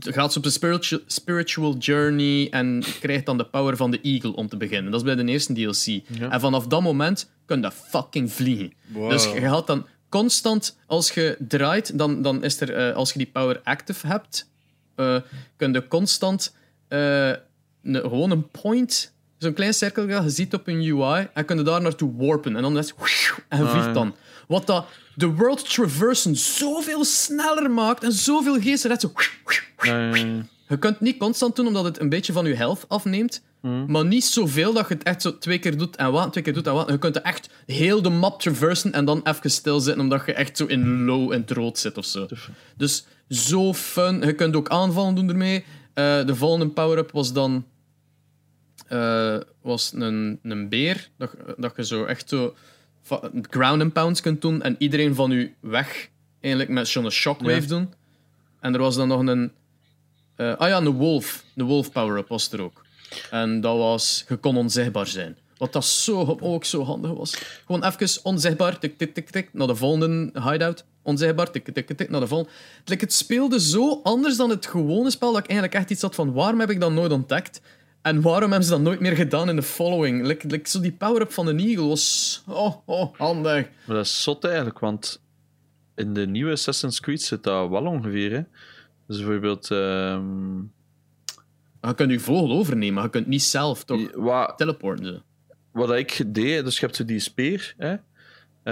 [0.00, 4.48] gaat ze op een spiritual, journey en krijgt dan de power van de eagle om
[4.48, 4.90] te beginnen.
[4.92, 6.02] Dat is bij de eerste DLC.
[6.18, 6.30] Ja.
[6.30, 8.72] En vanaf dat moment kun je fucking vliegen.
[8.86, 9.10] Wow.
[9.10, 13.18] Dus je gaat dan constant, als je draait, dan, dan is er, eh, als je
[13.18, 14.48] die power active hebt,
[14.94, 15.16] eh
[15.56, 16.54] kun je constant
[16.90, 17.28] eh,
[17.82, 21.56] een, gewoon een point, zo'n klein cirkel dat je ziet op een UI, en kun
[21.56, 22.56] je daar naartoe warpen.
[22.56, 22.96] En dan is het
[23.48, 24.14] en Ah, vliegt dan.
[24.48, 29.00] Wat dat de world traversen zoveel sneller maakt en zoveel geesten.
[29.00, 29.12] Zo.
[30.68, 33.42] Je kunt het niet constant doen, omdat het een beetje van je health afneemt.
[33.60, 33.84] Hmm.
[33.88, 36.52] Maar niet zoveel dat je het echt zo twee keer doet en wat, twee keer
[36.52, 36.90] doet en wat.
[36.90, 40.66] Je kunt echt heel de map traversen en dan even stilzitten, omdat je echt zo
[40.66, 42.26] in low en rood zit of zo.
[42.76, 44.20] Dus zo fun.
[44.20, 45.64] Je kunt ook aanvallen doen ermee.
[45.94, 47.64] Eh, de volgende power-up was dan
[48.88, 51.08] eh, was een, een beer.
[51.18, 52.54] Dat, dat je zo echt zo
[53.42, 56.08] ground and pounds kunt doen en iedereen van u weg
[56.40, 57.66] eigenlijk met zo'n shockwave Ja.
[57.66, 57.92] doen.
[58.60, 59.52] En er was dan nog een.
[60.36, 61.44] eh, ah ja, een wolf.
[61.54, 62.84] De wolf power-up was er ook.
[63.30, 64.24] En dat was.
[64.28, 65.36] Je kon onzichtbaar zijn.
[65.56, 67.34] Wat dat zo, ook zo handig was.
[67.66, 70.84] Gewoon even onzichtbaar, tik, tik, tik, tik, naar de volgende hideout.
[71.02, 72.52] Onzichtbaar, tik, tik, tik, naar de volgende.
[72.78, 76.02] Het, like, het speelde zo anders dan het gewone spel, dat ik eigenlijk echt iets
[76.02, 77.60] had van waarom heb ik dat nooit ontdekt?
[78.02, 80.26] En waarom hebben ze dat nooit meer gedaan in de following?
[80.26, 82.42] Like, like, zo die power-up van de Eagle was...
[82.46, 83.68] Oh, oh, handig.
[83.86, 85.20] maar dat is zot eigenlijk, want
[85.94, 88.32] in de nieuwe Assassin's Creed zit dat wel ongeveer.
[88.32, 88.42] Hè?
[89.06, 89.70] Dus bijvoorbeeld...
[89.70, 90.56] ehm,
[91.82, 95.22] Je kunt je vogel overnemen, maar je kunt niet zelf toch teleporten.
[95.72, 97.96] Wat ik deed, dus je hebt die speer, hè?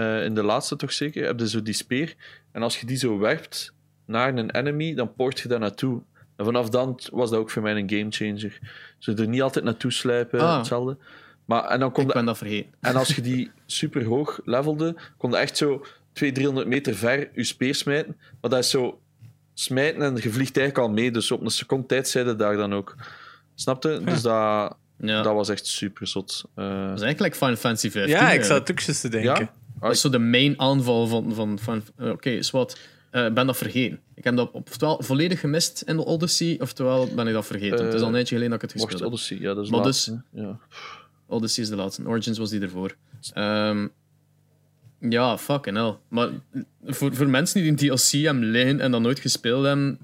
[0.01, 2.15] Eh, in de laatste toch zeker, heb je zo die speer.
[2.53, 3.73] En als je die zo werpt
[4.07, 6.03] naar een enemy, dan poort je daar naartoe.
[6.37, 8.59] En vanaf dan was dat ook voor mij een gamechanger.
[8.99, 10.57] Zo er niet altijd naartoe sluipen, Ah.
[10.57, 10.97] hetzelfde.
[11.45, 12.71] Maar, en, dan kon Ik de- ben dat vergeten.
[12.81, 17.29] en als je die super hoog levelde, kon je echt zo 200, 300 meter ver
[17.35, 18.17] je speer smijten.
[18.41, 19.01] Maar dat is zo
[19.55, 21.11] smijten en je vliegt eigenlijk al mee.
[21.11, 22.95] Dus op een seconde tijd je daar dan ook.
[23.55, 24.01] Snapte?
[24.05, 25.23] Dus dat, Ja.
[25.23, 26.45] dat was echt super zot.
[26.55, 28.17] Eh, Dat is eigenlijk like Final Fantasy 15.
[28.17, 29.39] ja, ik zou het ook te denken.
[29.41, 29.53] ja?
[29.81, 31.35] Dat is zo de main aanval van...
[31.35, 32.79] van, van eh, Oké, is wat.
[33.11, 34.01] Eh, Ik ben dat vergeten.
[34.15, 37.85] Ik heb dat oftewel volledig gemist in de Odyssey, oftewel ben ik dat vergeten.
[37.85, 39.09] het is al een tijdje geleden dat ik het gespeeld heb.
[39.09, 40.15] Odyssey, ja, dat is Maar laatst, hè.
[40.31, 40.59] ja.
[41.27, 42.07] Odyssey is de laatste.
[42.07, 42.97] Origins was die ervoor.
[43.33, 43.87] Ehm,
[44.99, 45.97] ja, fucking hell.
[46.09, 46.29] Maar
[46.85, 49.99] voor, voor mensen die die DLC hebben liggen en dat nooit gespeeld hebben,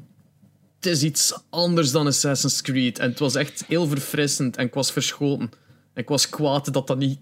[0.77, 2.99] het is iets anders dan Assassin's Creed.
[2.99, 5.51] En het was echt heel verfrissend en ik was verschoten.
[5.93, 7.19] En ik was kwaad dat dat niet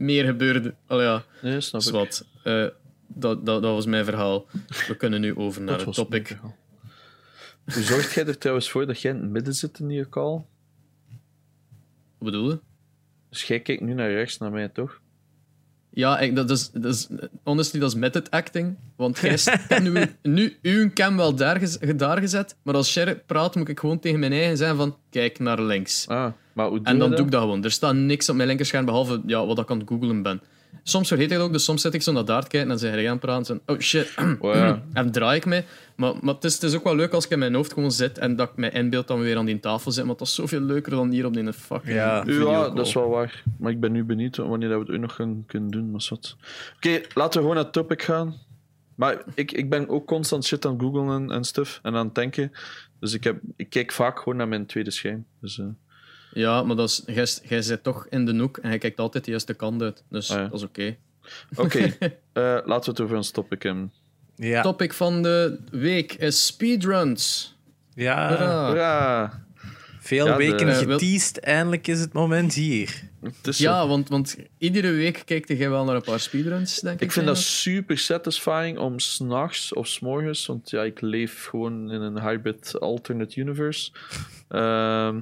[0.00, 0.74] meer gebeurde.
[0.86, 1.96] Al ja, Nee, snap dus ik.
[1.96, 2.26] wat.
[2.44, 2.66] Eh,
[3.06, 4.46] dat, dat, dat was mijn verhaal.
[4.88, 6.38] We kunnen nu over naar het topic.
[7.72, 10.32] Hoe zorgt jij er trouwens voor dat jij in het midden zit in je call?
[10.34, 10.44] Wat
[12.18, 12.58] bedoel je?
[13.28, 15.00] Dus jij kijkt nu naar rechts naar mij, toch?
[15.92, 17.08] Ja, ik, dat is, dat is,
[17.42, 18.76] honestly, dat is met het acting.
[18.96, 19.36] Want jij
[19.68, 23.68] hebt nu, nu uw cam wel daar, gez- daar gezet, maar als Sher praat, moet
[23.68, 26.08] ik gewoon tegen mijn eigen zijn van, kijk naar links.
[26.08, 27.16] Ah, maar hoe doe En dan dat?
[27.16, 27.64] doe ik dat gewoon.
[27.64, 30.40] Er staat niks op mijn linkerscherm, behalve ja, wat ik aan het googlen ben.
[30.82, 32.68] Soms vergeet ik dat ook, dus soms zit ik zo naar daar te kijken en
[32.68, 33.60] dan zeg ik aan het praten.
[33.66, 34.14] Oh shit.
[34.40, 34.82] Oh, ja.
[34.92, 35.64] En draai ik mij.
[36.00, 37.92] Maar, maar het, is, het is ook wel leuk als ik in mijn hoofd gewoon
[37.92, 40.06] zit en dat ik mijn inbeeld dan weer aan die tafel zit.
[40.06, 42.24] Want dat is zoveel leuker dan hier op die fucking Ja.
[42.26, 43.42] Ja, dat is wel waar.
[43.58, 45.90] Maar ik ben nu benieuwd wanneer dat we het ook nog gaan kunnen doen.
[45.90, 46.36] Maar wat.
[46.76, 48.34] Oké, laten we gewoon naar het topic gaan.
[48.94, 52.06] Maar ik, ik ben ook constant shit aan het googlen en, en stuff en aan
[52.06, 52.52] het denken.
[53.00, 55.24] Dus ik, heb, ik kijk vaak gewoon naar mijn tweede scherm.
[55.40, 55.66] Dus, eh,
[56.32, 59.24] Ja, maar dat is, jij, jij zit toch in de hoek en hij kijkt altijd
[59.24, 60.04] de juiste kant uit.
[60.08, 60.42] Dus Ah, ja.
[60.42, 60.96] dat is oké.
[61.56, 61.78] Oké,
[62.32, 63.92] eh, laten we het over ons topic hebben.
[64.42, 64.62] Ja.
[64.62, 67.54] Topic van de week is speedruns.
[67.94, 68.28] ja.
[68.28, 68.66] Hoera.
[68.66, 69.44] Hoera!
[70.00, 71.40] Veel Ja, de- weken wel- geteased.
[71.40, 73.02] Eindelijk is het moment hier.
[73.42, 77.00] Ja, want, want iedere week kijkt jij wel naar een paar speedruns, denk ik.
[77.06, 82.00] Ik vind dat super satisfying om s'nachts of s'morgens, want ja, ik leef gewoon in
[82.00, 83.90] een hybrid alternate universe,
[84.48, 85.20] ehm,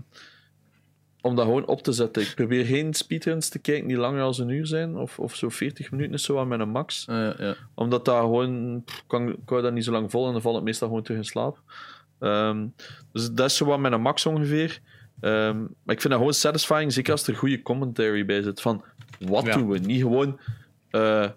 [1.21, 2.23] om dat gewoon op te zetten.
[2.23, 5.49] Ik probeer geen speedruns te kijken die langer dan een uur zijn, of, of zo
[5.49, 7.09] 40 minuten is zo aan mijn max.
[7.09, 7.55] Ah, ja, ja.
[7.75, 10.57] Omdat dat gewoon, pff, kan, kan je dat niet zo lang vol en dan valt
[10.57, 11.63] ik meestal gewoon terug in slaap.
[12.19, 12.67] Ehm,
[13.13, 14.81] dus dat is zo wat mijn max ongeveer.
[15.21, 18.61] Ehm, maar ik vind dat gewoon satisfying, zeker als er goede commentary bij zit.
[18.61, 18.85] Van
[19.19, 19.57] wat Ja.
[19.57, 19.79] doen we?
[19.79, 20.41] Niet gewoon
[20.91, 21.29] eh,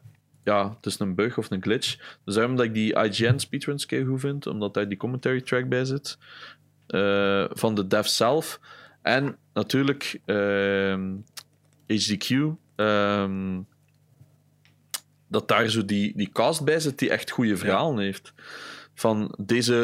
[0.44, 2.18] ja, het is een bug of een glitch.
[2.26, 5.70] Dus daarom dat ik die IGN speedruns kei goed vind, omdat daar die commentary track
[5.70, 6.18] bij zit.
[6.88, 8.60] eh, van de dev zelf.
[9.02, 11.12] En natuurlijk ehm,
[11.88, 12.30] HDQ.
[12.76, 13.60] ehm,
[15.28, 18.34] dat daar zo die, die cast bij zit die echt goede verhalen heeft.
[18.94, 19.76] Van deze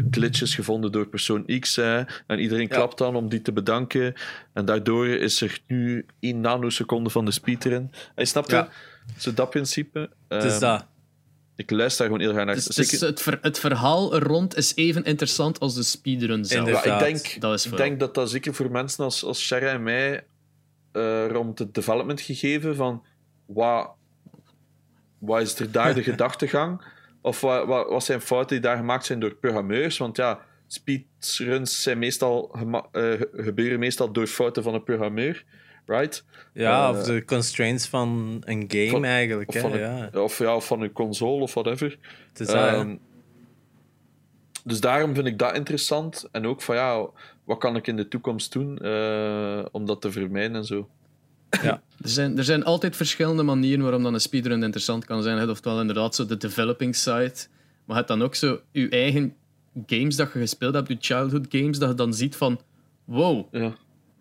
[0.00, 1.76] eh, glitches gevonden door persoon X.
[1.76, 2.74] hè, en iedereen Ja.
[2.76, 4.14] klapt dan om die te bedanken.
[4.52, 7.90] En daardoor is er nu 1 nanoseconde van de speed erin.
[8.14, 8.68] Hij snapt Ja.
[9.06, 9.10] je?
[9.20, 10.10] Zo dat principe.
[10.28, 10.86] Het is Ehm, dat.
[11.58, 12.54] Ik luister daar gewoon heel graag naar.
[12.54, 16.66] Dus, dus het, ver- het verhaal er rond is even interessant als de speedrun zelf.
[16.66, 16.84] Inderdaad.
[16.84, 19.82] Ja, ik denk, Dat ik denk dat dat zeker voor mensen als, als Sherry en
[19.82, 20.24] mij
[20.92, 23.04] eh, rond het development gegeven van
[23.46, 23.90] wat,
[25.18, 26.82] wat is er daar de gedachtegang?
[27.20, 29.98] Of wat, wat, wat zijn fouten die daar gemaakt zijn door programmeurs?
[29.98, 32.62] Want ja, speedruns zijn meestal eh,
[32.92, 35.44] ge- gebeuren meestal door fouten van een programmeur,
[35.88, 36.24] right?
[36.52, 39.48] Ja, eh, of de constraints van een game van- eigenlijk.
[39.48, 39.60] Of Hè?
[39.60, 40.10] van, een, ja.
[40.14, 41.98] of, ja, of van een console of whatever.
[42.28, 42.66] Het is dat, hè.
[42.76, 42.96] Ehm,
[44.64, 46.28] dus daarom vind ik dat interessant.
[46.32, 47.06] En ook van ja,
[47.44, 50.88] wat kan ik in de toekomst doen eh, om dat te vermijden en zo.
[52.02, 55.50] Er zijn, er zijn altijd verschillende manieren waarom dan een speedrun interessant kan zijn.
[55.50, 57.32] Oftewel inderdaad zo de developing side.
[57.34, 57.48] Maar
[57.86, 59.34] je hebt dan ook zo je eigen
[59.86, 62.60] games dat je gespeeld hebt, je childhood games, dat je dan ziet van
[63.04, 63.74] wow, Ja.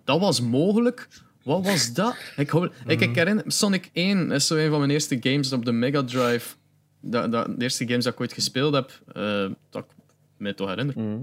[0.04, 1.08] dat was mogelijk.
[1.48, 2.16] Wat was dat?
[2.36, 5.66] Ik, hoor, ik, ik herinner Sonic 1 is zo een van mijn eerste games op
[5.66, 6.56] de Mega Drive.
[7.02, 9.90] Dat, dat, de eerste games dat ik ooit gespeeld heb, eh, dat ik
[10.38, 11.00] me toch herinner.
[11.00, 11.18] Mhm.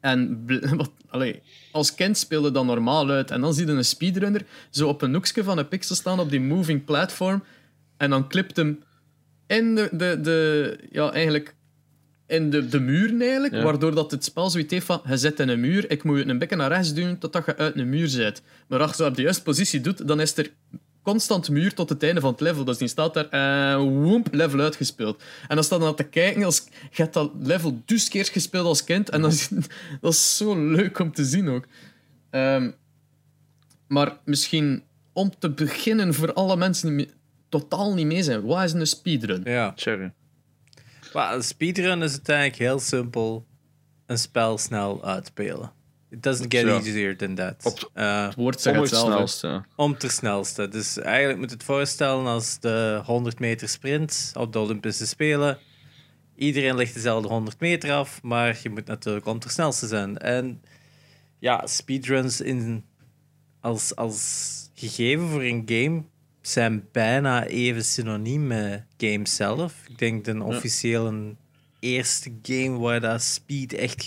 [0.00, 1.42] En bl- wat, allee,
[1.72, 3.30] als kind speelde dat normaal uit.
[3.30, 6.30] En dan zie je een speedrunner zo op een hoekje van een pixel staan op
[6.30, 7.44] die moving platform.
[7.96, 8.82] En dan klipt hem
[9.46, 11.54] in de, de, de ja, eigenlijk
[12.26, 13.62] in de, de muur eigenlijk, Ja.
[13.62, 16.26] waardoor dat het spel zoiets heeft van, je zit in een muur, ik moet je
[16.26, 18.42] een beetje naar rechts duwen totdat je uit een muur zit.
[18.66, 20.50] Maar als je dat op de juiste positie doet, dan is er
[21.02, 22.64] constant muur tot het einde van het level.
[22.64, 25.22] Dus die staat daar en woemp, level uitgespeeld.
[25.48, 28.84] En dan staat dan te kijken, als, je hebt dat level dus keer gespeeld als
[28.84, 29.48] kind, en dan is,
[30.00, 31.64] dat is zo leuk om te zien ook.
[32.30, 32.70] Ehm,
[33.88, 34.82] maar misschien
[35.12, 37.10] om te beginnen voor alle mensen die
[37.48, 39.40] totaal niet mee zijn, wat is een speedrun?
[39.44, 39.72] ja.
[39.76, 40.12] Cherry.
[41.16, 43.46] Maar een speedrun is uiteindelijk heel simpel
[44.06, 45.72] een spel snel uitspelen.
[46.10, 46.72] It doesn't get Ja.
[46.74, 47.54] easier than that.
[47.64, 49.08] Op- Eh, Het woord zegt het het zelf.
[49.08, 49.14] hè.
[49.14, 49.64] snelst, ja.
[49.76, 50.68] om ter snelste.
[50.68, 55.58] Dus eigenlijk moet je het voorstellen als de 100 meter sprint op de Olympische Spelen.
[56.36, 60.18] Iedereen legt dezelfde 100 meter af, maar je moet natuurlijk om ter snelste zijn.
[60.18, 60.62] En
[61.38, 62.84] ja, speedruns in,
[63.60, 66.02] als, als gegeven voor een game
[66.46, 69.84] zijn bijna even synoniem met game zelf.
[69.88, 71.34] Ik denk de officiële
[71.80, 74.02] eerste game waar dat speed echt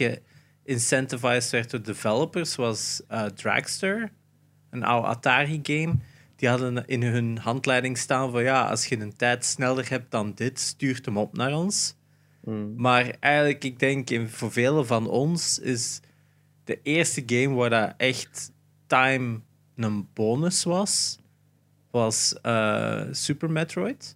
[0.63, 4.11] geïncentivized werd door developers was eh, Dragster
[4.69, 5.95] een oude Atari-game.
[6.35, 10.33] Die hadden in hun handleiding staan van ja, als je een tijd sneller hebt dan
[10.35, 11.95] dit, stuurt hem op naar ons.
[12.75, 15.99] Maar eigenlijk, ik denk in, voor velen van ons is
[16.63, 18.51] de eerste game waar dat echt
[18.87, 19.39] time
[19.75, 21.19] een bonus was,
[21.91, 24.15] was eh, Super Metroid.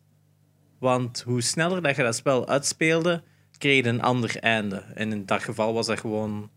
[0.79, 3.23] Want hoe sneller dat je dat spel uitspeelde,
[3.57, 4.75] kreeg je een ander einde.
[4.75, 6.49] En in dat geval was dat gewoon,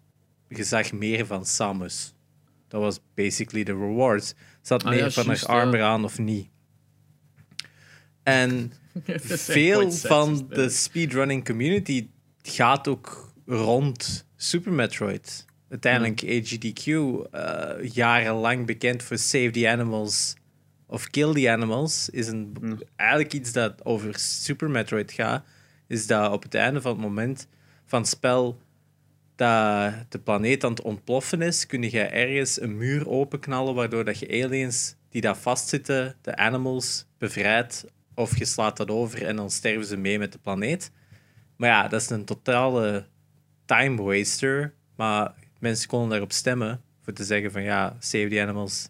[0.48, 2.14] je zag meer van Samus.
[2.68, 4.34] Dat was basically de reward.
[4.60, 5.76] Zat Ah, meer ja, van haar arm ja.
[5.76, 6.48] eraan of niet.
[8.22, 8.72] En
[9.48, 12.08] veel van de speedrunning community
[12.42, 15.44] gaat ook rond Super Metroid.
[15.68, 16.86] Uiteindelijk AGDQ,
[17.30, 20.36] eh, jarenlang bekend voor Save the Animals
[20.86, 25.44] of Kill the Animals, is een, eigenlijk iets dat over Super Metroid gaat.
[25.86, 27.48] Is dat op het einde van het moment
[27.84, 28.58] van het spel
[29.36, 34.18] dat de planeet aan het ontploffen is, kun je ergens een muur openknallen, waardoor dat
[34.18, 37.84] je aliens die daar vastzitten, de animals, bevrijdt.
[38.14, 40.90] Of je slaat dat over en dan sterven ze mee met de planeet.
[41.56, 43.06] Maar ja, dat is een totale
[43.64, 44.74] time waster.
[44.96, 48.88] Maar mensen konden daarop stemmen voor te zeggen van ja, save the animals,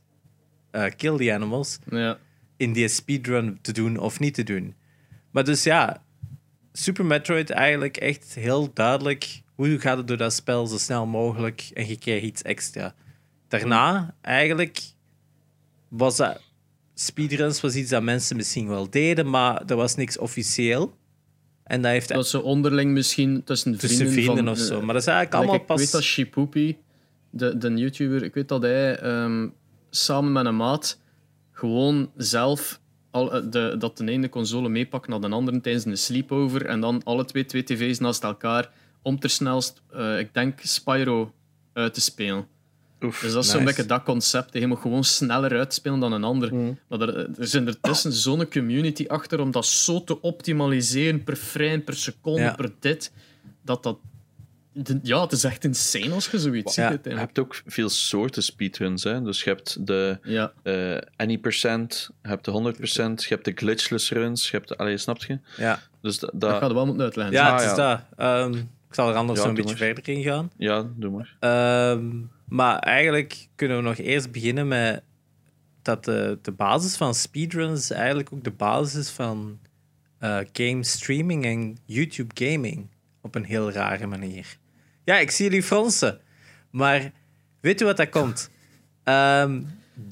[0.76, 1.78] eh, kill the animals.
[1.90, 2.18] Ja.
[2.56, 4.74] In die speedrun te doen of niet te doen.
[5.30, 6.02] Maar dus ja,
[6.72, 9.42] Super Metroid eigenlijk echt heel duidelijk.
[9.54, 12.94] Hoe gaat het door dat spel zo snel mogelijk en je krijgt iets extra.
[13.48, 14.80] Daarna eigenlijk
[15.88, 16.40] was dat
[16.94, 20.96] speedruns was iets dat mensen misschien wel deden, maar er was niks officieel.
[21.64, 24.82] En dat heeft Dat zo onderling misschien tussen vrienden, tussen vrienden van, of zo.
[24.82, 25.80] Maar dat is eigenlijk allemaal ik pas.
[25.80, 26.76] weet dat Shipoopy,
[27.30, 29.48] de, de YouTuber, ik weet dat hij ehm,
[29.96, 30.98] samen met een maat
[31.52, 35.98] gewoon zelf al, eh, de, dat de ene console meepakt naar de andere tijdens een
[35.98, 38.70] sleepover en dan alle twee, twee tv's naast elkaar
[39.02, 41.32] om ter snelst, eh, ik denk, Spyro
[41.72, 42.46] uit te spelen.
[43.02, 44.52] Oef, Dus dat is zo'n beetje dat concept.
[44.52, 46.52] Je moet gewoon sneller uitspelen dan een ander.
[46.88, 51.78] Maar er, er zijn ertussen zo'n community achter om dat zo te optimaliseren per frame,
[51.80, 52.54] per seconde, Ja.
[52.54, 53.12] per dit.
[53.62, 53.98] Dat dat...
[54.82, 57.34] de- ja, het is echt insane als je zoiets ziet Ja, Je uiteindelijk.
[57.36, 59.04] hebt ook veel soorten speedruns.
[59.04, 59.22] Hè?
[59.22, 63.52] Dus je hebt de Ja, eh any percent, je hebt de 100%, je hebt de
[63.54, 64.76] glitchless runs, je hebt de...
[64.76, 65.38] Allee, snap je?
[65.56, 67.34] Ja, Dus da- dat da- gaat wel moeten uitleggen.
[67.34, 68.00] ja Ah, het is dat.
[68.16, 68.52] Ehm,
[68.88, 69.76] ik zal er anders een beetje maar.
[69.78, 70.50] verder in gaan.
[70.56, 71.36] ja, doe maar.
[71.40, 72.10] Ehm,
[72.48, 75.02] maar eigenlijk kunnen we nog eerst beginnen met
[75.82, 79.58] dat de, de basis van speedruns eigenlijk ook de basis is van
[80.18, 82.88] eh, game streaming en YouTube gaming
[83.22, 84.56] op een heel rare manier.
[85.06, 86.20] Ja, ik zie jullie fronsen.
[86.70, 87.12] Maar
[87.60, 88.50] weet je wat dat komt?
[89.04, 89.62] Ehm,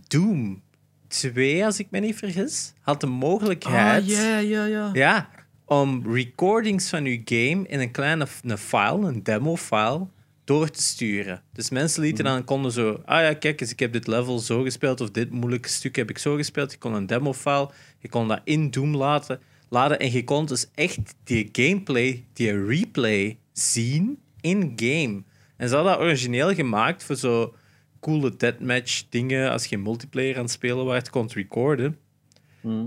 [0.07, 0.63] Doom
[1.09, 4.91] 2, als ik me niet vergis, had de mogelijkheid Ah, ja, ja, ja.
[4.93, 5.29] ja,
[5.65, 10.07] om recordings van uw game in een kleine een file, een demo-file,
[10.45, 11.43] door te sturen.
[11.53, 14.63] Dus mensen lieten dan, konden zo, ah ja, kijk eens, ik heb dit level zo
[14.63, 16.73] gespeeld, of dit moeilijke stuk heb ik zo gespeeld.
[16.73, 20.67] Je kon een demo-file, je kon dat in Doom laten, laden en je kon dus
[20.75, 25.23] echt die gameplay, die replay zien in-game.
[25.57, 27.55] En ze hadden dat origineel gemaakt voor zo
[28.01, 31.99] coole deathmatch dingen, als je multiplayer aan het spelen was, kon recorden.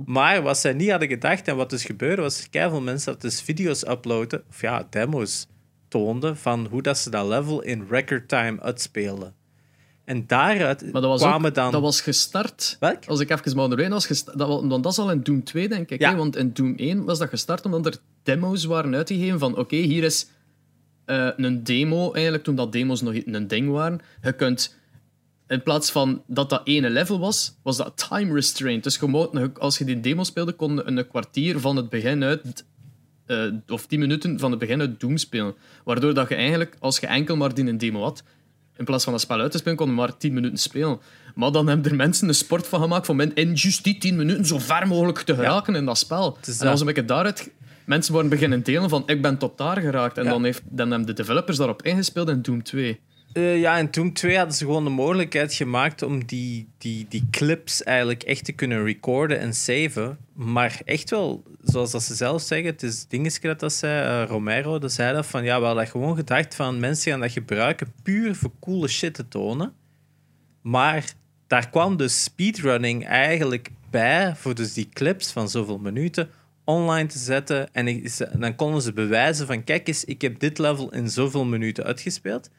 [0.05, 3.21] Maar wat zij niet hadden gedacht en wat dus gebeurde, was dat veel mensen dat
[3.21, 5.47] dus video's uploaden, of ja, demo's
[5.87, 9.33] toonden van hoe dat ze dat level in record time uitspeelden.
[10.05, 11.71] En daaruit Maar dat was, kwamen ook, dan...
[11.71, 12.77] dat was gestart.
[12.79, 13.05] Welk?
[13.05, 14.37] Als ik even maar onderweg was gestart.
[14.37, 15.99] Dat, was- want dat is al in Doom 2, denk ik.
[15.99, 16.09] Ja.
[16.09, 16.15] Hè?
[16.17, 20.03] Want in Doom 1 was dat gestart omdat er demo's waren uitgegeven van oké, hier
[20.03, 20.27] is
[21.07, 23.99] eh, een demo, eigenlijk toen dat demo's nog een ding waren.
[24.21, 24.75] Je kunt,
[25.47, 28.83] in plaats van dat dat ene level was, was dat time restraint.
[28.83, 32.65] Dus je als je die demo speelde, kon je een kwartier van het begin uit,
[33.25, 35.55] eh, of tien minuten van het begin uit Doom spelen.
[35.83, 38.23] Waardoor dat je eigenlijk, als je enkel maar die een demo had,
[38.77, 40.99] in plaats van dat spel uit te spelen, kon je maar 10 minuten spelen.
[41.35, 44.45] Maar dan hebben er mensen een sport van gemaakt van in juist die 10 minuten
[44.45, 46.37] zo ver mogelijk te geraken in dat spel.
[46.59, 47.49] en was een beetje daaruit...
[47.87, 50.17] Mensen waren beginnen delen van ik ben tot daar geraakt.
[50.17, 50.29] En Ja.
[50.29, 52.99] dan, heeft, dan hebben de developers daarop ingespeeld in Doom 2.
[53.33, 57.27] Eh, ja, en Doom 2 hadden ze gewoon de mogelijkheid gemaakt om die, die, die
[57.31, 60.17] clips eigenlijk echt te kunnen recorden en saven.
[60.33, 64.29] Maar echt wel, zoals dat ze zelf zeggen, het is dingetje dat dat zei, eh,
[64.29, 67.31] Romero, dat zei dat van, ja, we hadden dat gewoon gedacht van mensen gaan dat
[67.31, 69.73] gebruiken puur voor coole shit te tonen.
[70.61, 71.13] Maar
[71.47, 76.29] daar kwam dus speedrunning eigenlijk bij voor dus die clips van zoveel minuten
[76.67, 77.73] online te zetten.
[77.73, 81.45] En ik- dan konden ze bewijzen van, kijk eens, ik heb dit level in zoveel
[81.45, 82.49] minuten uitgespeeld.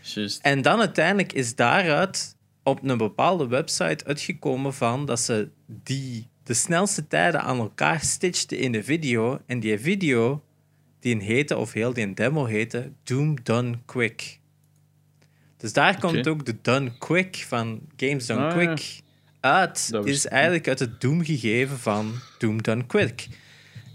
[0.00, 0.42] Juist.
[0.42, 6.54] En dan uiteindelijk is daaruit op een bepaalde website uitgekomen van dat ze die, de
[6.54, 9.40] snelste tijden aan elkaar stitchten in de video.
[9.46, 10.44] En die video,
[11.00, 14.38] die een heette, of heel die een demo heette, Doom Done Quick.
[15.56, 18.74] Dus daar komt ook de Done Quick van Games Done Ah, ja.
[18.74, 19.00] Quick
[19.40, 19.90] uit.
[19.90, 23.28] Dat Is eigenlijk uit het Doom gegeven van Doom Done Quick.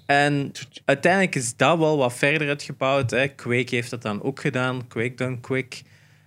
[0.07, 0.51] En
[0.85, 3.11] uiteindelijk is dat wel wat verder uitgebouwd.
[3.11, 3.27] Hè.
[3.27, 4.87] Quake heeft dat dan ook gedaan.
[4.87, 5.81] Quake Done Quick.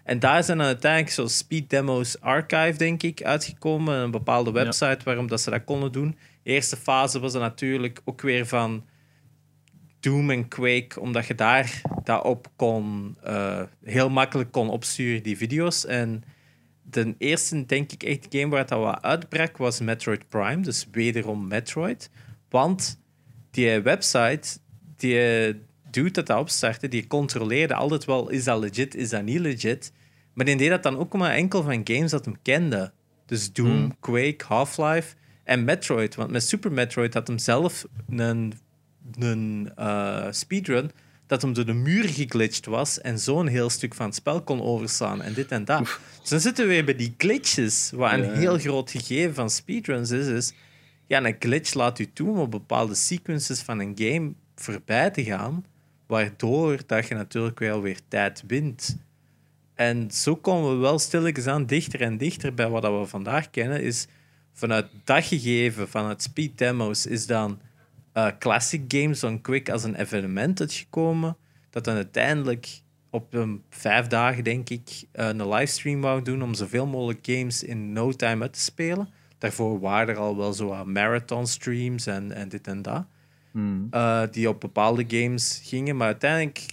[0.04, 3.94] En daar zijn dan uiteindelijk zo Speed Demos Archive, denk ik, uitgekomen.
[3.94, 6.16] Een bepaalde website waarom dat ze dat konden doen.
[6.42, 8.84] De eerste fase was er natuurlijk ook weer van
[10.00, 15.36] Doom en Quake, omdat je daar dat op kon, eh, heel makkelijk kon opsturen, die
[15.36, 15.86] video's.
[15.86, 16.24] En
[16.82, 20.60] de eerste, denk ik, echt game waar dat wat uitbrak, was Metroid Prime.
[20.60, 22.10] Dus wederom Metroid.
[22.48, 22.98] Want
[23.50, 24.58] die website,
[24.96, 25.18] die
[25.90, 29.92] dude dat dat opstartte, die controleerde altijd wel, is dat legit, is dat niet legit.
[30.34, 32.92] Maar die deed dat dan ook maar enkel van games dat hem kende.
[33.26, 35.14] Dus Doom, Quake, Half-Life
[35.44, 36.14] en Metroid.
[36.14, 38.52] Want met Super Metroid had hem zelf een,
[39.18, 40.90] een eh, speedrun
[41.26, 44.62] dat hem door de muur geglitcht was en zo'n heel stuk van het spel kon
[44.62, 45.98] overslaan en dit en dat.
[46.20, 48.32] Dus dan zitten we weer bij die glitches, wat een Ja.
[48.32, 50.52] heel groot gegeven van speedruns is, is
[51.10, 55.24] ja, een glitch laat u toe om op bepaalde sequences van een game voorbij te
[55.24, 55.64] gaan,
[56.06, 58.96] waardoor dat je natuurlijk wel weer tijd wint.
[59.74, 63.82] En zo komen we wel stilletjes aan dichter en dichter bij wat we vandaag kennen,
[63.82, 64.06] is
[64.52, 67.60] vanuit dat gegeven, vanuit speed demos, is dan
[68.12, 71.36] eh, classic games on quick als een evenement uitgekomen,
[71.70, 72.80] dat dan uiteindelijk
[73.10, 77.62] op een vijf dagen, denk ik, eh, een livestream wou doen om zoveel mogelijk games
[77.62, 79.08] in no time uit te spelen.
[79.40, 83.04] Daarvoor waren er al wel zo marathon streams en, en dit en dat.
[83.90, 85.96] eh, die op bepaalde games gingen.
[85.96, 86.66] Maar uiteindelijk,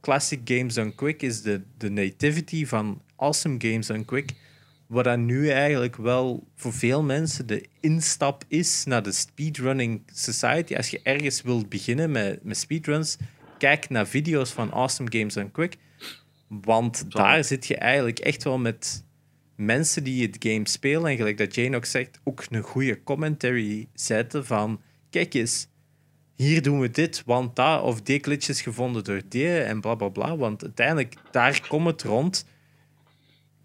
[0.00, 4.34] Classic Games Done Quick is de, de nativity van Awesome Games Done Quick.
[4.86, 10.74] Wat dan nu eigenlijk wel voor veel mensen de instap is naar de speedrunning society.
[10.76, 13.16] Als je ergens wilt beginnen met, met speedruns,
[13.58, 15.76] kijk naar video's van Awesome Games Done Quick.
[16.48, 17.18] Want Zo.
[17.18, 19.04] daar zit je eigenlijk echt wel met
[19.56, 21.10] mensen die het game spelen.
[21.10, 24.80] En gelijk dat Jane ook zegt, ook een goede commentary zetten van...
[25.10, 25.68] Kijk eens,
[26.34, 29.94] hier doen we dit, want dat of die glitch is gevonden door die en bla
[29.94, 30.36] bla bla.
[30.36, 32.46] Want uiteindelijk, daar komt het rond.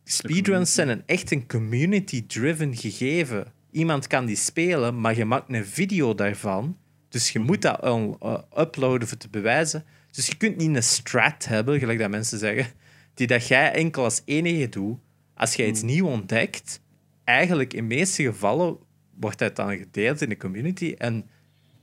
[0.03, 3.53] Speedruns zijn een, echt een community-driven gegeven.
[3.71, 6.77] Iemand kan die spelen, maar je maakt een video daarvan.
[7.09, 9.85] Dus je moet dat uh, uploaden voor te bewijzen.
[10.11, 12.73] Dus je kunt niet een strat hebben, gelijk dat mensen zeggen,
[13.13, 14.99] die dat jij enkel als enige doet.
[15.41, 16.81] Als jij iets nieuw ontdekt,
[17.23, 18.77] eigenlijk in de meeste gevallen
[19.19, 20.95] wordt dat dan gedeeld in de community.
[20.97, 21.25] En een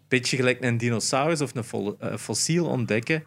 [0.09, 3.25] beetje gelijk een dinosaurus of een eh, fossiel ontdekken,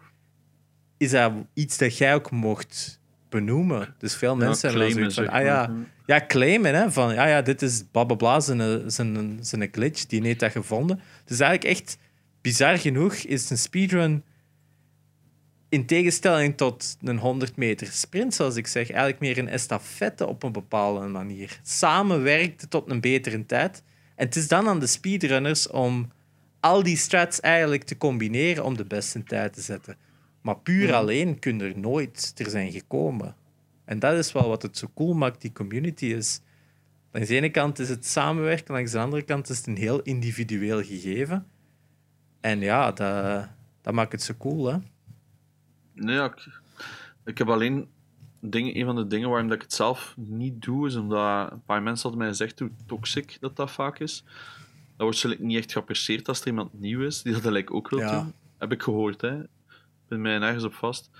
[0.96, 3.94] is dat iets dat jij ook mocht benoemen.
[3.98, 5.86] Dus veel mensen hebben dan claimen, zoiets van, ah ja, maar.
[6.06, 10.40] ja, claimen, hè, van ja, ja, dit is blablabla, zijn, zijn, zijn glitch, die heeft
[10.40, 11.00] dat gevonden.
[11.24, 11.98] Dus eigenlijk echt,
[12.40, 14.24] bizar genoeg, is een speedrun
[15.72, 20.42] in tegenstelling tot een 100 meter sprint, zoals ik zeg, eigenlijk meer een estafette op
[20.42, 21.60] een bepaalde manier.
[21.62, 23.82] Samenwerken tot een betere tijd.
[24.14, 26.10] En het is dan aan de speedrunners om
[26.60, 29.96] al die strats eigenlijk te combineren om de beste tijd te zetten.
[30.40, 33.34] Maar puur alleen kun je er nooit er zijn gekomen.
[33.84, 36.40] En dat is wel wat het zo cool maakt, die community is.
[37.12, 40.02] Langs de ene kant is het samenwerken, langs de andere kant is het een heel
[40.02, 41.46] individueel gegeven.
[42.40, 43.48] En ja, dat,
[43.82, 44.78] dat maakt het zo cool, hè?
[45.94, 46.60] Nee, ik,
[47.24, 47.88] ik heb alleen
[48.40, 51.62] dingen, een van de dingen waarom dat ik het zelf niet doe, is omdat een
[51.64, 54.24] paar mensen hadden mij gezegd hoe toxic dat dat vaak is.
[54.96, 57.88] Dat wordt zullen niet echt geapprecieerd als er iemand nieuw is die dat eigenlijk ook
[57.90, 58.10] wil Ja.
[58.22, 58.32] doen.
[58.58, 59.40] Heb ik gehoord, hè.
[59.42, 61.10] Ik ben mij nergens op vast.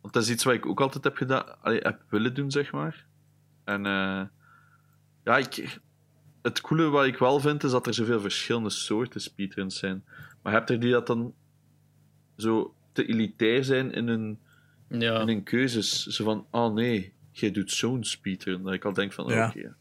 [0.00, 2.72] Want dat is iets wat ik ook altijd heb gedaan, allee, heb willen doen, zeg
[2.72, 3.06] maar.
[3.64, 4.22] En eh,
[5.24, 5.80] ja, ik,
[6.42, 10.04] het coole wat ik wel vind, is dat er zoveel verschillende soorten speedruns zijn.
[10.42, 11.34] Maar heb er die dat dan
[12.36, 14.38] zo te elitair zijn in hun
[14.88, 15.26] Ja.
[15.26, 16.06] in keuzes.
[16.06, 18.62] Zo van, oh nee, jij doet zo'n speedrun.
[18.62, 19.48] Dat ik al denk van, Ja.
[19.48, 19.74] oké,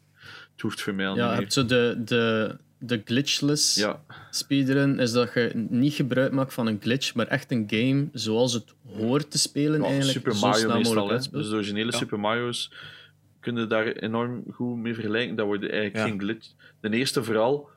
[0.52, 3.76] het hoeft voor mij al Ja, je niet hebt zo de, de, de glitchless.
[3.76, 8.08] Ja, speedrun, is dat je niet gebruik maakt van een glitch, maar echt een game
[8.14, 10.18] zoals het hoort te spelen ja, eigenlijk.
[10.18, 11.40] Super zo Mario snel meestal.
[11.40, 11.98] Dus de originele Ja.
[11.98, 12.72] Super Mario's
[13.40, 15.36] kunnen daar enorm goed mee vergelijken.
[15.36, 16.04] Dat wordt eigenlijk Ja.
[16.04, 16.48] geen glitch.
[16.80, 17.70] De eerste vooral,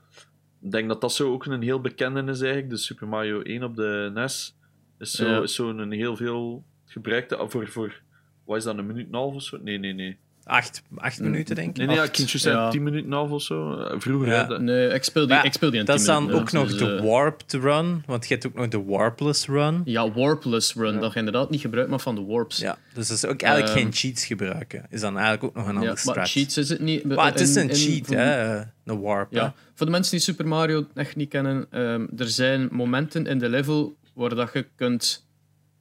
[0.62, 2.70] ik denk dat dat zo ook een heel bekende is eigenlijk.
[2.70, 4.54] De Super Mario 1 op de NES
[5.02, 5.42] is zo, Ja.
[5.42, 8.00] is zo een heel veel gebruikte, voor, voor,
[8.44, 9.58] wat is dat, een minuut en een half of zo?
[9.62, 10.16] Nee, nee, nee.
[10.44, 11.76] Acht, acht minuten, denk ik.
[11.76, 12.70] Nee, nee, ja, kindjes zijn ja.
[12.70, 13.76] 10 minuten en een half of zo.
[13.78, 14.46] Eh, Vroeger, Ja.
[14.46, 16.42] hè, Nee, ik speel die, Maar ik speel die in Dat is 10 dan minuten,
[16.42, 16.58] ook ja.
[16.58, 19.82] nog Dus, de eh, warped run, want je hebt ook nog de warpless run.
[19.84, 22.58] Ja, warpless run, dat je inderdaad niet gebruik maakt van de warps.
[22.58, 24.86] Ja, dus dat is ook eigenlijk Ehm, geen cheats gebruiken.
[24.90, 26.30] Is dan eigenlijk ook nog een Ja, andere maar strat.
[26.30, 27.04] cheats is het niet.
[27.04, 28.56] Maar het is in- een in- cheat, voor- hè?
[28.58, 29.32] eh, Een warp.
[29.32, 29.50] Ja, hè.
[29.74, 33.48] voor de mensen die Super Mario echt niet kennen, ehm, er zijn momenten in de
[33.48, 35.26] level waar dat je kunt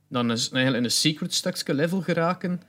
[0.07, 2.61] dan een, eigenlijk in een secret stukje level geraken.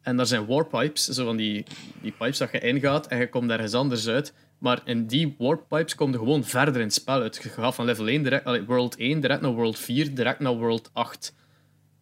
[0.00, 1.64] En daar zijn warpipes, zo van die,
[2.02, 4.32] die pipes dat je ingaat en je komt ergens anders uit.
[4.58, 7.40] Maar in die warpipes kom je gewoon verder in het spel uit.
[7.42, 10.56] Je gaat van level 1 direct, allee, world 1 direct naar world 4, direct naar
[10.56, 11.34] world 8.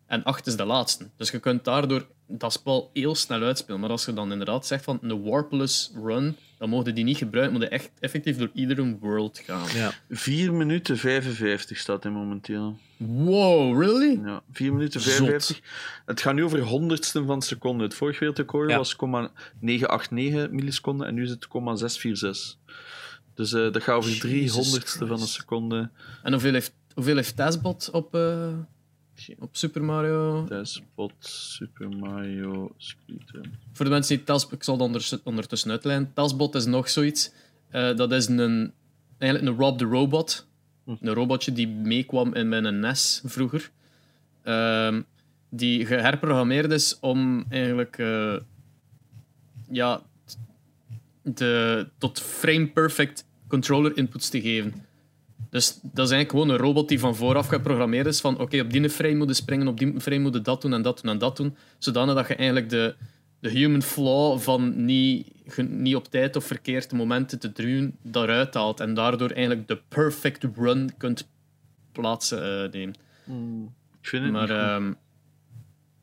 [0.07, 1.09] En 8 is de laatste.
[1.17, 3.81] Dus je kunt daardoor dat spel heel snel uitspelen.
[3.81, 7.55] Maar als je dan inderdaad zegt van een warpless run, dan mogen die niet gebruiken.
[7.55, 9.67] Moet je echt effectief door iedere world gaan.
[9.75, 9.93] Ja.
[10.11, 12.79] 4 minuten 55 staat hij momenteel.
[12.97, 14.21] Wow, really?
[14.25, 15.13] Ja, 4 minuten Zot.
[15.13, 15.61] 55.
[16.07, 17.85] Het gaat nu over honderdsten van een seconde.
[17.85, 18.77] Het vorige wereldrecord Ja.
[18.77, 22.57] was 0,989 milliseconden en nu is het 0,646.
[23.35, 25.91] Dus eh, dat gaat over Jesus 300ste van een seconde.
[26.23, 28.49] En hoeveel heeft, hoeveel heeft Tazbot op, eh,
[29.39, 30.45] op Super Mario?
[30.45, 33.55] Despot Super Mario Speedrun.
[33.73, 36.13] Voor de mensen die Tazbot, ik zal het ondertussen uitlijnen.
[36.15, 37.33] Tazbot is nog zoiets.
[37.69, 38.73] Eh, dat is een,
[39.19, 40.47] eigenlijk een Rob the Robot.
[40.85, 43.71] Een robotje die meekwam in mijn NES vroeger.
[44.43, 45.03] Ehm,
[45.49, 48.37] die geherprogrammeerd is om eigenlijk eh,
[49.71, 50.03] ja,
[51.23, 54.87] de, tot frame-perfect controller inputs te geven.
[55.51, 58.73] Dus dat is eigenlijk gewoon een robot die van vooraf geprogrammeerd is van oké, op
[58.73, 61.11] die frame moet je springen, op die frame moet je dat doen en dat doen
[61.11, 61.57] en dat doen.
[61.79, 62.95] Zodanig dat je eigenlijk de,
[63.41, 65.27] de human flaw van niet,
[65.69, 68.81] niet op tijd of verkeerde momenten te doen, daaruit haalt.
[68.81, 71.29] En daardoor eigenlijk de perfect run kunt
[71.93, 72.95] plaatsen eh, nemen.
[74.01, 74.59] Ik vind het Maar, niet goed.
[74.59, 74.93] ehm,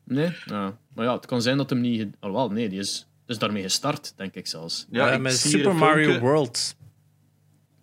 [0.04, 0.78] nee, ja.
[0.94, 2.06] maar ja, het kan zijn dat hem niet.
[2.20, 4.86] Alhoewel, nee, die is dus daarmee gestart, denk ik zelfs.
[4.90, 6.20] Ja, Ja, ik met Super Mario filmpje.
[6.28, 6.76] World.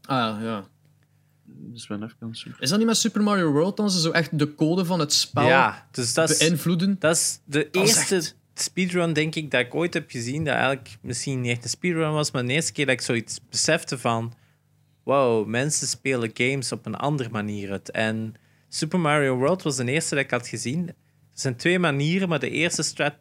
[0.05, 0.67] Ah ja,
[1.71, 2.61] Dus ben even aan het zoeken.
[2.61, 5.13] Is dat niet met Super Mario World dan ze zo echt de code van het
[5.13, 6.95] spel Ja, dus dat is, beïnvloeden?
[6.99, 10.43] dat is de Dat is eerste echt- speedrun, denk ik, dat ik ooit heb gezien.
[10.43, 13.39] Dat eigenlijk misschien niet echt een speedrun was, maar de eerste keer dat ik zoiets
[13.49, 14.33] besefte van...
[15.03, 17.91] Wow, mensen spelen games op een andere manier uit.
[17.91, 18.35] En
[18.69, 20.87] Super Mario World was de eerste dat ik had gezien.
[20.87, 20.93] Er
[21.33, 23.13] zijn twee manieren, maar de eerste strat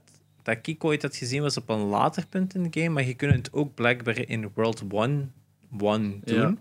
[0.42, 3.14] dat ik ooit had gezien was op een later punt in de game, maar je
[3.14, 5.32] kunt het ook blijkbaar in World 1
[5.78, 6.38] 1 doen.
[6.38, 6.54] Ja.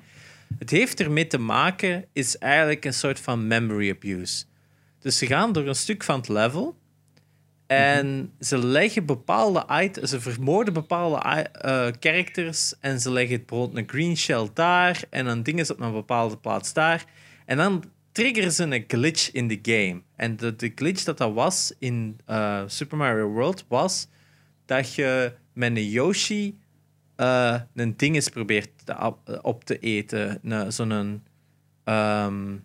[0.60, 4.44] Het heeft ermee te maken, is eigenlijk een soort van memory abuse.
[5.00, 6.80] Dus ze gaan door een stuk van het level
[7.68, 13.90] en ze leggen bepaalde items, ze vermoorden bepaalde eh, characters en ze leggen bijvoorbeeld een
[13.90, 17.06] green shell daar en dan dingen op een bepaalde plaats daar.
[17.46, 20.02] En dan triggeren ze een glitch in de game.
[20.16, 24.08] En de, de glitch dat dat was in eh, Super Mario World was
[24.66, 26.60] dat je met een Yoshi
[27.22, 30.40] eh, een ding eens probeert te, op, te eten.
[30.72, 31.24] Zo'n
[31.84, 32.56] ehm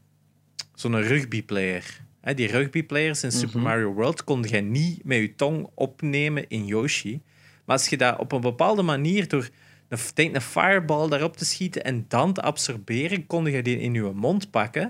[0.75, 2.05] zo'n rugbyplayer.
[2.21, 6.67] Hè, die rugbyplayers in Super Mario World kon je niet met je tong opnemen in
[6.67, 7.21] Yoshi.
[7.65, 9.49] Maar als je dat op een bepaalde manier door
[9.89, 13.95] een, denk een fireball daarop te schieten en dan te absorberen, kon je die in
[13.95, 14.83] je mond pakken.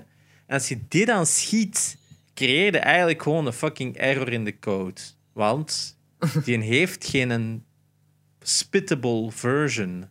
[0.45, 1.97] En als je die dan schiet,
[2.33, 5.01] creëer je eigenlijk gewoon een fucking error in de code.
[5.33, 5.97] Want
[6.43, 7.63] die heeft geen
[8.49, 10.05] spittable version.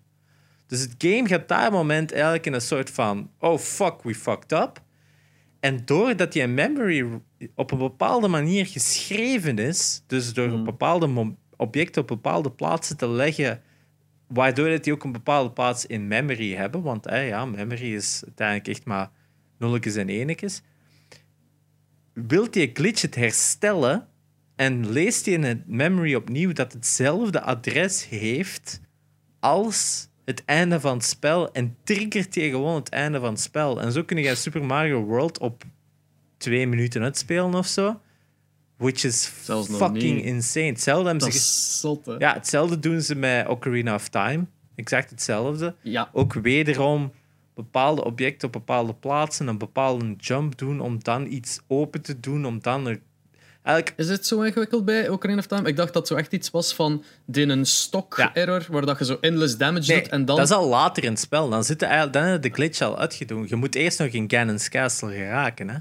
[0.67, 4.53] Dus het game gaat daar moment eigenlijk in een soort van oh fuck, we fucked
[4.53, 4.83] up.
[5.61, 7.21] En doordat die memory
[7.55, 10.57] op een bepaalde manier geschreven is, dus door Mhm.
[10.57, 13.63] een bepaalde objecten op bepaalde plaatsen te leggen,
[14.27, 18.23] waardoor dat die ook een bepaalde plaats in memory hebben, want eh, ja, memory is
[18.27, 19.11] uiteindelijk echt maar
[19.59, 20.63] nulletjes en enetjes,
[22.13, 24.09] wilt die glitch het herstellen
[24.57, 28.81] en leest hij in het memory opnieuw dat hetzelfde adres heeft
[29.41, 33.81] als het einde van het spel en triggert hij gewoon het einde van het spel.
[33.81, 35.65] En zo kun je Super Mario World op
[36.37, 38.01] twee minuten uitspelen of zo.
[38.77, 40.67] Which is Zelfs fucking insane.
[40.67, 41.39] Hetzelfde, hebben ze
[41.79, 44.47] zot, ja, hetzelfde doen ze met Ocarina of Time.
[44.75, 45.75] Exact hetzelfde.
[45.83, 46.11] Ja.
[46.13, 47.13] Ook wederom
[47.55, 52.47] bepaalde objecten op bepaalde plaatsen een bepaalde jump doen om dan iets open te doen,
[52.47, 53.01] om dan er...
[53.67, 55.69] Eigenlijk, Is het zo ingewikkeld bij Ocarina of Time?
[55.69, 59.05] Ik dacht dat het zo echt iets was van die een stok-error, waar dat je
[59.05, 60.37] zo endless damage nee, doet en dan...
[60.37, 61.49] dat is al later in het spel.
[61.49, 63.47] Dan, zit de, dan de glitch al uitgedoen.
[63.49, 65.79] Je moet eerst nog in Ganon's Castle geraken, hè?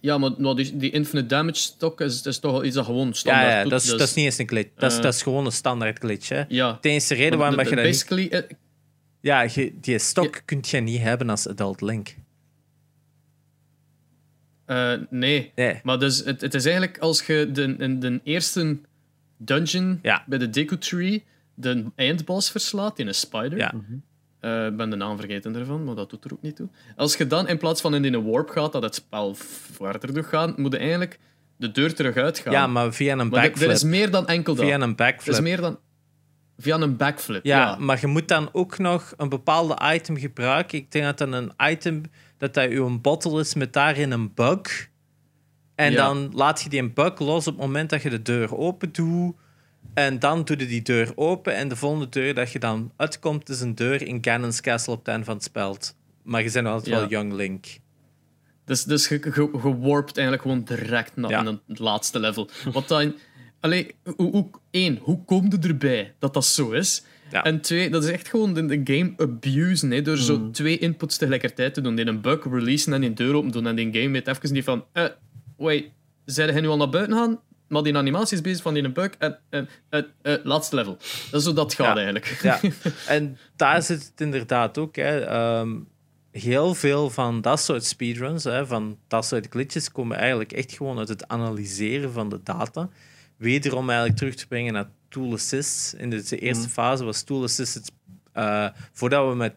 [0.00, 3.14] Ja, maar nou, die, die infinite damage stok is, is toch wel iets dat gewoon
[3.14, 4.70] standaard Ja, ja doet, dat, is, dus- dat is niet eens een glitch.
[4.76, 5.02] Dat is, Eh.
[5.02, 6.42] dat is gewoon een standaard glitch, hè?
[6.48, 6.78] Ja.
[6.80, 7.84] De enige reden waarom je dat niet...
[7.84, 8.42] Basically, eh,
[9.20, 12.14] Ja, je, die stok kun je niet hebben als adult Link.
[14.66, 15.52] Eh, nee.
[15.54, 15.80] Nee.
[15.82, 18.78] Maar dus, het, het is eigenlijk als je de, in de eerste
[19.36, 20.24] dungeon Ja.
[20.26, 21.24] bij de Deku Tree
[21.54, 23.56] de eindboss verslaat in een spider.
[23.58, 23.72] Ja.
[24.40, 26.68] Eh, Ik ben de naam vergeten ervan, maar dat doet er ook niet toe.
[26.96, 30.26] Als je dan in plaats van in een warp gaat, dat het spel verder doet
[30.26, 31.18] gaan, moet je eigenlijk
[31.56, 32.52] de deur terug uitgaan.
[32.52, 33.68] Ja, maar via een Maar er- backflip.
[33.68, 34.64] er is meer dan enkel dat.
[34.64, 35.40] Via een Er is backflip.
[35.40, 35.78] meer dan...
[36.58, 37.76] Via een backflip, Ja, ja.
[37.78, 40.78] maar je moet dan ook nog een bepaalde item gebruiken.
[40.78, 42.02] Ik denk dat dan een item
[42.38, 44.88] dat dat een bottle is met daarin een bug.
[45.74, 45.96] En Ja.
[46.04, 48.92] dan laat je die een bug los op het moment dat je de deur open
[48.92, 49.34] doet.
[49.94, 51.54] En dan doe je die deur open.
[51.54, 54.98] En de volgende deur dat je dan uitkomt, is een deur in Ganon's Castle op
[54.98, 55.76] het einde van het spel.
[56.22, 57.00] Maar je bent altijd Ja.
[57.00, 57.66] wel Young Link.
[58.64, 59.08] Dus, dus
[59.80, 61.58] warpt eigenlijk gewoon direct naar Ja.
[61.66, 62.48] het laatste level.
[62.72, 63.14] Wat dan...
[63.60, 67.04] Allee, hoe, hoe, één, hoe kom je erbij dat dat zo is?
[67.30, 67.44] Ja.
[67.44, 69.90] En twee, dat is echt gewoon de, game abusen.
[69.90, 70.20] Hè, door Mm.
[70.22, 71.94] zo twee inputs tegelijkertijd te doen.
[71.94, 73.66] Die een bug releasen en die deur open doen.
[73.66, 74.84] En die game weet even niet van...
[74.92, 75.04] Eh,
[75.56, 75.84] wait,
[76.24, 77.40] zijn hij nu al naar buiten gaan?
[77.68, 79.10] Maar die animatie is bezig van die een bug.
[79.18, 80.96] En, eh, laatste level.
[81.30, 81.94] Dat is hoe dat gaat Ja.
[81.94, 82.38] eigenlijk.
[82.42, 82.60] Ja,
[83.16, 84.96] en daar zit het inderdaad ook.
[84.96, 85.20] Hè.
[85.20, 85.70] Ehm,
[86.30, 90.98] heel veel van dat soort speedruns, hè, van dat soort glitches, komen eigenlijk echt gewoon
[90.98, 92.88] uit het analyseren van de data.
[93.36, 95.92] Wederom eigenlijk terug te brengen naar Tool Assist.
[95.92, 97.92] In de eerste fase was Tool Assist
[98.32, 99.54] eh, voordat we met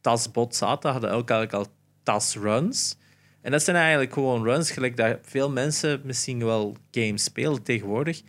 [0.00, 2.96] TAS-bot zaten, hadden we ook eigenlijk al TAS-runs.
[3.40, 8.22] En dat zijn eigenlijk gewoon runs, gelijk dat veel mensen misschien wel games spelen tegenwoordig.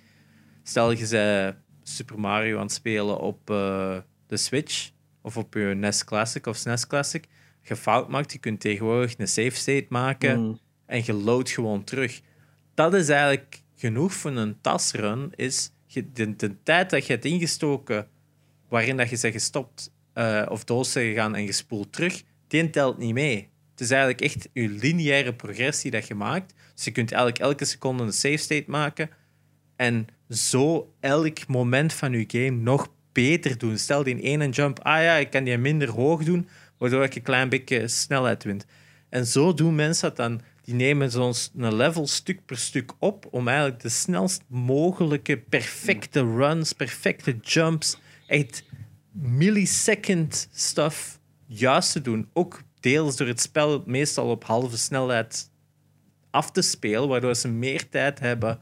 [0.64, 3.98] Stel je ze Super Mario aan het spelen op eh,
[4.28, 4.90] de Switch
[5.22, 7.26] of op je NES Classic of SNES Classic.
[7.62, 10.60] Je fout maakt, je kunt tegenwoordig een save state maken Mm.
[10.86, 12.22] en je loadt gewoon terug.
[12.74, 15.32] Dat is eigenlijk genoeg voor een tasrun.
[15.36, 15.72] Is
[16.14, 18.08] de, tijd dat je hebt ingestoken
[18.70, 22.98] waarin dat je zegt gestopt eh, of doos bent gegaan en gespoeld terug, die telt
[22.98, 23.50] niet mee.
[23.72, 26.54] Het is eigenlijk echt je lineaire progressie dat je maakt.
[26.76, 29.10] Dus je kunt eigenlijk elke seconde een save state maken
[29.76, 33.78] en zo elk moment van je game nog beter doen.
[33.78, 36.48] Stel die in één jump, ah ja, ik kan die minder hoog doen,
[36.78, 38.62] waardoor ik een klein beetje snelheid win.
[39.10, 40.42] En zo doen mensen dat dan.
[40.62, 46.22] Die nemen zo'n een level stuk per stuk op om eigenlijk de snelst mogelijke perfecte
[46.22, 47.98] runs, perfecte jumps,
[48.28, 48.64] echt
[49.12, 52.30] millisecond stuff juist te doen.
[52.34, 55.50] Ook deels door het spel meestal op halve snelheid
[56.30, 58.60] af te spelen, waardoor ze meer tijd hebben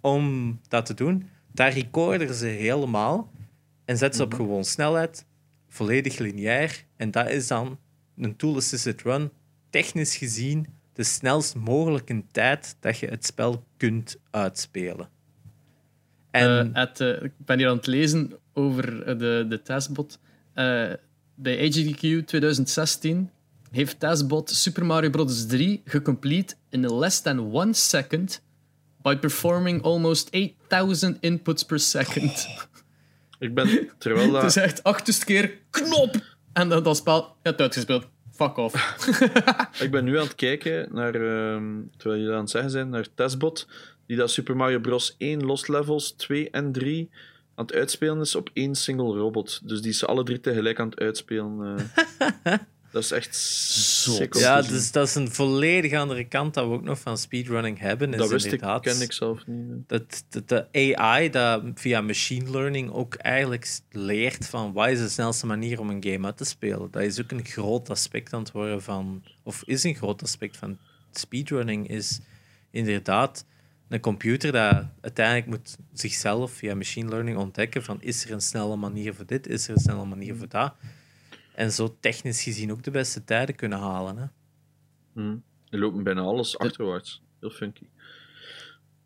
[0.00, 1.28] om dat te doen.
[1.52, 3.32] Daar recorderen ze helemaal
[3.84, 5.26] en zetten ze op gewoon snelheid,
[5.68, 6.84] volledig lineair.
[6.96, 7.78] En dat is dan
[8.16, 9.30] een tool-assisted run,
[9.70, 10.66] technisch gezien,
[10.98, 15.08] de snelst mogelijke tijd dat je het spel kunt uitspelen.
[16.30, 20.18] En Eh, het, eh, ik ben hier aan het lezen over eh, de, de testbot.
[20.54, 20.92] Eh,
[21.34, 23.30] bij HDQ 2016
[23.70, 25.46] heeft testbot Super Mario Bros.
[25.46, 28.42] 3 gecomplete in less than one second
[29.02, 32.48] by performing almost 8000 inputs per second.
[33.38, 37.24] Ik ben, terwijl Het is dat, echt 80 keer knop en dan dat spel je
[37.42, 38.08] hebt uitgespeeld.
[38.38, 38.74] Fuck off.
[39.84, 43.06] ik ben nu aan het kijken naar, ehm, terwijl jullie aan het zeggen zijn, naar
[43.14, 43.66] Testbot,
[44.06, 45.14] die dat Super Mario Bros.
[45.18, 47.10] 1 Lost Levels 2 en 3
[47.54, 49.68] aan het uitspelen is op één single robot.
[49.68, 51.78] Dus die is ze alle drie tegelijk aan het uitspelen.
[52.42, 52.54] eh.
[53.00, 56.82] dat is echt om ja, dus dat is een volledig andere kant dat we ook
[56.82, 58.12] nog van speedrunning hebben.
[58.12, 59.88] Is dat wist ik, inderdaad ken ik zelf niet.
[59.88, 65.08] Dat, dat de AI dat via machine learning ook eigenlijk leert van wat is de
[65.08, 66.90] snelste manier om een game uit te spelen.
[66.90, 70.56] Dat is ook een groot aspect aan het worden van, of is een groot aspect
[70.56, 70.78] van
[71.12, 72.20] speedrunning, is
[72.70, 73.44] inderdaad
[73.88, 78.76] een computer dat uiteindelijk moet zichzelf via machine learning ontdekken van is er een snelle
[78.76, 80.74] manier voor dit, is er een snelle manier voor dat.
[81.58, 84.16] En zo technisch gezien ook de beste tijden kunnen halen.
[84.16, 84.24] Hè.
[85.22, 85.36] Hm.
[85.70, 87.22] Er lopen bijna alles achterwaarts.
[87.40, 87.82] Heel funky.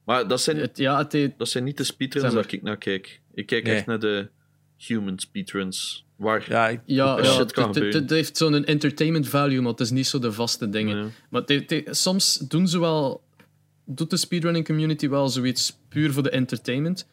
[0.04, 3.20] Maar dat zijn, Het, ja, het dat zijn niet de speedruns waar ik naar kijk.
[3.34, 3.74] Ik kijk Nee.
[3.76, 4.30] echt naar de
[4.76, 6.06] human speedruns.
[6.16, 8.00] Waar Ja, ik- Ja, Shit ja kan het, het, gebeuren.
[8.00, 11.12] het heeft zo'n entertainment value, maar het is niet zo de vaste dingen.
[11.30, 13.22] Maar het heeft- het- soms doen ze wel,
[13.86, 17.08] doet de speedrunning community wel zoiets puur voor de entertainment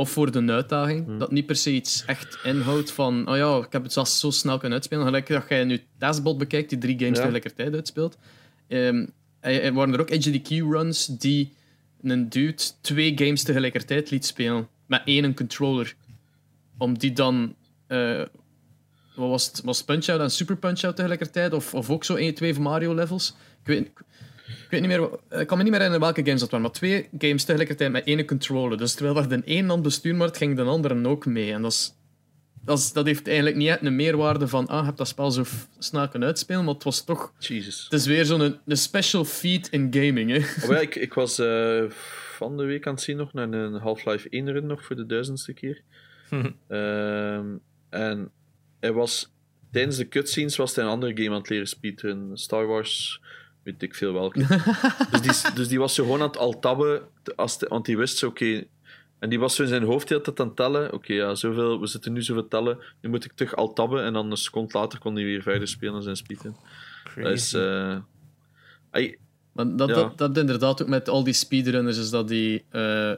[0.00, 1.04] of voor de uitdaging.
[1.06, 1.18] Hmm.
[1.18, 4.30] Dat niet per se iets echt inhoudt van, oh ja, ik heb het zelfs zo
[4.30, 5.04] snel kunnen uitspelen.
[5.04, 7.20] Gelijk dat jij nu Testbot bekijkt, die drie games Ja.
[7.22, 8.18] tegelijkertijd uitspeelt.
[8.68, 9.06] Ehm,
[9.40, 11.52] er waren er ook HDQ-runs die
[12.02, 14.68] een dude twee games tegelijkertijd liet spelen.
[14.86, 15.94] Met één controller.
[16.78, 17.54] Om die dan...
[17.86, 18.22] eh,
[19.14, 19.60] wat was het?
[19.64, 21.52] Was Punch-Out en Super Punch-Out tegelijkertijd?
[21.52, 23.34] Of, of ook zo 1, 2 van Mario-levels?
[23.60, 23.90] Ik weet,
[24.70, 25.40] weet niet meer...
[25.40, 26.66] Ik kan me niet meer herinneren welke games dat waren.
[26.66, 28.78] Maar twee games tegelijkertijd met één controller.
[28.78, 31.52] Dus terwijl dat de een dan bestuurd wordt, ging de andere ook mee.
[31.52, 31.94] En dat is...
[32.62, 35.30] Dat, is, dat heeft eigenlijk niet echt een meerwaarde van ah, je hebt dat spel
[35.30, 35.44] zo
[35.78, 37.32] snel kunnen uitspelen, maar het was toch...
[37.38, 37.84] Jesus.
[37.84, 40.36] Het is weer zo'n een, een special feat in gaming, hè.
[40.36, 41.84] Oh, ja, ik, ik was eh,
[42.36, 45.06] van de week aan het zien nog naar een Half-Life 1 run nog voor de
[45.06, 45.82] duizendste keer.
[46.68, 47.46] Ehm,
[47.90, 48.30] en
[48.80, 49.32] hij was
[49.72, 52.30] tijdens de cutscenes was hij een andere game aan het leren speedrun.
[52.34, 53.20] Star Wars,
[53.62, 54.38] weet ik veel welke.
[55.10, 57.02] dus, die, dus die was zo gewoon aan het altabben,
[57.36, 58.64] als de, want die wist zo, oké.
[59.18, 60.92] en die was zo in zijn hoofd tijd aan het tellen.
[60.92, 62.78] Oké, ja, zoveel, we zitten nu zoveel tellen.
[63.00, 64.04] Nu moet ik terug altabben.
[64.04, 66.56] En dan een seconde later kon hij weer verder spelen aan zijn speedrun.
[67.16, 67.52] Dat is.
[67.52, 67.96] eh,
[69.52, 69.94] Maar dat, Ja.
[69.94, 73.12] dat, dat inderdaad ook met al die speedrunners is dat die eh,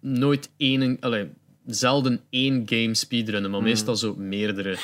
[0.00, 1.30] nooit één, allee,
[1.66, 4.76] zelden één game speedrunnen, maar meestal zo meerdere.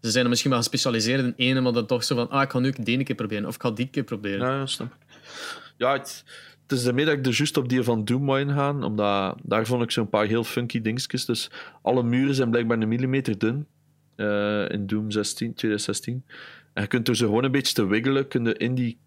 [0.00, 2.50] Ze zijn er misschien wel gespecialiseerd in ene, maar dan toch zo van, ah, ik
[2.50, 4.46] ga nu ook die ene keer proberen, of ik ga die keer proberen.
[4.46, 5.18] Ja, ja, snap ik.
[5.76, 6.24] Ja, het,
[6.62, 9.66] het is daarmee dat ik er juist op die van Doom wou ingaan, omdat daar
[9.66, 11.24] vond ik zo'n paar heel funky dingetjes.
[11.24, 11.50] Dus
[11.82, 13.66] alle muren zijn blijkbaar een millimeter dun
[14.16, 16.24] eh, in Doom 16, 2016.
[16.72, 18.98] En je kunt door ze gewoon een beetje te wiggelen, kun je in die,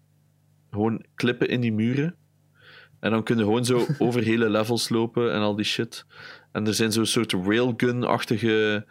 [0.70, 2.14] gewoon klippen in die muren.
[3.00, 6.04] En dan kun je gewoon zo over hele levels lopen en al die shit.
[6.52, 8.86] En er zijn zo'n soort railgun-achtige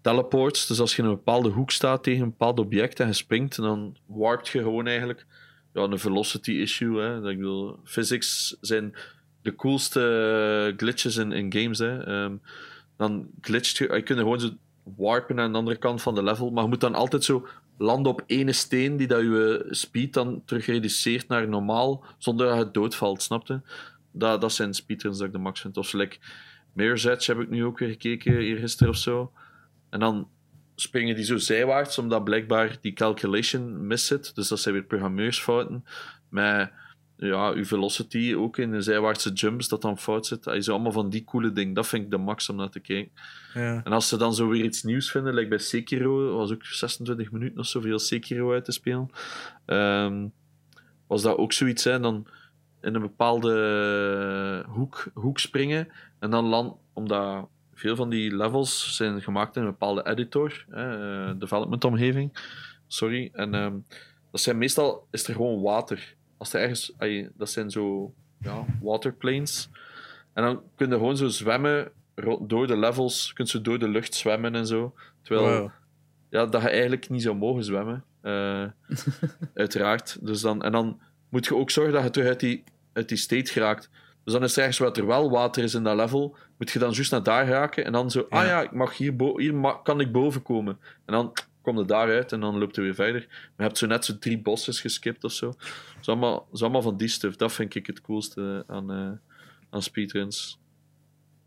[0.00, 0.66] teleports.
[0.66, 3.56] Dus als je in een bepaalde hoek staat tegen een bepaald object en je springt,
[3.56, 5.26] dan warpt je gewoon eigenlijk
[5.72, 7.00] ja, een velocity issue.
[7.00, 7.16] Hè.
[7.30, 8.94] Ik bedoel, physics zijn
[9.42, 11.78] de coolste glitches in, in games.
[11.78, 12.04] Hè.
[12.04, 12.36] Ehm,
[12.96, 14.50] dan glitcht je, je kunt gewoon zo
[14.96, 17.46] warpen naar de andere kant van de level, maar je moet dan altijd zo
[17.78, 22.58] landen op ene steen die dat je speed dan terug reduceert naar normaal, zonder dat
[22.58, 23.62] het doodvalt, snapte?
[24.12, 25.76] Dat, dat zijn speedruns dat ik de max vind.
[25.76, 26.16] Of like,
[26.72, 29.32] Mirror's Edge heb ik nu ook weer gekeken, eergisteren of zo.
[29.90, 30.28] En dan
[30.74, 34.34] springen die zo zijwaarts, omdat blijkbaar die calculation mis zit.
[34.34, 35.84] Dus dat zijn weer programmeursfouten.
[36.28, 36.70] Met
[37.16, 40.44] ja, uw velocity ook in de zijwaartse jumps dat dan fout zit.
[40.44, 41.74] Dat is allemaal van die coole dingen.
[41.74, 43.12] Dat vind ik de max om naar te kijken.
[43.54, 43.80] Ja.
[43.84, 47.30] En als ze dan zo weer iets nieuws vinden, like bij Sekiro, was ook 26
[47.30, 49.10] minuten of zoveel Sekiro uit te spelen,
[49.66, 50.26] ehm,
[51.06, 51.84] was dat ook zoiets.
[51.84, 52.00] Hè?
[52.00, 52.26] Dan
[52.82, 55.88] in een bepaalde hoek, hoek springen
[56.18, 57.48] en dan land, omdat
[57.80, 62.38] veel van die levels zijn gemaakt in een bepaalde editor, eh, development omgeving.
[62.86, 63.30] Sorry.
[63.32, 63.74] En ehm,
[64.30, 66.14] dat zijn meestal is er gewoon water.
[66.38, 66.92] Als er ergens,
[67.34, 69.68] dat zijn zo ja, waterplanes.
[70.32, 71.92] En dan kun je gewoon zo zwemmen
[72.40, 74.94] door de levels, kun je door de lucht zwemmen en zo.
[75.22, 75.70] Terwijl Wow.
[76.30, 78.04] ja, dat je eigenlijk niet zou mogen zwemmen.
[78.20, 78.64] eh,
[79.54, 80.18] uiteraard.
[80.26, 83.18] Dus dan, en dan moet je ook zorgen dat je terug uit die, uit die
[83.18, 83.90] state geraakt.
[84.24, 86.78] Dus dan is er ergens waar er wel water is in dat level, moet je
[86.78, 88.48] dan juist naar daar raken en dan zo, ah Ja.
[88.48, 90.78] ja, ik mag hier, bo- hier kan ik boven komen.
[91.06, 91.32] En dan
[91.62, 93.26] kom je daaruit en dan loopt je weer verder.
[93.28, 95.46] Maar je hebt zo net zo drie bosses geskipt of zo.
[95.46, 95.56] Dat
[96.00, 97.36] is allemaal, dat is allemaal van die stuff.
[97.36, 99.08] Dat vind ik het coolste aan, eh,
[99.70, 100.58] aan speedruns.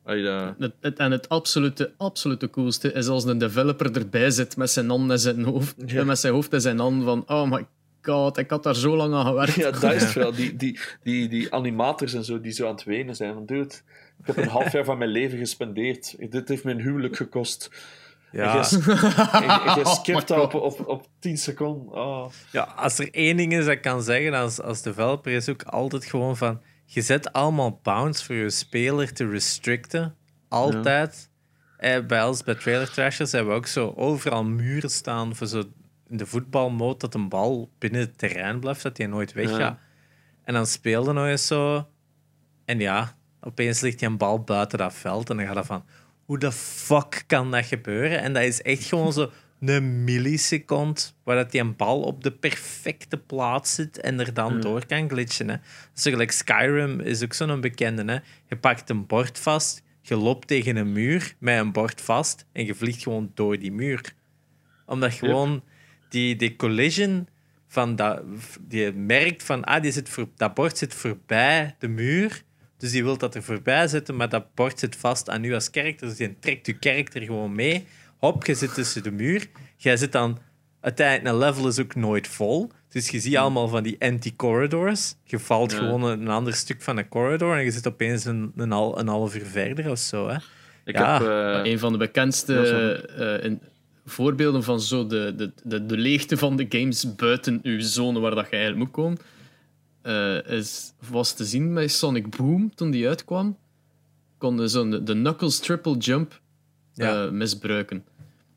[0.05, 4.69] Dat- Het, het- en het absolute, absolute coolste is als een developer erbij zit met
[4.71, 5.75] zijn hand en zijn hoofd.
[5.85, 5.99] Ja.
[5.99, 7.65] en Met zijn hoofd en zijn hand van, oh my
[8.05, 9.53] god, ik had daar zo lang aan gewerkt.
[9.53, 10.31] Ja, dat is wel.
[10.33, 13.33] Die, die, die, die animators en zo die zo aan het wenen zijn.
[13.33, 13.73] Van, dude,
[14.19, 16.15] ik heb een half jaar van mijn leven gespendeerd.
[16.31, 17.69] Dit heeft mijn huwelijk gekost.
[18.31, 18.55] Ja.
[18.55, 21.93] Je- Je, skipt Oh dat op, op, op 10 seconden.
[21.93, 22.29] Oh.
[22.51, 25.63] Ja, als er één ding is dat ik kan zeggen als, als developer, is ook
[25.63, 26.61] altijd gewoon van...
[26.85, 30.15] Je zet allemaal bounds voor je speler te restricten.
[30.49, 31.29] Altijd.
[31.77, 35.63] Eh, bij ons, bij Trailer Trashers, hebben we ook zo overal muren staan voor zo
[36.07, 39.59] de voetbalmode dat een bal binnen het terrein blijft, dat die nooit weggaat.
[39.59, 39.79] Ja.
[40.43, 41.87] En dan speelde nog eens zo...
[42.65, 45.85] En ja, opeens ligt die een bal buiten dat veld en dan gaat dat van...
[46.25, 48.21] Hoe de fuck kan dat gebeuren?
[48.21, 52.31] En dat is echt gewoon zo een millisecond waar dat die een bal op de
[52.31, 55.49] perfecte plaats zit en er dan door kan glitchen.
[55.49, 55.55] Hè.
[55.93, 58.11] Zo gelijk Skyrim is ook zo'n bekende.
[58.11, 58.19] Hè.
[58.47, 62.65] Je pakt een bord vast, je loopt tegen een muur met een bord vast en
[62.65, 64.13] je vliegt gewoon door die muur.
[64.85, 65.63] Omdat gewoon
[66.13, 67.27] die, die collision
[67.67, 68.21] van dat,
[68.67, 72.41] die merkt van ah, die zit voor, dat bord zit voorbij de muur.
[72.77, 75.69] Dus die wil dat er voorbij zitten, maar dat bord zit vast aan u als
[75.69, 76.07] karakter.
[76.07, 77.85] Dus die trekt uw karakter gewoon mee.
[78.17, 79.47] Hop, je zit tussen de muur.
[79.77, 80.39] Jij zit dan...
[80.81, 82.71] Uiteindelijk, een level is ook nooit vol.
[82.89, 85.15] Dus je ziet allemaal van die empty corridors.
[85.23, 85.77] Je valt Ja.
[85.77, 89.07] gewoon een ander stuk van een corridor en je zit opeens een, een, hal, een
[89.07, 90.27] half uur verder of zo.
[90.29, 90.35] Hè.
[90.85, 91.13] Ik Ja.
[91.19, 91.27] heb...
[91.65, 92.55] eh, Een van de bekendste
[93.39, 93.61] eh, in-
[94.05, 98.35] voorbeelden van zo de, de, de, de leegte van de games buiten uw zone waar
[98.35, 99.17] dat je eigenlijk moet komen,
[100.01, 103.57] eh, is, was te zien bij Sonic Boom toen die uitkwam.
[104.37, 106.41] Konden zo de, de Knuckles triple jump
[106.95, 107.29] eh, Ja.
[107.31, 108.03] misbruiken.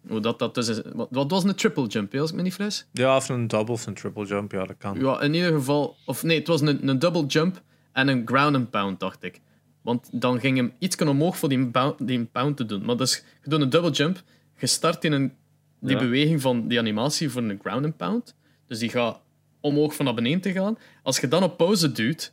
[0.08, 2.42] Hoe dat, dat dus is, wat, wat was een triple jump, hè, als ik me
[2.42, 2.86] niet fris?
[2.92, 4.98] Ja, of een double of een triple jump, ja, dat kan.
[5.00, 5.96] Ja, in ieder geval.
[6.04, 7.62] Of nee, het was een, een double jump
[7.92, 9.40] en een ground and pound, dacht ik.
[9.82, 12.84] Want dan ging hem iets omhoog voor die pound, die pound te doen.
[12.84, 14.22] Maar dus, je doet een double jump,
[14.56, 15.32] je start in een,
[15.80, 15.98] die Ja.
[16.02, 18.34] beweging van die animatie voor een ground and pound.
[18.66, 19.20] Dus die gaat
[19.60, 20.78] omhoog van naar beneden te gaan.
[21.02, 22.32] Als je dan op pauze duwt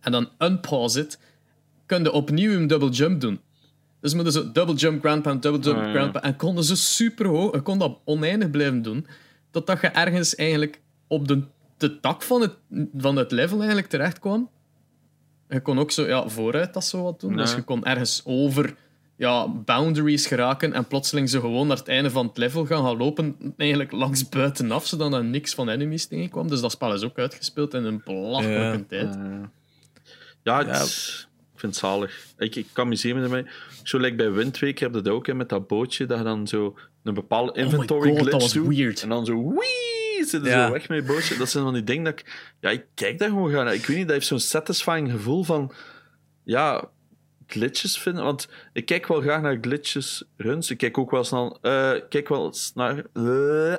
[0.00, 1.18] en dan unpause it,
[1.86, 3.40] kun je opnieuw een double jump doen.
[4.00, 6.24] Dus moet je zo double jump, ground pound, double jump, Ah, ground pound.
[6.24, 9.06] En kon ze super hoog, en kon dat oneindig blijven doen.
[9.50, 11.42] Totdat je ergens eigenlijk op de,
[11.76, 12.52] de tak van het,
[12.96, 14.50] van het level eigenlijk terecht kwam.
[15.48, 17.36] Je kon ook zo ja, vooruit dat zo wat doen.
[17.36, 18.74] Dus je kon ergens over
[19.20, 22.96] ja, boundaries geraken en plotseling zo gewoon naar het einde van het level gaan, gaan
[22.96, 26.48] lopen, eigenlijk langs buitenaf, zodat er niks van enemies tegenkwam.
[26.48, 28.84] Dus dat spel is ook uitgespeeld in een belachelijke Ja.
[28.88, 29.18] tijd.
[30.42, 32.26] Ja, het is- ik vind het zalig.
[32.38, 33.46] Ik, ik kan amuseer me ermee.
[33.82, 36.46] Zo lijkt bij Windweek heb je dat ook hè, met dat bootje, dat je dan
[36.48, 38.76] zo een bepaalde inventory Oh God, dat glitch was doet.
[38.76, 39.02] weird.
[39.02, 40.66] En dan zo, wee, zit er Ja.
[40.66, 41.36] zo weg met je bootje.
[41.36, 42.54] Dat zijn van die dingen dat ik...
[42.60, 43.68] Ja, ik kijk daar gewoon gaan.
[43.68, 45.72] Ik weet niet, dat heeft zo'n satisfying gevoel van...
[46.44, 46.88] Ja,
[47.50, 48.24] glitches vinden.
[48.24, 50.70] Want ik kijk wel graag naar glitches runs.
[50.70, 51.58] Ik kijk ook wel snel...
[51.62, 53.04] eh, kijk wel eens naar...
[53.12, 53.78] eh,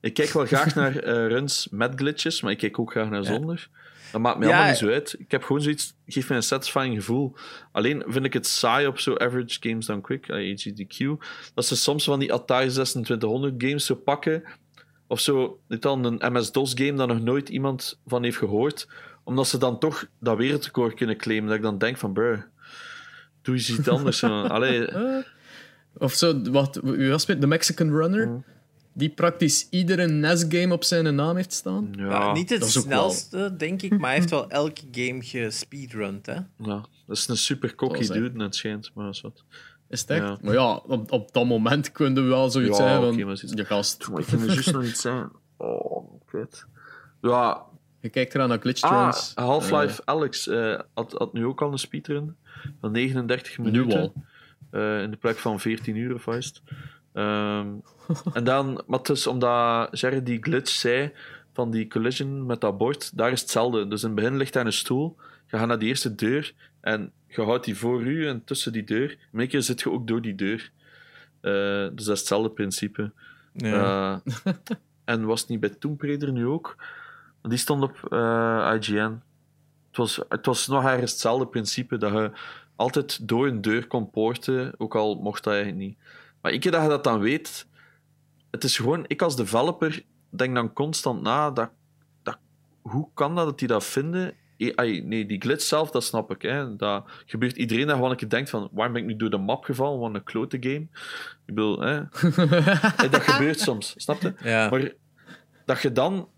[0.00, 3.22] ik kijk wel graag naar eh, runs met glitches, maar ik kijk ook graag naar
[3.22, 3.32] Ja.
[3.32, 3.68] zonder.
[4.12, 5.14] Dat maakt me Ja, allemaal niet zo uit.
[5.18, 5.94] Ik heb gewoon zoiets...
[6.06, 7.34] Geeft me een satisfying gevoel.
[7.72, 11.24] Alleen vind ik het saai op zo Average Games Done Quick, AGDQ,
[11.54, 14.42] dat ze soms van die Atari 2600 games zo pakken,
[15.06, 18.88] of zo, dit dan een MS-DOS game dat nog nooit iemand van heeft gehoord,
[19.24, 22.40] omdat ze dan toch dat wereldrecord kunnen claimen, dat ik dan denk van, bruh,
[23.44, 24.24] doe eens iets anders.
[24.56, 25.24] Allee, Eh,
[25.98, 28.44] of zo, wat u was met de Mexican Runner, Mm.
[28.92, 31.88] die praktisch iedere NES-game op zijn naam heeft staan.
[31.96, 36.26] ja, Ja, niet het wel- snelste, denk ik, maar hij heeft wel elke game gespeedrund.
[36.26, 36.34] Hè?
[36.58, 39.44] ja, dat is een super cocky dude, net schijnt, maar wat.
[39.88, 40.22] Is het echt?
[40.22, 40.38] Ja.
[40.42, 43.12] Maar ja, op, op dat moment kunnen we wel zoiets Ja, zijn van...
[43.14, 45.30] oké, maar zoiets- je gast, Maar ik kan er juist nog iets zijn.
[45.56, 46.66] Oh, kut.
[47.20, 47.62] Ja,
[48.00, 49.12] je kijkt eraan naar glitch Ah.
[49.34, 52.36] Half-Life Alex eh, had, had nu ook al een speedrun
[52.80, 54.12] van 39 Nu minuten.
[54.70, 56.62] Eh, in de plek van 14 uur of wat het.
[57.12, 57.68] Ehm,
[58.38, 61.12] en dan, maar het is omdat Jerry die glitch zei
[61.52, 63.88] van die collision met dat bord, daar is hetzelfde.
[63.88, 65.16] Dus in het begin ligt daar een stoel,
[65.46, 68.84] je gaat naar die eerste deur en je houdt die voor u en tussen die
[68.84, 69.18] deur.
[69.32, 70.70] En een keer zit je ook door die deur.
[71.40, 71.52] Eh,
[71.94, 73.12] dus dat is hetzelfde principe.
[73.52, 74.22] Ja.
[74.44, 74.52] Eh,
[75.04, 76.76] en was het niet bij Tomb Raider nu ook?
[77.42, 78.14] Die stond op
[78.74, 79.20] IGN.
[79.94, 82.30] Het was, het was nog ergens hetzelfde principe, dat je
[82.76, 85.98] altijd door een deur kon poorten, ook al mocht dat eigenlijk niet.
[86.40, 87.66] Maar ik keer dat je dat dan weet,
[88.50, 91.70] het is gewoon, ik als developer denk dan constant na, dat,
[92.22, 92.38] dat,
[92.82, 96.42] hoe kan dat dat die dat vinden eh, nee, die glitch zelf, dat snap ik.
[96.42, 96.76] Hè.
[96.76, 99.36] Dat gebeurt iedereen dat gewoon een keer denkt van, waarom ben ik nu door de
[99.36, 99.98] map gevallen?
[99.98, 100.86] Wat een klote game.
[101.46, 101.96] Ik bedoel, hè.
[103.04, 104.34] Eh, dat gebeurt soms, snap je?
[104.42, 104.68] Ja.
[104.68, 104.92] Maar
[105.64, 106.28] dat je dan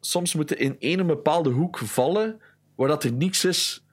[0.00, 2.40] soms moet in één bepaalde hoek vallen,
[2.80, 3.84] waar dat er niks is.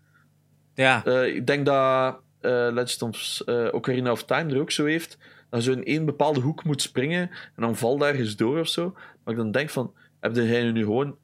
[0.74, 1.06] ja.
[1.06, 5.18] Eh, ik denk dat eh Legend of eh, Ocarina of Time er ook zo heeft.
[5.50, 8.92] Dat je in één bepaalde hoek moet springen en dan valt ergens door of zo.
[9.24, 11.16] Maar ik dan denk van, heb jij nu gewoon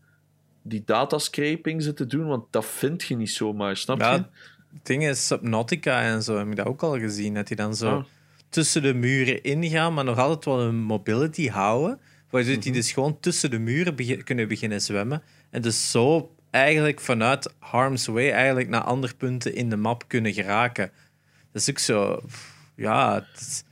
[0.61, 2.27] die datascraping zitten doen?
[2.27, 4.17] Want dat vind je niet zomaar, snap Ja, je?
[4.73, 7.33] Het ding is, Subnautica en zo heb je dat ook al gezien.
[7.33, 8.03] Dat die dan zo Ah.
[8.49, 11.99] tussen de muren ingaan, maar nog altijd wel een mobility houden.
[12.29, 12.61] Waardoor Mhm.
[12.61, 15.23] die dus gewoon tussen de muren kunnen beginnen zwemmen.
[15.49, 20.33] En dus zo eigenlijk vanuit harm's way eigenlijk naar andere punten in de map kunnen
[20.33, 20.91] geraken.
[21.51, 22.21] Dat is ook zo...
[22.75, 23.63] Ja, het is,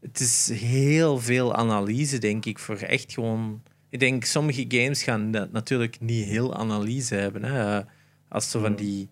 [0.00, 3.62] het is heel veel analyse, denk ik, voor echt gewoon...
[3.88, 7.44] Ik denk, sommige games gaan dat natuurlijk niet heel analyse hebben.
[7.44, 7.80] Hè.
[8.28, 9.08] Als zo van die...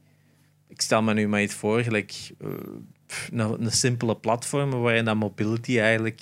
[0.69, 2.49] Ik stel me nu maar iets voor, gelijk, eh,
[3.07, 6.21] pff, een, een simpele platform waarin dat mobility eigenlijk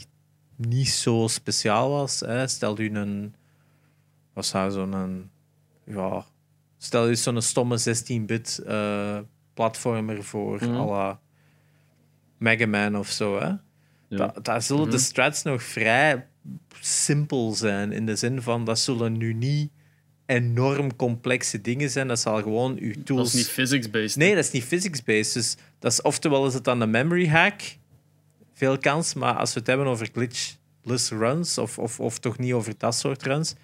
[0.56, 2.20] niet zo speciaal was.
[2.20, 2.46] Hè.
[2.46, 3.34] Stel u een...
[4.32, 5.30] Wat zou zo'n...
[5.84, 6.26] Ja...
[6.78, 9.18] Stel u zo'n stomme 16-bit eh,
[9.54, 10.74] platformer voor Mhm.
[10.76, 11.20] à la
[12.38, 13.38] Mega Man of zo.
[13.40, 13.52] Hè.
[14.08, 14.34] Ja.
[14.42, 15.04] Daar zullen de Mhm.
[15.04, 16.26] strats nog vrij
[16.80, 17.92] simpel zijn.
[17.92, 19.70] In de zin van, dat zullen nu niet
[20.26, 22.08] enorm complexe dingen zijn.
[22.08, 23.28] Dat zal gewoon uw Dat tools...
[23.28, 24.16] is niet physics-based.
[24.16, 25.32] Nee, dat is niet physics-based.
[25.34, 27.60] Dus dat is, oftewel is het dan een memory hack.
[28.54, 29.14] Veel kans.
[29.14, 32.94] Maar als we het hebben over glitchless runs, of, of, of toch niet over dat
[32.94, 33.54] soort runs,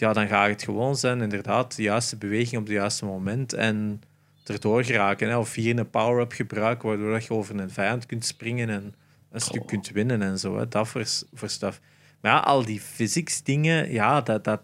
[0.00, 4.02] ja, dan gaat het gewoon zijn, inderdaad, de juiste beweging op het juiste moment en
[4.44, 5.28] erdoor geraken.
[5.28, 5.36] Hè?
[5.36, 8.94] Of hier een power-up gebruiken, waardoor dat je over een vijand kunt springen en
[9.30, 10.58] een stuk kunt winnen en zo.
[10.58, 10.68] Hè?
[10.68, 11.80] Dat voor, voor stuff.
[12.20, 14.60] Maar ja, al die physics dingen, ja, dat, dat,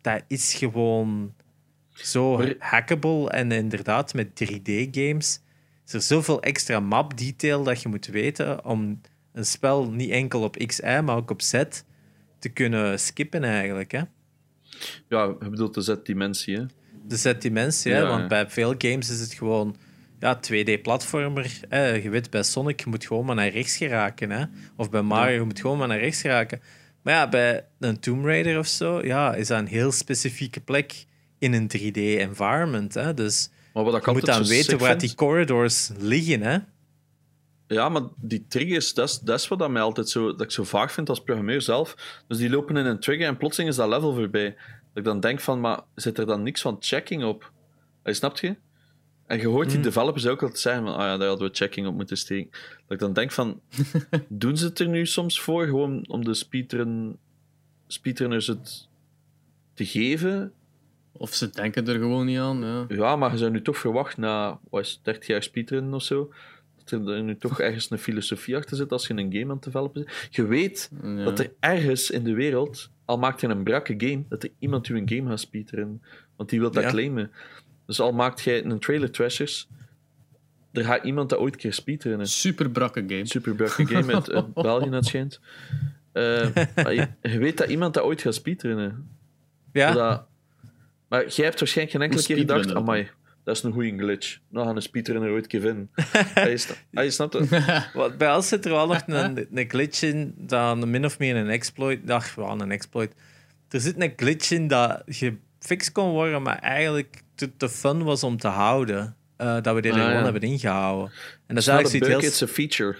[0.00, 1.34] dat is gewoon
[1.92, 3.30] zo Maar- hackable.
[3.30, 5.40] En inderdaad, met 3D-games
[5.86, 9.00] is er zoveel extra map-detail dat je moet weten om
[9.32, 11.62] een spel niet enkel op X, Y, maar ook op Z
[12.38, 13.92] te kunnen skippen eigenlijk.
[13.92, 14.02] Hè?
[15.08, 16.64] Ja, je bedoelt de Z-dimensie, hè?
[17.06, 17.98] De Z-dimensie, hè?
[17.98, 18.26] Ja, want ja.
[18.26, 19.76] bij veel games is het gewoon
[20.20, 21.60] ja, 2D-platformer.
[21.68, 21.86] hè.
[21.86, 24.30] Je weet, bij Sonic je moet gewoon maar naar rechts geraken.
[24.30, 24.44] Hè?
[24.76, 26.60] Of bij Mario je moet gewoon maar naar rechts geraken.
[27.02, 31.04] Maar ja, bij een Tomb Raider of zo ja, is dat een heel specifieke plek
[31.38, 32.94] in een 3D-environment.
[32.94, 33.14] Hè?
[33.14, 36.42] Dus Maar wat je moet dan weten waar die corridors liggen.
[36.42, 36.58] Hè?
[37.74, 40.50] Ja, maar die triggers, dat is, dat is wat dat mij altijd zo, dat ik
[40.50, 42.22] zo vaag vind als programmeur zelf.
[42.28, 44.54] Dus die lopen in een trigger en plotseling is dat level voorbij.
[44.54, 47.52] Dat ik dan denk van, maar zit er dan niks van checking op?
[48.02, 48.56] Hey, snapt je?
[49.26, 49.82] En je hoort die Hmm.
[49.82, 52.50] developers ook altijd zeggen van, ah ja, daar hadden we checking op moeten steken.
[52.50, 53.60] Dat ik dan denk van,
[54.28, 57.18] doen ze het er nu soms voor, gewoon om de speedrun,
[57.86, 58.88] speedrunners het
[59.74, 60.52] te geven?
[61.12, 62.60] Of ze denken er gewoon niet aan.
[62.60, 62.84] Ja.
[62.88, 66.02] Ja, maar je zou nu toch verwachten na wat is het, 30 jaar speedrunnen of
[66.02, 66.32] zo,
[66.92, 70.04] er nu toch ergens een filosofie achter zit als je een game aan het developen
[70.04, 70.16] bent.
[70.30, 71.24] Je weet Ja.
[71.24, 74.88] dat er ergens in de wereld, al maakt je een brakke game, dat er iemand
[74.88, 76.02] u een game gaat speedrunnen.
[76.36, 76.90] Want die wil dat Ja.
[76.90, 77.30] claimen.
[77.86, 79.68] Dus al maakt jij een trailer trashers,
[80.72, 82.26] er gaat iemand dat ooit een keer speedrunnen.
[82.26, 83.26] Super brakke game.
[83.26, 85.40] Super brakke game uit, uit België, het schijnt.
[86.12, 89.08] Eh, je, je weet dat iemand dat ooit gaat speedrunnen.
[89.72, 90.26] Ja, Dat,
[91.08, 93.08] maar jij hebt waarschijnlijk geen enkele keer gedacht, amai,
[93.44, 94.38] dat is een goede glitch.
[94.48, 95.90] Nou gaan een speedrunner ooit een keer vinden.
[96.34, 98.18] Hij sna- hij snapt het.
[98.18, 101.48] Bij ons zit er wel nog een, een glitch in, dan min of meer een
[101.48, 102.10] exploit.
[102.10, 103.12] Ach, wel een exploit.
[103.68, 108.22] Er zit een glitch in dat gefixt kon worden, maar eigenlijk te, te fun was
[108.24, 109.16] om te houden.
[109.36, 110.24] Eh, dat we dit er Ah, gewoon ja.
[110.24, 111.12] hebben ingehouden.
[111.46, 112.30] En dat is eigenlijk zoiets heel...
[112.30, 112.96] it's a feature.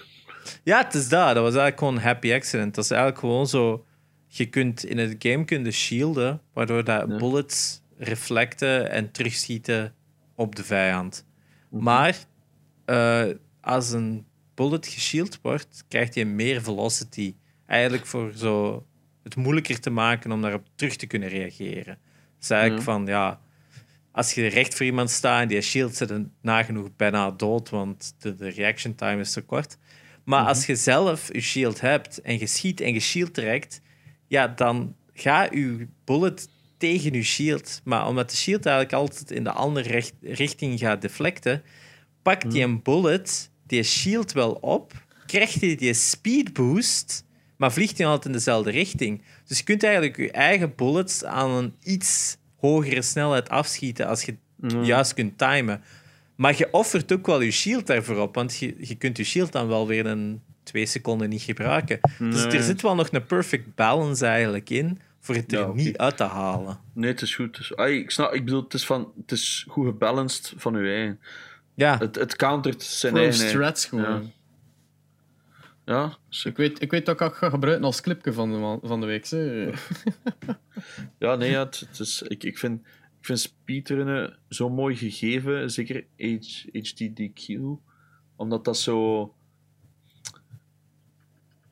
[0.63, 1.25] Ja, het is dat.
[1.35, 2.75] Dat was eigenlijk gewoon een happy accident.
[2.75, 3.85] Dat is eigenlijk gewoon zo...
[4.27, 7.15] Je kunt in het game kunnen shielden, waardoor dat Ja.
[7.17, 9.93] bullets reflecten en terugschieten
[10.41, 11.25] op de vijand.
[11.69, 11.83] Mhm.
[11.83, 12.17] Maar
[12.85, 13.23] eh,
[13.61, 17.35] als een bullet geshield wordt, krijgt je meer velocity.
[17.65, 18.85] Eigenlijk voor zo
[19.23, 21.97] het moeilijker te maken om daarop terug te kunnen reageren.
[22.39, 22.91] Dus eigenlijk Ja.
[22.93, 23.39] van, ja...
[24.13, 28.35] Als je recht voor iemand staat en die shield zit nagenoeg bijna dood, want de,
[28.35, 29.77] de reaction time is te kort.
[30.23, 30.47] Maar Mhm.
[30.49, 33.81] als je zelf je shield hebt en je schiet en je shield trekt,
[34.27, 36.49] ja, dan gaat je bullet
[36.81, 37.81] tegen je shield.
[37.83, 41.63] Maar omdat de shield eigenlijk altijd in de andere recht- richting gaat deflecten,
[42.21, 42.53] pakt Mhm.
[42.53, 44.93] die een bullet die shield wel op,
[45.25, 47.25] krijgt hij die speed boost,
[47.57, 49.21] maar vliegt hij altijd in dezelfde richting.
[49.47, 54.35] Dus je kunt eigenlijk je eigen bullets aan een iets hogere snelheid afschieten als je
[54.61, 54.81] het Ja.
[54.81, 55.81] juist kunt timen.
[56.35, 59.51] Maar je offert ook wel je shield daarvoor op, want je, je kunt je shield
[59.51, 61.99] dan wel weer een twee seconden niet gebruiken.
[62.19, 65.97] Dus er zit wel nog een perfect balance eigenlijk in voor het er Ja, niet
[65.97, 66.79] uit te halen.
[66.93, 67.57] Nee, het is goed.
[67.57, 70.75] Het is- ai, ik snap, ik bedoel, het is, van, het is goed gebalanced van
[70.75, 71.19] uw eigen.
[71.75, 73.47] Ja, Het, het countert zijn Pro eigen.
[73.49, 74.03] strats gewoon.
[74.05, 74.29] Ja.
[75.85, 76.17] Ja.
[76.43, 79.05] Ik weet, ik weet dat ik het ga gebruiken als clipje van de, van de
[79.05, 79.27] week.
[79.29, 79.69] Hè.
[81.19, 82.79] Ja, nee, ja, het, het is, ik, ik, vind,
[83.19, 87.59] ik vind speedrunnen zo mooi gegeven, zeker H, HDDQ,
[88.35, 89.33] omdat dat zo...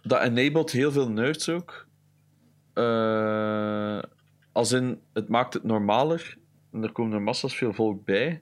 [0.01, 1.88] Dat enabled heel veel nerds ook.
[2.80, 3.99] Eh,
[4.51, 6.38] als in, het maakt het normaler
[6.72, 8.41] en er komen er massas veel volk bij.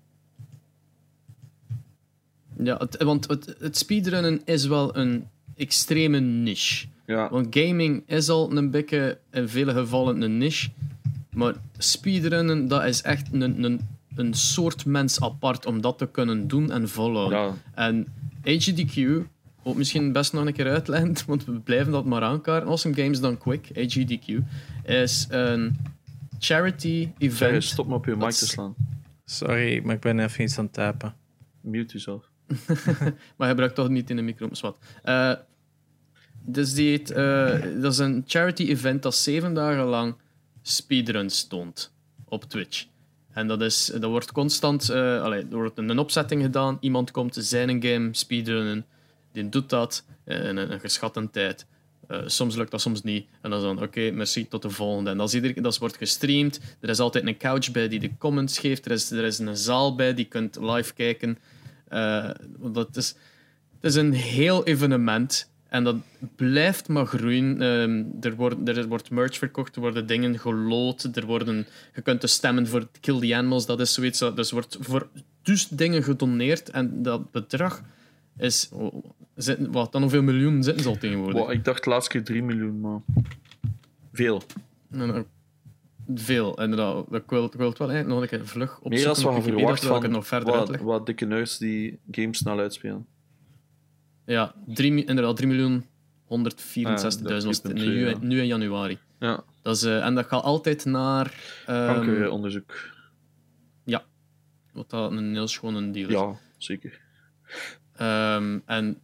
[2.63, 6.87] Ja, het, want het, het speedrunnen is wel een extreme niche.
[7.05, 10.69] Ja, Want gaming is al een beetje in vele gevallen een niche.
[11.29, 13.79] Maar speedrunnen, dat is echt een, een,
[14.15, 17.39] een soort mens apart om dat te kunnen doen en volhouden.
[17.39, 18.07] ja, En
[18.43, 19.27] HDQ,
[19.67, 22.69] ook misschien best nog een keer uitleggen, want we blijven dat maar aankaarten.
[22.69, 24.33] Awesome Games Done Quick, HDQ,
[24.85, 25.77] is een
[26.39, 27.63] charity event.
[27.63, 28.75] stop me op je mic te slaan.
[29.25, 31.15] sorry, maar ik ben even iets aan het tapen.
[31.61, 32.29] Mute jezelf.
[33.07, 34.77] Maar hij gebruikt toch niet in de micro, maar wat.
[35.03, 35.33] Eh,
[36.41, 40.15] dus die heet, eh, dat is een charity event dat zeven dagen lang
[40.61, 41.93] speedruns toont
[42.25, 42.85] op Twitch.
[43.29, 46.77] En dat, is, dat wordt constant, eh allee, er wordt een opzetting gedaan.
[46.79, 48.85] Iemand komt zijn game speedrunnen,
[49.41, 51.65] die doet dat in een, een geschatte tijd.
[52.07, 53.27] Eh, soms lukt dat, soms niet.
[53.41, 55.09] En dan is dan, oké, merci, tot de volgende.
[55.09, 56.59] En dat, is dat wordt gestreamd.
[56.79, 58.85] Er is altijd een couch bij die de comments geeft.
[58.85, 61.37] Er is, er is een zaal bij die kunt live kijken.
[61.87, 63.15] Eh, want dat is,
[63.79, 65.49] het is een heel evenement.
[65.69, 65.95] En dat
[66.35, 67.61] blijft maar groeien.
[67.61, 71.09] Ehm, er, wordt, er wordt merch verkocht, er worden dingen geloot.
[71.13, 73.65] Er worden, je kunt dus stemmen voor Kill the Animals.
[73.65, 74.19] Dat is zoiets.
[74.19, 75.07] Dus wordt voor
[75.41, 76.69] dus dingen gedoneerd.
[76.69, 77.81] En dat bedrag
[78.37, 78.69] is...
[79.35, 81.41] zitten- Wat, dan hoeveel miljoen zitten ze al tegenwoordig?
[81.41, 82.99] Wow, ik dacht de laatste keer 3 miljoen, maar...
[84.11, 84.41] Veel.
[84.91, 85.25] En,
[86.15, 87.13] Veel, inderdaad.
[87.13, 88.99] Ik wil, ik wil het wel eigenlijk nog een keer vlug opzoeken.
[88.99, 92.37] Meer als wat op je verwacht ik nog verder wat, wat dikke nerds die games
[92.37, 93.05] snel uitspelen.
[94.25, 95.87] Ja, drie, inderdaad, 3 miljoen 164.000
[96.83, 98.17] Ah, was het nu, ja.
[98.21, 98.97] nu in januari.
[99.19, 101.33] Ja, Dat is, eh, en dat gaat altijd naar...
[101.65, 102.73] ehm, kankeronderzoek.
[104.73, 106.13] wat dat een heel schone deal is.
[106.13, 106.99] Ja, zeker.
[107.97, 108.97] Ehm, en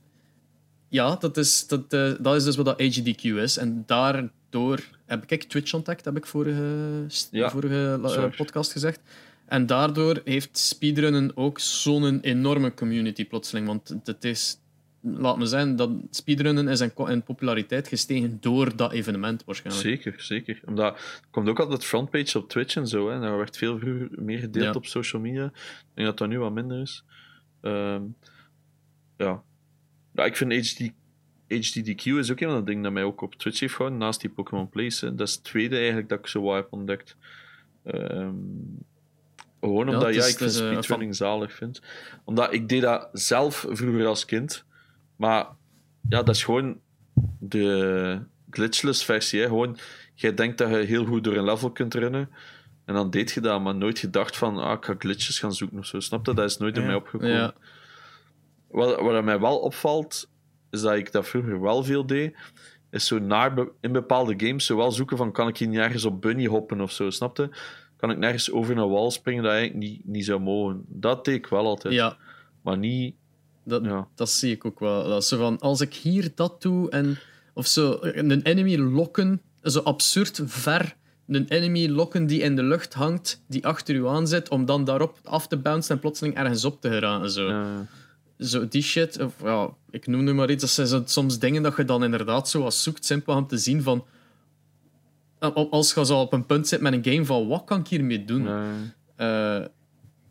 [0.90, 3.58] ja, dat is, dat, eh, dat is dus wat dat HDQ is.
[3.58, 9.00] En daardoor heb ik Twitch ontdekt, heb ik vorige, Ja, vorige podcast gezegd.
[9.46, 13.68] En daardoor heeft speedrunnen ook zo'n enorme community plotseling.
[13.68, 14.58] Want het is,
[15.02, 19.88] laat me zeggen, dat speedrunnen is in, populariteit gestegen door dat evenement waarschijnlijk.
[19.88, 20.60] Zeker, zeker.
[20.66, 23.10] Omdat er komt ook altijd frontpage op Twitch en zo.
[23.10, 23.20] Hè.
[23.20, 23.80] Daar werd veel
[24.10, 24.72] meer gedeeld Ja.
[24.72, 25.46] op social media.
[25.46, 27.04] Ik denk dat dat nu wat minder is.
[27.62, 28.02] Ehm,
[29.18, 29.44] ja.
[30.14, 30.92] ja, ik vind HD,
[31.48, 34.22] HDDQ is ook een van de dingen dat mij ook op Twitch heeft gehouden, naast
[34.22, 35.02] die Pokémon Plays.
[35.02, 35.16] Hè.
[35.16, 37.16] Dat is het tweede eigenlijk dat ik zo wat heb ontdekt.
[37.84, 38.34] Ehm,
[39.60, 41.82] gewoon omdat ja, is- ik vind is, eh, speedrunning zalig vind.
[42.24, 44.66] Omdat ik deed dat zelf vroeger als kind.
[45.16, 45.46] Maar
[46.10, 46.80] ja, dat is gewoon
[47.40, 48.20] de
[48.50, 49.40] glitchless versie.
[49.42, 49.48] Hè.
[49.48, 49.78] Gewoon,
[50.14, 52.30] jij denkt dat je heel goed door een level kunt runnen.
[52.86, 55.78] En dan deed je dat, maar nooit gedacht van, ah, ik ga glitches gaan zoeken
[55.78, 56.00] of zo.
[56.00, 56.34] Snap je?
[56.34, 57.30] Dat is nooit in mij opgekomen.
[57.36, 57.54] Ja.
[58.74, 60.30] Wat, wat mij wel opvalt,
[60.72, 62.36] is dat ik dat vroeger wel veel deed.
[62.92, 66.22] Is zo naar be- in bepaalde games zowel zoeken van, kan ik hier nergens op
[66.22, 67.50] bunny hoppen of zo, snap je?
[67.98, 70.84] Kan ik nergens over een wal springen dat eigenlijk niet, niet zou mogen.
[70.88, 71.94] Dat deed ik wel altijd.
[71.94, 72.18] ja,
[72.62, 73.16] Maar niet,
[73.64, 74.08] dat, ja.
[74.16, 75.08] Dat zie ik ook wel.
[75.08, 77.18] Dat zo van, als ik hier dat doe en
[77.54, 80.96] of zo een enemy lokken, zo absurd ver
[81.28, 84.84] een enemy lokken die in de lucht hangt, die achter u aan zit, om dan
[84.84, 87.32] daarop af te bouncen en plotseling ergens op te geraken.
[87.32, 87.66] Zo, eh,
[88.44, 91.64] zo die shit, of ja, ik noem nu maar iets, dat zijn zo soms dingen
[91.64, 94.06] dat je dan inderdaad zo wat zoekt, simpel om te zien van.
[95.70, 98.26] Als je zo op een punt zit met een game van wat kan ik hiermee
[98.26, 98.48] doen?
[98.48, 99.66] eh, Eh,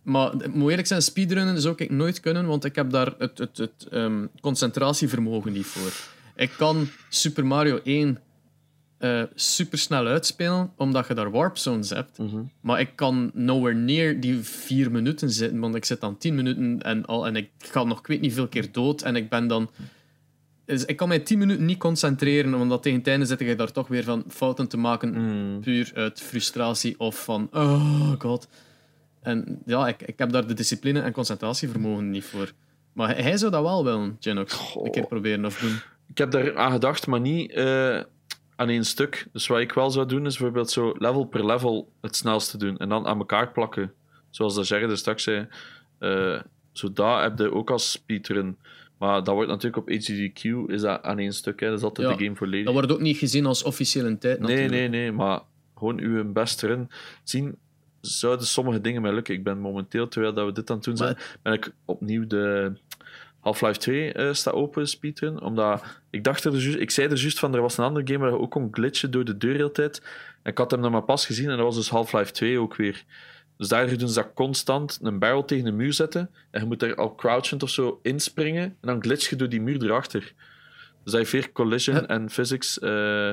[0.03, 3.57] maar moet eerlijk zijn, speedrunnen zou ik nooit kunnen, want ik heb daar het, het,
[3.57, 5.93] het ehm, concentratievermogen niet voor.
[6.37, 8.19] Ik kan Super Mario 1
[9.03, 12.19] eh super snel uitspelen, omdat je daar warp zones hebt.
[12.19, 12.43] mhm.
[12.61, 16.83] Maar ik kan nowhere near die vier minuten zitten, want ik zit dan tien minuten
[16.83, 19.03] en, al, en ik ga nog ik weet niet veel keer dood.
[19.03, 19.70] En ik ben dan.
[20.65, 23.73] Dus ik kan mij tien minuten niet concentreren, omdat tegen het einde zit je daar
[23.73, 25.61] toch weer van fouten te maken Mm.
[25.61, 28.49] puur uit frustratie of van oh god.
[29.23, 32.53] En ja, ik, ik heb daar de discipline en concentratievermogen niet voor.
[32.93, 34.77] Maar hij, hij zou dat wel willen, Genox.
[34.83, 35.81] Een keer proberen of doen.
[36.09, 38.01] Ik heb daar aan gedacht, maar niet eh,
[38.63, 39.27] aan één stuk.
[39.33, 42.77] Dus wat ik wel zou doen, is bijvoorbeeld zo level per level het snelste doen.
[42.77, 43.93] En dan aan elkaar plakken.
[44.31, 45.49] Zoals de Gerrit er straks zei.
[45.99, 46.41] eh
[46.73, 48.57] zo dat heb je ook als speedrun.
[48.99, 51.61] Maar dat wordt natuurlijk op HDQ is dat aan één stuk.
[51.61, 51.69] Hè.
[51.69, 52.65] Dat is altijd Ja, de game volledig.
[52.65, 54.91] Dat wordt ook niet gezien als officiële tijd nee, natuurlijk.
[54.91, 55.13] nee, nee.
[55.13, 55.41] Maar
[55.77, 56.91] gewoon uw beste run
[57.23, 57.57] zien,
[58.01, 59.35] zouden sommige dingen mij lukken.
[59.35, 62.73] Ik ben momenteel, terwijl dat we dit aan het doen zijn, ben ik opnieuw de
[63.43, 65.40] Half-Life 2 eh staat open speedrun.
[65.40, 68.06] Omdat ik dacht er dus, juist- ik zei er juist van, er was een andere
[68.06, 70.02] game waar je ook kon glitchen door de deur de hele tijd.
[70.43, 72.77] En ik had hem dan maar pas gezien en dat was dus Half-Life 2 ook
[72.77, 73.05] weer.
[73.56, 76.31] Dus daar doen ze dat constant een barrel tegen de muur zetten.
[76.51, 78.62] En je moet er al crouchend of zo inspringen.
[78.62, 80.20] En dan glitch je door die muur erachter.
[81.02, 82.10] Dus dat heeft weer collision Huh?
[82.10, 83.28] en physics eh,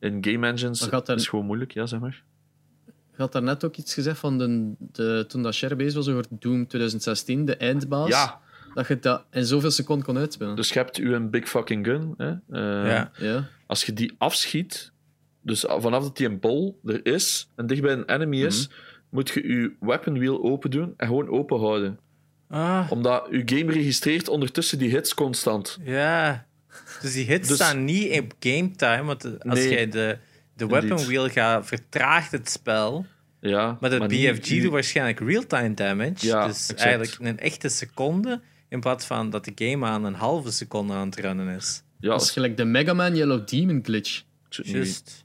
[0.00, 0.78] in game engines.
[0.78, 2.22] Dat- is gewoon moeilijk, ja, zeg maar.
[2.86, 6.24] Je had daarnet ook iets gezegd van de, de, toen dat Cher bezig was over
[6.30, 8.08] Doom 2016, de eindbaas.
[8.08, 8.40] Ja,
[8.74, 10.56] Dat je dat in zoveel seconden kon uitspelen.
[10.56, 12.14] dus je hebt uw big fucking gun.
[12.16, 12.28] Hè?
[12.30, 13.10] Eh, Ja.
[13.16, 13.48] Ja.
[13.66, 14.92] Als je die afschiet,
[15.42, 18.70] dus vanaf dat die een bol er is en dicht bij een enemy is,
[19.10, 21.98] moet je je weapon wheel open doen en gewoon open houden.
[22.48, 25.78] Ah, Omdat je game registreert ondertussen die hits constant.
[25.84, 26.46] ja.
[27.00, 29.68] Dus die hits Dus- staan niet op game time, want als Nee.
[29.70, 30.18] jij de,
[30.56, 31.06] de weapon Indeed.
[31.06, 33.06] wheel gaat, vertraagt het spel.
[33.40, 36.26] Ja, Maar de BFG doet waarschijnlijk real-time damage.
[36.26, 36.80] Ja, dus exact.
[36.80, 41.08] eigenlijk een echte seconde, in plaats van dat de game aan een halve seconde aan
[41.08, 41.82] het runnen is.
[42.00, 44.22] Ja, Dat is gelijk de Mega Man Yellow Demon glitch.
[44.48, 45.24] Juist.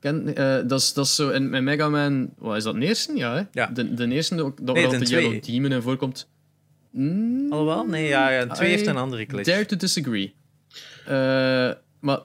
[0.00, 2.30] Ken, eh, dat, is, dat is zo in, in Mega Man...
[2.38, 3.16] Wat is dat, de eerste?
[3.16, 3.42] Ja, hè?
[3.52, 3.66] Ja.
[3.66, 5.22] De, de eerste, ook, dat Nee, waar de twee.
[5.22, 6.28] Yellow Demon in voorkomt.
[6.90, 7.86] Mm, Alhoewel?
[7.86, 8.46] Nee, ja, ja.
[8.46, 9.48] Twee I heeft een andere glitch.
[9.48, 10.34] Dare to disagree.
[11.06, 11.70] Eh,
[12.00, 12.20] maar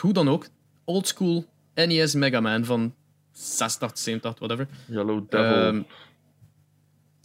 [0.00, 0.46] hoe dan ook,
[0.84, 1.44] oldschool
[1.74, 2.94] NES Mega Man van
[3.32, 4.68] 86, 87, whatever.
[4.86, 5.54] Yellow Devil.
[5.54, 5.82] Ehm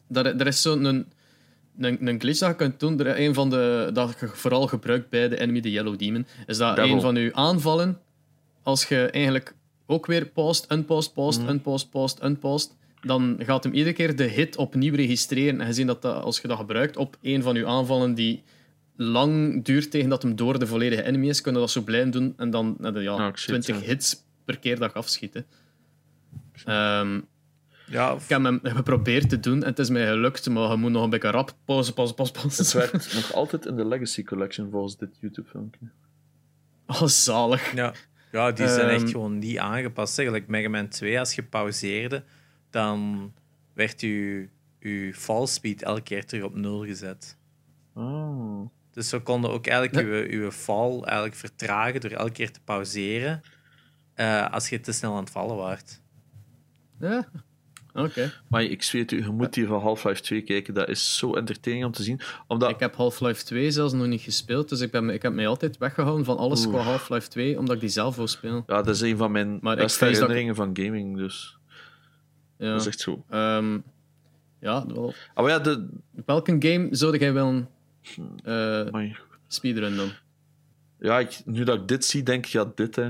[0.08, 1.06] daar, er is zo'n
[1.80, 3.00] een, een, glitch dat je kunt doen.
[3.00, 6.58] Er, een van de, dat je vooral gebruikt bij de enemy, de Yellow Demon, is
[6.58, 6.94] dat Devil.
[6.96, 8.00] een van je aanvallen,
[8.64, 11.52] als je eigenlijk ook weer paust, unpaused, paused, Mhm.
[11.52, 15.60] unpaused, paused, unpaused, dan gaat hem iedere keer de hit opnieuw registreren.
[15.62, 18.44] En gezien dat, dat als je dat gebruikt op een van je aanvallen die
[18.96, 22.12] lang duurt tegen dat hem door de volledige enemy is, kun je dat zo blijven
[22.12, 23.82] doen en dan je ja, Ah, zie het, 20 ja.
[23.92, 24.16] hits
[24.46, 25.46] per keer dat je afschieten.
[26.66, 27.20] Ehm
[27.88, 30.92] Ja, ik heb hem geprobeerd te doen en het is mij gelukt, maar je moet
[30.92, 31.56] nog een beetje rap.
[31.66, 32.78] Pauze, pauze, pauze, Het pauze.
[32.78, 35.90] werkt nog altijd in de Legacy Collection volgens dit YouTube-filmpje.
[36.88, 37.74] Oh, zalig.
[37.76, 37.94] ja.
[38.32, 39.12] ja, die zijn echt Ehm.
[39.12, 40.18] gewoon niet aangepast.
[40.18, 42.24] Eigenlijk Mega Man 2, als je pauzeerde,
[42.70, 43.32] dan
[43.74, 44.48] werd je,
[44.80, 47.38] je fall speed elke keer terug op nul gezet.
[47.94, 48.70] Oh.
[48.92, 50.16] Dus we konden ook eigenlijk Ja.
[50.16, 53.42] je, je fall eigenlijk vertragen door elke keer te pauzeren
[54.14, 56.02] eh, als je te snel aan het vallen waart.
[57.00, 57.28] Ja.
[57.96, 58.32] Oké.
[58.48, 60.74] Maar ik zweer het u, je moet hier van Half-Life 2 kijken.
[60.74, 62.20] Dat is zo entertaining om te zien.
[62.48, 65.48] Omdat, Ik heb Half-Life 2 zelfs nog niet gespeeld, dus ik, ben, ik heb mij
[65.48, 66.74] altijd weggehouden van alles Oeh.
[66.76, 68.64] qua Half-Life 2, omdat ik die zelf wil spelen.
[68.68, 71.18] ja, dat is een van mijn Maar beste ik- herinneringen van gaming.
[71.18, 71.58] Dus
[72.58, 72.72] Ja.
[72.72, 73.24] dat is echt zo.
[73.30, 73.78] Ehm,
[74.60, 75.14] ja, wel.
[75.36, 75.88] Maar ja, de...
[76.26, 77.70] Welke game zou jij willen
[78.44, 79.16] eh amai.
[79.48, 80.10] speedrun dan?
[81.00, 83.10] Ja, ik, nu dat ik dit zie, denk ik, ja, dit, hè.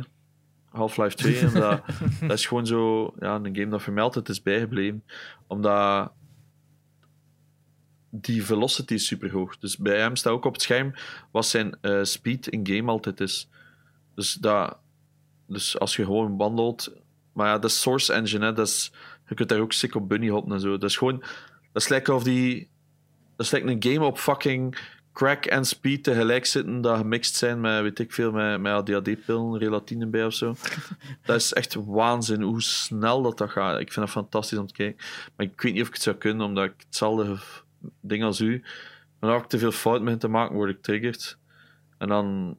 [0.75, 1.39] Half-Life 2.
[1.39, 1.53] En
[2.27, 3.13] dat, is gewoon zo...
[3.19, 5.03] Ja, een game dat voor mij altijd is bijgebleven.
[5.47, 6.11] Omdat...
[8.09, 9.57] Die velocity is super hoog.
[9.57, 10.93] Dus bij hem staat ook op het scherm
[11.31, 13.49] wat zijn eh, speed in game altijd is.
[14.15, 14.77] Dus, dat,
[15.47, 16.93] dus als je gewoon wandelt...
[17.33, 18.53] Maar ja, dat is Source Engine, hè.
[18.53, 18.91] Dat is,
[19.27, 20.77] je kunt daar ook sick op bunny hoppen en zo.
[20.77, 21.19] Dat is gewoon...
[21.71, 22.69] Dat is lekker of die...
[23.35, 24.77] Dat is lekker een game op fucking
[25.15, 29.57] crack en speed tegelijk zitten, dat gemixt zijn met, weet ik veel, met, met ADHD-pillen,
[29.57, 30.55] relatine bij of zo.
[31.25, 33.79] dat is echt waanzin hoe snel dat, dat gaat.
[33.79, 35.05] Ik vind dat fantastisch om te kijken.
[35.35, 37.37] Maar ik weet niet of ik het zou kunnen, omdat ik hetzelfde
[38.01, 38.63] ding als u.
[39.19, 41.37] Maar als ik te veel fout begin te maken, word ik triggerd.
[41.97, 42.57] En dan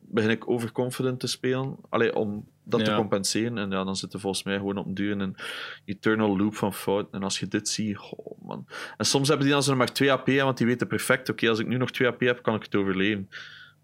[0.00, 1.76] begin ik overconfident te spelen.
[1.88, 3.58] Allee, om dat te compenseren.
[3.58, 5.36] En ja, dan zit er volgens mij gewoon op een duur in een
[5.84, 7.08] eternal loop van fout.
[7.10, 8.66] En als je dit ziet, oh man.
[8.96, 11.48] En soms hebben die dan zo nog maar 2 AP, want die weten perfect, oké,
[11.48, 13.30] als ik nu nog 2 AP heb, kan ik het overleven.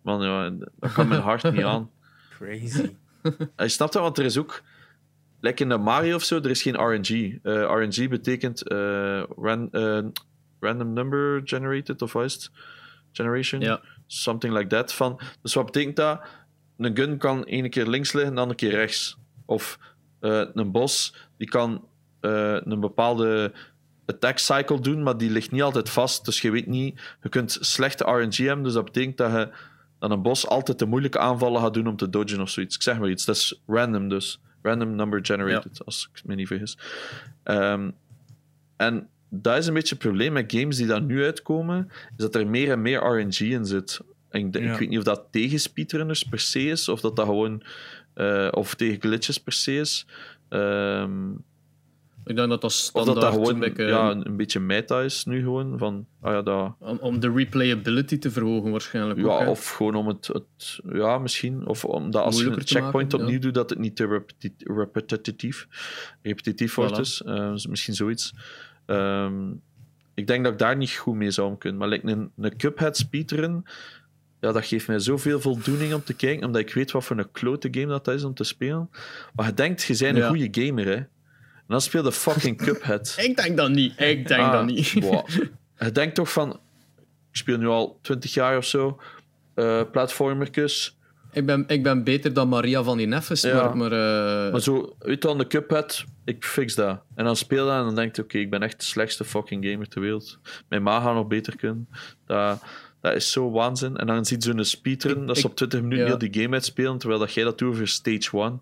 [0.02, 1.90] Man, ja, dat kan mijn hart niet aan.
[2.38, 2.94] Crazy.
[3.56, 4.62] En je snapt dat, want er is ook...
[5.40, 7.38] Like in de Mario of zo, er is geen RNG.
[7.42, 9.98] Eh, RNG betekent eh, ran- eh,
[10.60, 12.50] Random Number Generated, of is?
[13.12, 13.60] Generation?
[13.60, 13.80] Ja.
[14.06, 14.92] Something like that.
[14.92, 16.20] Van, dus wat betekent dat?
[16.78, 19.18] Een gun kan ene keer links liggen, de andere keer rechts.
[19.44, 19.78] Of
[20.20, 21.84] eh, een bos, die kan
[22.20, 23.52] eh, een bepaalde
[24.06, 26.24] attack cycle doen, maar die ligt niet altijd vast.
[26.24, 27.00] Dus je weet niet...
[27.22, 29.48] Je kunt slechte RNG hebben, dus dat betekent dat je
[29.98, 32.76] dan een bos altijd de moeilijke aanvallen gaat doen om te dodgen of zoiets.
[32.76, 33.24] Ik zeg maar iets.
[33.24, 34.40] Dat is random dus.
[34.62, 36.78] Random number generated, als ik me niet vergis.
[37.42, 37.90] Ehm,
[38.76, 42.34] en dat is een beetje het probleem met games die daar nu uitkomen, is dat
[42.34, 44.00] er meer en meer RNG in zit.
[44.36, 44.72] En ik, Ja.
[44.72, 47.62] ik weet niet of dat tegen speedrunners per se is, of dat dat gewoon...
[48.14, 50.06] eh, of tegen glitches per se is.
[50.48, 51.30] Ehm,
[52.28, 54.60] Ik denk dat dat Of standaard dat dat gewoon een beetje, ja, een, een beetje
[54.60, 55.78] meta is nu gewoon.
[55.78, 59.18] Van, ah ja, dat, om, om de replayability te verhogen waarschijnlijk.
[59.20, 60.80] ja, of gewoon om het, het...
[60.92, 61.66] Ja, misschien.
[61.66, 65.66] Of omdat als je een checkpoint maken, opnieuw doet, dat het niet te repeti- repetitief,
[66.22, 66.96] repetitief wordt.
[66.96, 68.34] Dus, eh, dus misschien zoiets.
[68.86, 69.50] Ehm,
[70.14, 71.78] ik denk dat ik daar niet goed mee zou kunnen.
[71.78, 73.64] Maar like een, een Cuphead speedrun...
[74.40, 77.30] Ja, dat geeft mij zoveel voldoening om te kijken, omdat ik weet wat voor een
[77.32, 78.90] klote game dat is om te spelen.
[79.34, 80.28] Maar je denkt, je bent een Ja.
[80.28, 80.94] goede gamer, hè.
[80.94, 81.08] En
[81.72, 83.16] dan speel je fucking Cuphead.
[83.28, 84.00] Ik denk dat niet.
[84.00, 84.88] Ik denk Ah, dat niet.
[85.78, 86.50] Je denkt toch van,
[87.30, 89.00] ik speel nu al 20 jaar of zo,
[89.54, 90.96] eh platformertjes.
[91.32, 93.54] Ik ben, ik ben beter dan Maria van die Neffes, Ja.
[93.62, 93.76] maar...
[93.76, 93.92] maar,
[94.46, 97.00] eh, Maar zo, uit dan de Cuphead, ik fix dat.
[97.14, 99.24] En dan speel je dat en dan denk je, oké, ik ben echt de slechtste
[99.24, 100.38] fucking gamer ter wereld.
[100.68, 101.88] Mijn ma gaat nog beter kunnen.
[102.26, 102.62] Dat,
[103.06, 103.96] dat is zo waanzin.
[103.96, 106.10] En dan ziet zo'n speedrun, Ik- dat ze op 20 minuten ja.
[106.10, 108.60] heel die game uitspelen, terwijl dat jij dat doet voor stage 1.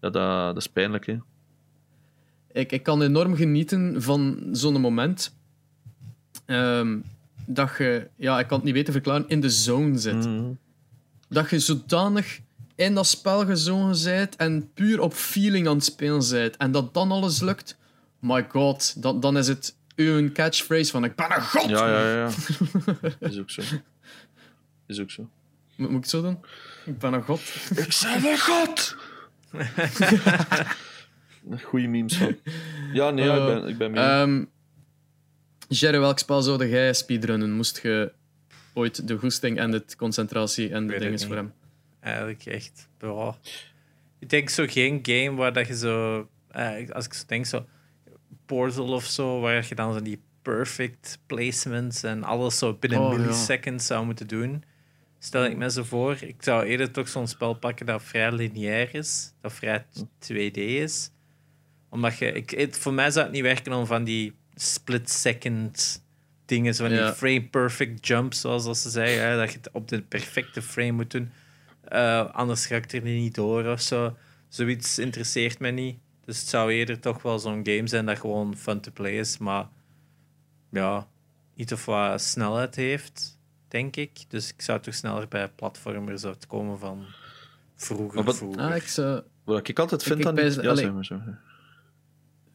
[0.00, 1.16] Ja, dat, dat is pijnlijk, hè.
[2.52, 5.34] ik, ik kan enorm genieten van zo'n moment.
[6.46, 6.98] ehm,
[7.46, 10.26] dat je, ja, ik kan het niet beter verklaren, in de zone zit.
[10.26, 10.50] Mhm.
[11.28, 12.40] Dat je zodanig
[12.74, 16.56] in dat spel gezogen bent en puur op feeling aan het spelen bent.
[16.56, 17.76] En dat dan alles lukt,
[18.18, 21.68] my god, dan, dan is het uw catchphrase van ik ben een god!
[21.68, 22.26] Ja, ja, ja.
[23.28, 23.62] Is ook zo.
[24.86, 25.30] Is ook zo.
[25.76, 26.38] Moet, moet ik het zo doen?
[26.84, 27.40] Ik ben een god.
[27.76, 28.96] Ik ben een god!
[31.62, 32.36] Goeie memes van.
[32.92, 34.04] Ja, nee, ja, ik ben, ik ben mee.
[34.04, 34.44] Ehm
[35.68, 37.52] Jerry, welk spel zou jij speedrunnen?
[37.52, 38.12] Moest je
[38.74, 41.36] ooit de goesting en de concentratie en de weet dingen voor niet.
[41.36, 41.52] hem?
[42.00, 42.88] Eigenlijk echt.
[44.18, 46.28] Ik denk zo geen game waar dat je zo.
[46.50, 47.66] eh, als ik zo denk, zo.
[48.56, 53.12] Portal of zo, waar je dan zo die perfect placements en alles zo binnen Oh,
[53.12, 53.18] ja.
[53.18, 54.64] milliseconds zou moeten doen.
[55.18, 58.94] Stel ik me zo voor, ik zou eerder toch zo'n spel pakken dat vrij lineair
[58.94, 59.84] is, dat vrij
[60.32, 61.10] 2D is.
[61.88, 66.04] Omdat je, ik, het, voor mij zou het niet werken om van die split-second
[66.46, 67.04] dingen, zo van Ja.
[67.06, 70.92] die frame-perfect jumps, zoals dat ze zeggen, hè, dat je het op de perfecte frame
[70.92, 71.30] moet doen.
[71.88, 74.16] Eh, anders ga ik er niet door of zo.
[74.48, 75.98] Zoiets interesseert mij niet.
[76.30, 79.38] Dus het zou eerder toch wel zo'n game zijn dat gewoon fun to play is,
[79.38, 79.68] maar
[80.70, 81.06] ja,
[81.54, 83.38] iets of wat snelheid heeft,
[83.68, 84.10] denk ik.
[84.28, 87.04] Dus ik zou toch sneller bij platformers uitkomen van
[87.76, 88.14] vroeger.
[88.14, 88.60] Maar wat- vroeger.
[88.62, 90.34] Ah, ik zou, Wat ik altijd vind ik aan...
[90.34, 90.76] bij- Ja, allee.
[90.84, 91.20] zeg maar zo.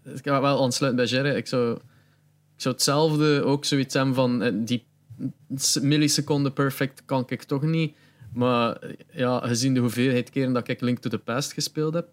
[0.04, 1.36] ik ga wel aansluiten bij Jerry.
[1.36, 4.86] Ik zou, ik zou hetzelfde ook zoiets hebben van eh, die
[5.82, 7.96] milliseconden perfect kan ik toch niet.
[8.34, 8.78] Maar
[9.12, 12.08] ja, gezien de hoeveelheid keren dat ik Link to the Past gespeeld heb,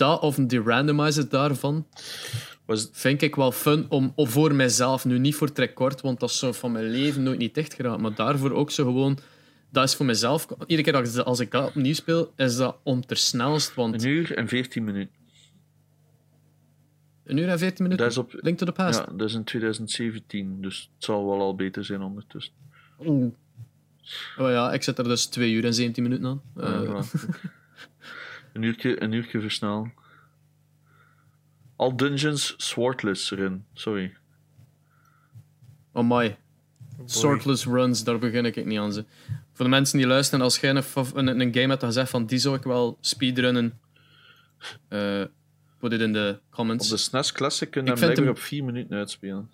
[0.00, 1.86] dat of die randomizer daarvan,
[2.64, 6.30] Was, vind ik wel fun om, of voor mijzelf, nu niet voor record, want dat
[6.30, 9.18] is zo van mijn leven nooit niet echt geraakt, maar daarvoor ook zo gewoon,
[9.70, 13.16] dat is voor mezelf, iedere keer als ik dat opnieuw speel, is dat om ter
[13.16, 15.14] snelst, want een uur en 14 minuten.
[17.24, 18.32] een uur en 14 minuten, Dat is op...
[18.32, 18.98] Link to the Past.
[18.98, 22.52] Ja, dat is in 2017, dus het zal wel al beter zijn ondertussen.
[23.06, 23.32] Oeh.
[24.38, 26.42] Oh ja, ik zet er dus 2 uur en 17 minuten aan.
[26.56, 27.02] Eh, Ja.
[28.52, 29.92] een, uurtje, een uurtje versnellen.
[31.76, 34.16] Al dungeons swordless erin, sorry.
[35.92, 36.36] Amai.
[37.04, 38.92] Sortless runs, daar begin ik niet aan.
[38.92, 39.04] Ze.
[39.52, 42.38] Voor de mensen die luisteren, als jij een, een, een game hebt zegt van die
[42.38, 43.80] zou ik wel speedrunnen,
[44.88, 45.24] eh
[45.78, 46.88] put it in de Op comments.
[46.88, 49.50] de SNES Classic kun je Ik hem vind blijkbaar hem- op 4 minuten uitspelen.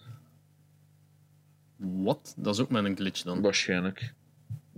[1.77, 2.35] Wat?
[2.37, 3.41] Dat is ook met een glitch dan.
[3.41, 4.15] Waarschijnlijk.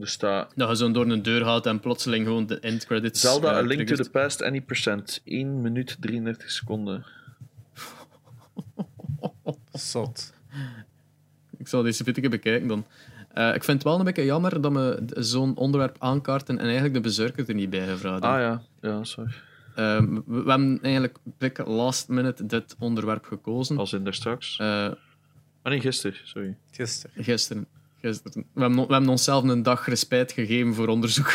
[0.00, 3.20] Er staat Dat je zo door een deur gaat en plotseling gewoon de end credits.
[3.20, 5.20] Zelda eh, A Link to the Past, any percent.
[5.24, 7.04] 1 minuut 33 seconden.
[9.72, 10.32] Zot.
[11.56, 12.86] Ik zal deze pittige bekijken dan.
[13.32, 16.94] Eh, ik vind het wel een beetje jammer dat we zo'n onderwerp aankaarten en eigenlijk
[16.94, 18.22] de bezurker er niet bij gevraagd.
[18.22, 19.30] Ah ja, ja, sorry.
[19.74, 23.78] Ehm, we, we hebben eigenlijk pick last minute dit onderwerp gekozen.
[23.78, 24.58] Als in daar straks.
[24.58, 24.90] Eh,
[25.62, 26.56] Ah nee, gisteren, sorry.
[26.70, 27.24] Gisteren.
[27.24, 27.66] gisteren.
[28.00, 28.44] Gisteren.
[28.54, 31.34] We, hebben, we hebben onszelf een dag respijt gegeven voor onderzoek.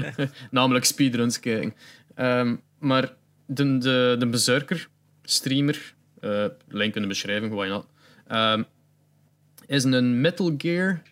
[0.50, 1.74] Namelijk speedruns kijken.
[2.14, 3.14] Ehm, maar
[3.46, 4.88] de, de, de bezurker,
[5.22, 7.86] streamer, eh, link in de beschrijving, why not,
[8.26, 8.62] ehm,
[9.66, 11.02] is een Metal Gear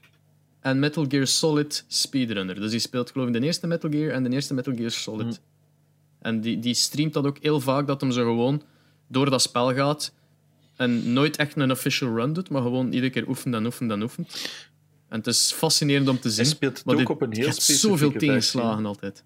[0.61, 2.55] en Metal Gear Solid speedrunner.
[2.55, 5.27] Dus die speelt geloof ik de eerste Metal Gear en de eerste Metal Gear Solid.
[5.27, 5.43] Hm.
[6.21, 8.63] En die, die streamt dat ook heel vaak, dat hem zo gewoon
[9.07, 10.13] door dat spel gaat
[10.77, 14.03] en nooit echt een official run doet, maar gewoon iedere keer oefent en oefent en
[14.03, 14.61] oefent.
[15.11, 16.47] En het is fascinerend om te zien.
[16.47, 18.29] speelt het ook dit- op een heel specifieke zoveel versie.
[18.29, 19.25] tegenslagen altijd.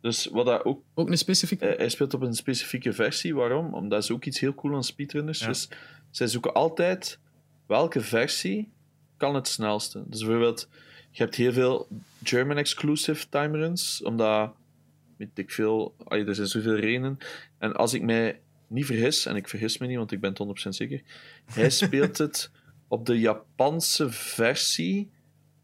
[0.00, 1.74] Dus wat dat ook, Ook een specifieke?
[1.76, 3.34] hij speelt op een specifieke versie.
[3.34, 3.74] Waarom?
[3.74, 5.38] Omdat dat is ook iets heel cool aan speedrunners.
[5.40, 5.46] Ja.
[5.46, 5.68] Dus
[6.10, 7.18] zij zoeken altijd
[7.66, 8.68] welke versie
[9.16, 10.02] kan het snelste.
[10.06, 10.68] Dus bijvoorbeeld,
[11.10, 11.88] je hebt heel veel
[12.22, 14.52] German exclusive timeruns, omdat
[15.16, 17.18] weet ik veel, allee, er zijn zoveel redenen.
[17.58, 20.38] En als ik mij niet vergis, en ik vergis me niet, want ik ben het
[20.38, 21.02] 100% zeker,
[21.44, 22.50] hij speelt het
[22.92, 25.10] op de Japanse versie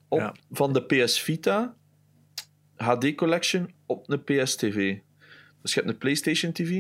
[0.09, 0.35] op, Ja.
[0.51, 1.75] van de PS Vita
[2.77, 4.99] HD Collection op een PS TV.
[5.63, 6.71] Dus je hebt een PlayStation TV.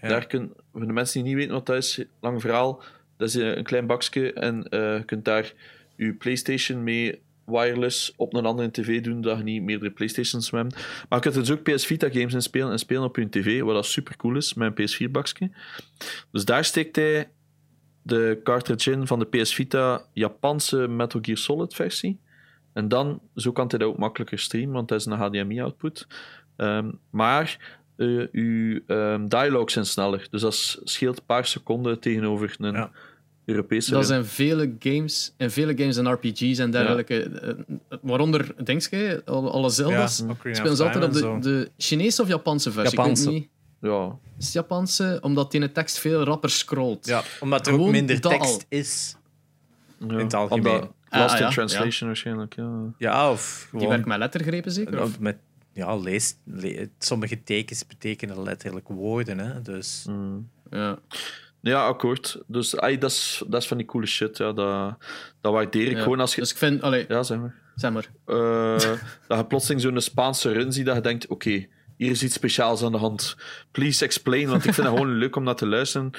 [0.00, 0.08] Ja.
[0.08, 2.82] Daar kun, voor de mensen die niet weten wat dat is, lang verhaal,
[3.16, 5.52] dat is eh, een klein bakje en eh, je kunt daar
[5.96, 10.74] je PlayStation mee wireless op een andere tv doen, dat je niet meerdere PlayStations hebt.
[11.08, 13.28] Maar je kunt er dus ook PS Vita games in spelen en spelen op je
[13.28, 15.50] tv, wat dat super cool is, met een PS4 bakje.
[16.30, 17.28] Dus daar steekt hij
[18.06, 22.18] de cartridge in van de PS Vita Japanse Metal Gear Solid versie.
[22.72, 26.06] En dan, zo kan hij dat ook makkelijker streamen, want dat is een HDMI-output.
[26.56, 30.26] Ehm, maar eh, uw ehm, dialogues zijn sneller.
[30.30, 32.90] Dus dat scheelt een paar seconden tegenover een Ja.
[33.44, 33.90] Europese.
[33.90, 37.22] Dat zijn vele games, en vele games en RPG's en dergelijke.
[37.22, 40.24] eh, Waaronder, denk je, alle alle Zelda's.
[40.26, 42.98] Ja, spelen ze altijd op de, de Chinese of Japanse versie?
[42.98, 43.22] Japanse.
[43.22, 43.48] Ik weet niet.
[43.90, 45.18] Ja, Is het Japanse?
[45.22, 47.06] Omdat die in de tekst veel rapper scrolt.
[47.06, 48.60] Ja, omdat er ook minder dat tekst al.
[48.68, 49.16] is.
[49.98, 50.06] ja.
[50.08, 50.72] In het algemeen.
[50.72, 52.54] Omdat Ah, Lost ah, in ja, Translation waarschijnlijk.
[52.56, 52.70] Ja.
[52.98, 53.88] Ja, of Die gewoon...
[53.88, 55.02] werkt met lettergrepen zeker?
[55.02, 55.18] Of?
[55.20, 55.36] met,
[55.72, 59.38] ja, lees, le- sommige tekens betekenen letterlijk woorden.
[59.38, 59.62] Hè?
[59.62, 60.48] Dus Mm.
[60.70, 60.98] Ja.
[61.60, 62.42] Ja, akkoord.
[62.46, 64.36] Dus ai, dat, is, dat is van die coole shit.
[64.36, 64.52] Ja.
[64.52, 64.94] Dat,
[65.40, 66.02] dat waardeer ik Ja.
[66.02, 66.40] gewoon als je.
[66.40, 67.54] Dus ik vind, allee, Ja, zeg maar.
[67.74, 68.08] zeg maar.
[68.24, 68.96] Eh,
[69.28, 72.82] dat je plotseling zo'n Spaanse run ziet dat je denkt: oké, hier is iets speciaals
[72.82, 73.36] aan de hand.
[73.70, 74.48] Please explain.
[74.48, 76.10] Want ik vind het gewoon leuk om naar te luisteren.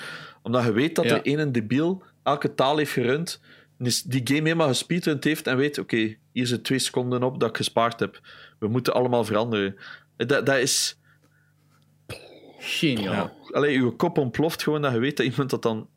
[0.41, 1.23] Omdat je weet dat Ja.
[1.23, 3.41] er een debiel elke taal heeft gerund.
[4.06, 7.57] die game helemaal gespeedrund heeft en weet: oké, hier zit twee seconden op dat ik
[7.57, 8.19] gespaard heb.
[8.60, 9.76] We moeten allemaal veranderen.
[10.18, 10.97] Dat, dat is.
[12.60, 13.14] Geniaal.
[13.14, 13.34] Ja.
[13.52, 15.89] Allee, uw kop ontploft gewoon dat je weet dat iemand dat dan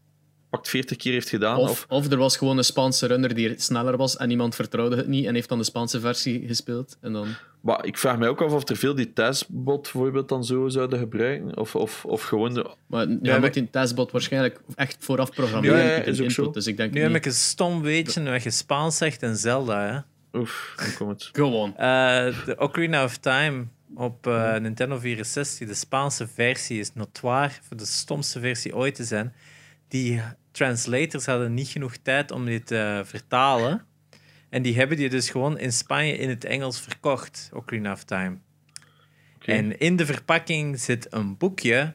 [0.50, 1.56] pakt 40 keer heeft gedaan.
[1.58, 4.96] Of, Of, of er was gewoon een Spaanse runner die sneller was en iemand vertrouwde
[4.96, 6.96] het niet en heeft dan de Spaanse versie gespeeld.
[7.00, 7.28] En dan...
[7.60, 10.98] maar ik vraag mij ook af of er veel die testbot bijvoorbeeld dan zo zouden
[10.98, 11.56] gebruiken.
[11.56, 15.78] Of, of, of gewoon de, Maar nu maar- moet die testbot waarschijnlijk echt vooraf programmeren.
[15.84, 16.50] Ja, is ook input, zo.
[16.50, 19.86] Dus ik denk nu heb ik een stom weetje dat je Spaans zegt en Zelda.
[20.32, 20.38] Hè?
[20.38, 21.30] Oef, hoe komt het?
[21.32, 21.76] Gewoon.
[21.76, 23.64] Eh, de Ocarina of Time
[23.94, 29.04] op eh, Nintendo 64, de Spaanse versie, is notoire voor de stomste versie ooit te
[29.04, 29.34] zijn.
[29.88, 33.86] Die translators hadden niet genoeg tijd om dit te vertalen.
[34.48, 38.38] En die hebben die dus gewoon in Spanje in het Engels verkocht, Ocarina of Time.
[39.44, 41.94] En in de verpakking zit een boekje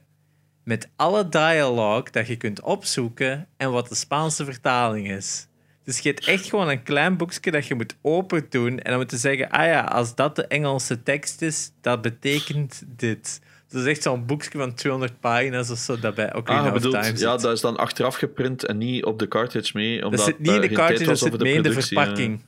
[0.64, 5.48] met alle dialoog dat je kunt opzoeken en wat de Spaanse vertaling is.
[5.84, 9.00] Dus je hebt echt gewoon een klein boekje dat je moet open doen en dan
[9.00, 13.42] moet je zeggen, ah ja, als dat de Engelse tekst is, dat betekent dit.
[13.74, 16.74] Dat is echt zo'n boekje van 200 pagina's of zo, dat bij Ocarina Ah, of
[16.74, 17.20] bedoelt, Time zit.
[17.20, 20.04] ja, dat is dan achteraf geprint en niet op de cartridge mee.
[20.04, 21.82] Omdat dat zit niet in daar de cartridge, dat was zit mee in de ja.
[21.82, 22.42] verpakking.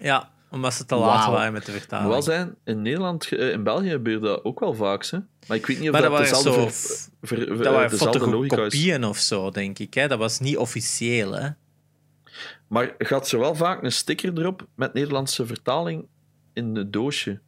[0.00, 2.08] Ja, omdat ze te laat waren met de vertaling.
[2.10, 5.04] wel zijn, in Nederland, eh, in België gebeurt dat ook wel vaak.
[5.06, 5.18] Hè?
[5.48, 7.08] Maar ik weet niet of Maar dat dat, waren dezelfde, zo...
[7.22, 8.60] ver, ver- Dat eh, waren dezelfde logica is.
[8.62, 9.94] fotokopieën of zo, denk ik.
[9.94, 10.08] Hè?
[10.08, 11.48] Dat was niet officieel, hè?
[12.68, 16.06] Maar gaat ze wel vaak een sticker erop met Nederlandse vertaling
[16.52, 17.40] in het doosje.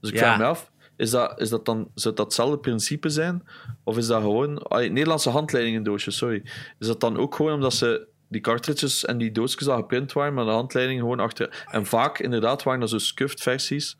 [0.00, 0.22] Dus ik Ja.
[0.22, 0.70] vraag me af,
[1.02, 3.42] is dat, is dat dan, zou dat hetzelfde principe zijn?
[3.84, 4.66] Of is dat gewoon...
[4.68, 6.42] Nederlandse handleiding in doosje, sorry.
[6.78, 10.34] Is dat dan ook gewoon omdat ze die cartridges en die doosjes al geprint waren,
[10.34, 11.66] maar de handleiding gewoon achter...
[11.70, 13.96] En vaak, inderdaad, waren dat zo scuffed versies.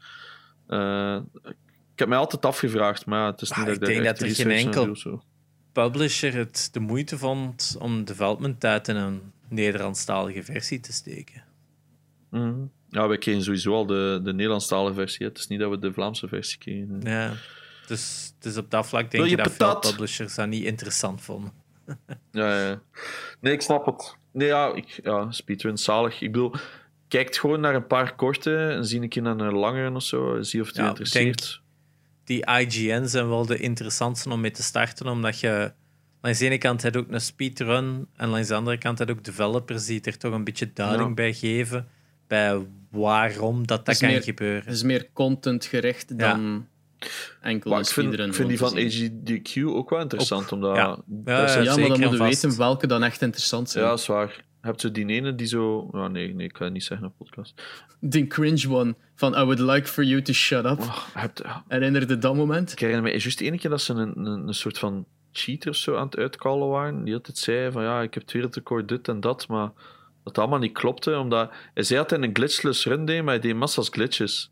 [0.67, 1.19] Eh,
[1.93, 4.21] ik heb mij altijd afgevraagd, maar het is niet Ah, dat ik ik denk dat
[4.21, 5.23] er geen enkel-.
[5.73, 11.45] Publisher het de moeite vond om development tijd in een Nederlandstalige versie te steken.
[12.31, 12.65] Mhm.
[12.93, 15.27] Ja, wij kregen sowieso al de, de Nederlandstalige versie.
[15.27, 17.01] Het is niet dat we de Vlaamse versie kregen.
[17.03, 17.33] Ja.
[17.87, 21.53] Dus, dus op dat vlak denk je je dat veel publishers dat niet interessant vonden.
[22.33, 22.81] Ja, ja.
[23.41, 24.17] Nee, ik snap het.
[24.33, 26.21] Nee, ja, ik, ja speedrun, zalig.
[26.21, 26.55] Ik bedoel,
[27.09, 30.43] kijk gewoon naar een paar korte en zie een keer naar een langere of zo.
[30.43, 31.61] Zie of het je interesseert.
[32.25, 35.73] Die IGN zijn wel de interessantste om mee te starten, omdat je
[36.21, 39.09] langs de ene kant heb je ook een speedrun en langs de andere kant heb
[39.09, 41.15] je ook developers die er toch een beetje duiding Ja.
[41.15, 41.89] bij geven
[42.33, 44.63] bij waarom dat, dat kan meer- gebeuren.
[44.65, 46.67] Het is meer contentgericht dan
[47.41, 48.77] enkel Maar een ik vind, ik vind die van.
[48.79, 50.53] AGDQ ook wel interessant.
[50.53, 50.87] omdat ja.
[50.87, 53.71] dat Ja, ja, Ja, maar zeker dan en moeten we weten welke dan echt interessant
[53.71, 53.85] zijn.
[53.85, 54.45] ja, is waar.
[54.61, 55.89] Heb je die ene die zo...
[55.93, 57.63] Ja, nee, nee, ik kan het niet zeggen op podcast.
[58.01, 60.79] Die cringe one van I would like for you to shut up.
[60.81, 62.73] Oh, heb je- Herinnerde dat moment?
[62.73, 65.71] ik herinner me juist de ene keer dat ze een, een, een soort van cheater
[65.71, 67.05] of zo aan het uitkallen waren.
[67.05, 69.71] Die altijd zei van ja, ik heb het wereldrecord dit en dat, maar
[70.25, 71.19] dat allemaal niet klopte.
[71.19, 74.51] Omdat hij zei dat hij een glitchless run deed, maar hij deed massa's glitches.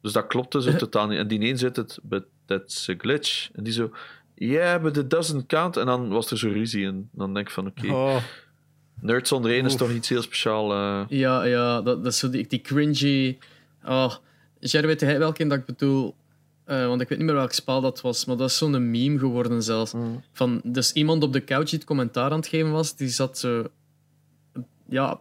[0.00, 1.18] Dus dat klopte zo totaal niet.
[1.18, 3.48] En die een zit het, but that's a glitch.
[3.52, 3.90] En die zo,
[4.34, 5.76] yeah, but it doesn't count.
[5.76, 8.16] En dan was er zo ruzie en dan denk ik van oké, Oh,
[9.00, 10.72] Nerd zonder één is toch iets heel speciaal.
[10.72, 11.04] eh.
[11.08, 13.38] Ja, ja dat, dat is zo die, die cringy.
[13.84, 14.14] Oh,
[14.58, 16.14] Jer, weet jij welke dat ik bedoel?
[16.64, 19.18] eh, want ik weet niet meer welk spel dat was, maar dat is zo'n meme
[19.18, 19.92] geworden zelfs.
[20.32, 23.38] Van, dus iemand op de couch die het commentaar aan het geven was, die zat
[23.38, 23.66] zo...
[24.92, 25.18] Ja,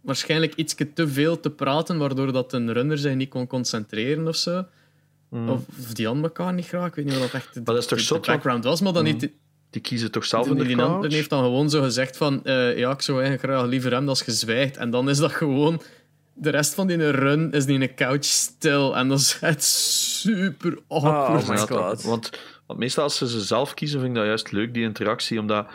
[0.00, 4.36] waarschijnlijk iets te veel te praten, waardoor dat een runner zich niet kon concentreren of
[4.36, 4.64] zo.
[5.30, 6.86] Of, of die aan elkaar niet graag.
[6.88, 8.92] Ik weet niet wat dat echt de, dat is toch de- de background was, maar
[8.92, 9.30] dan niet...
[9.70, 12.44] Die kiezen toch zelf in Die, de die heeft dan gewoon zo gezegd van...
[12.44, 14.76] eh, ja, ik zou eigenlijk graag liever hem als je zwijgt.
[14.76, 15.82] En dan is dat gewoon...
[16.34, 18.96] De rest van die run is die in een couch stil.
[18.96, 21.42] En dat is echt super awkward.
[21.42, 21.68] Oh my toch.
[21.68, 22.02] God.
[22.02, 22.30] Want,
[22.66, 25.38] want meestal als ze ze zelf kiezen, vind ik dat juist leuk, die interactie.
[25.38, 25.66] Omdat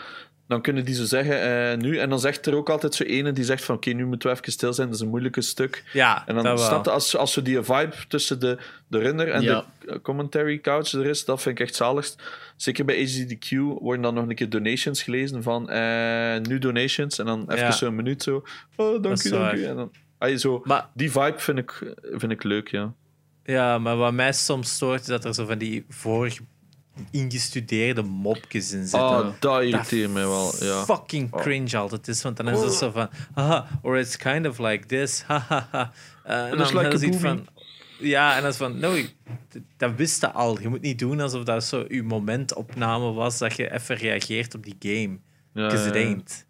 [0.48, 1.42] dan kunnen die zo zeggen,
[1.72, 1.98] eh, nu.
[1.98, 4.36] En dan zegt er ook altijd zo ene die zegt van, oké, nu moeten we
[4.40, 4.88] even stil zijn.
[4.88, 5.84] Dat is een moeilijke stuk.
[5.94, 6.50] Ja, En dan je,
[6.90, 8.58] als, als zo die vibe tussen de,
[8.88, 9.66] de runner en Ja.
[9.80, 12.22] de eh, commentary couch er is, dat vind ik echt zaligst.
[12.56, 13.50] Zeker bij AGDQ
[13.80, 17.20] worden dan nog een keer donations gelezen van eh, nu donations.
[17.20, 17.72] En dan even Ja.
[17.72, 18.44] zo'n minuut zo,
[18.76, 19.64] oh, dank u, dank u.
[19.66, 22.94] En dan, ah, zo, Maar die vibe vind ik, vind ik leuk, ja.
[23.44, 26.32] Ja, maar wat mij soms stoort, is dat er zo van die voor
[27.12, 29.00] ingestudeerde mopjes in zitten.
[29.00, 30.84] Ah, dat irriteert mij wel, ja.
[30.84, 34.60] Fucking cringe altijd is, want dan is het zo van, haha, or it's kind of
[34.60, 35.92] like this, hahaha.
[36.24, 37.20] Eh, en dan like movie.
[37.20, 37.48] van,
[38.00, 38.96] ja, en dat is van, no,
[39.78, 40.60] dat wist je al.
[40.60, 44.64] Je moet niet doen alsof dat zo je momentopname was, dat je even reageert op
[44.64, 45.20] die game.
[45.54, 46.08] Because it ja, ja.
[46.08, 46.46] ain't.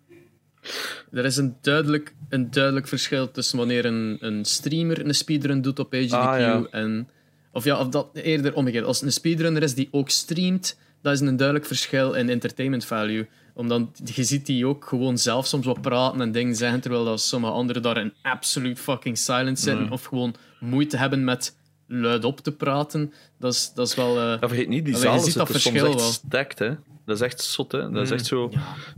[1.12, 5.80] Er is een duidelijk, een duidelijk verschil tussen wanneer een, een streamer een speedrun doet
[5.80, 6.68] op HDQ Ah, ja.
[6.72, 7.10] en...
[7.58, 8.86] Of ja, of dat eerder omgekeerd.
[8.86, 12.86] Als het een speedrunner is die ook streamt, dat is een duidelijk verschil in entertainment
[12.86, 13.28] value.
[13.54, 17.22] Omdat je ziet die ook gewoon zelf soms wat praten en dingen zeggen, terwijl dat
[17.22, 19.82] sommige anderen daar in absolute fucking silence zitten.
[19.84, 19.92] Nee.
[19.92, 21.56] Of gewoon moeite hebben met
[21.88, 23.14] luidop te praten.
[23.40, 24.18] Dat is, dat is wel...
[24.20, 26.10] eh, Ja, vergeet niet, die zaal ziet zit dat soms verschil echt wel.
[26.12, 26.70] stacked, hè.
[27.06, 27.90] Dat is echt zot, hè.
[27.92, 28.16] Dat is Mm.
[28.16, 28.52] echt zo...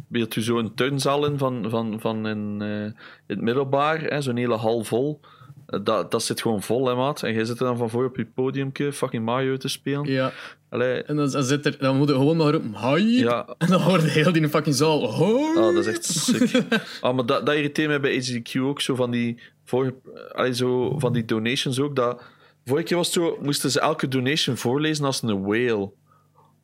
[0.07, 4.35] Beeld u zo een turnzaal in van, van, van in, eh, het middelbaar, hè, zo'n
[4.37, 5.19] hele hal vol.
[5.69, 7.23] Dat, dat zit gewoon vol, hè, maat.
[7.23, 10.05] En jij zit er dan van voor op je podiumke fucking Mario te spelen.
[10.05, 10.31] ja,
[10.69, 13.19] Allee, en dan, dan, zit er, dan moet je gewoon maar roepen, hi.
[13.19, 15.57] ja, En dan hoort heel die fucking zaal, hoi.
[15.57, 16.63] ah, dat is echt sick.
[17.01, 19.93] ah, maar dat, dat irriteert mij bij HDQ ook, zo van die, voor,
[20.31, 21.95] allee, zo van die donations ook.
[21.95, 22.21] Dat,
[22.65, 25.91] vorige keer was het zo, moesten ze elke donation voorlezen als een whale.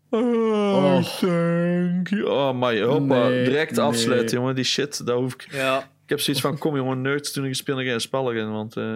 [0.10, 2.24] Oh, thank you.
[2.24, 3.28] Oh, my, hoppa.
[3.28, 3.86] Nee, Direct nee.
[3.86, 4.56] afsluiten, jongen.
[4.56, 5.48] Die shit, dat hoef ik...
[5.52, 5.90] Ja.
[6.06, 8.78] Ik heb zoiets van, kom jongen, nerds, toen ik speel geen spel in, want...
[8.78, 8.96] eh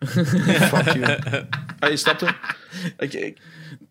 [0.70, 1.18] fuck you.
[1.78, 2.34] Ah, je snapt het?
[2.98, 3.38] Ik, ik,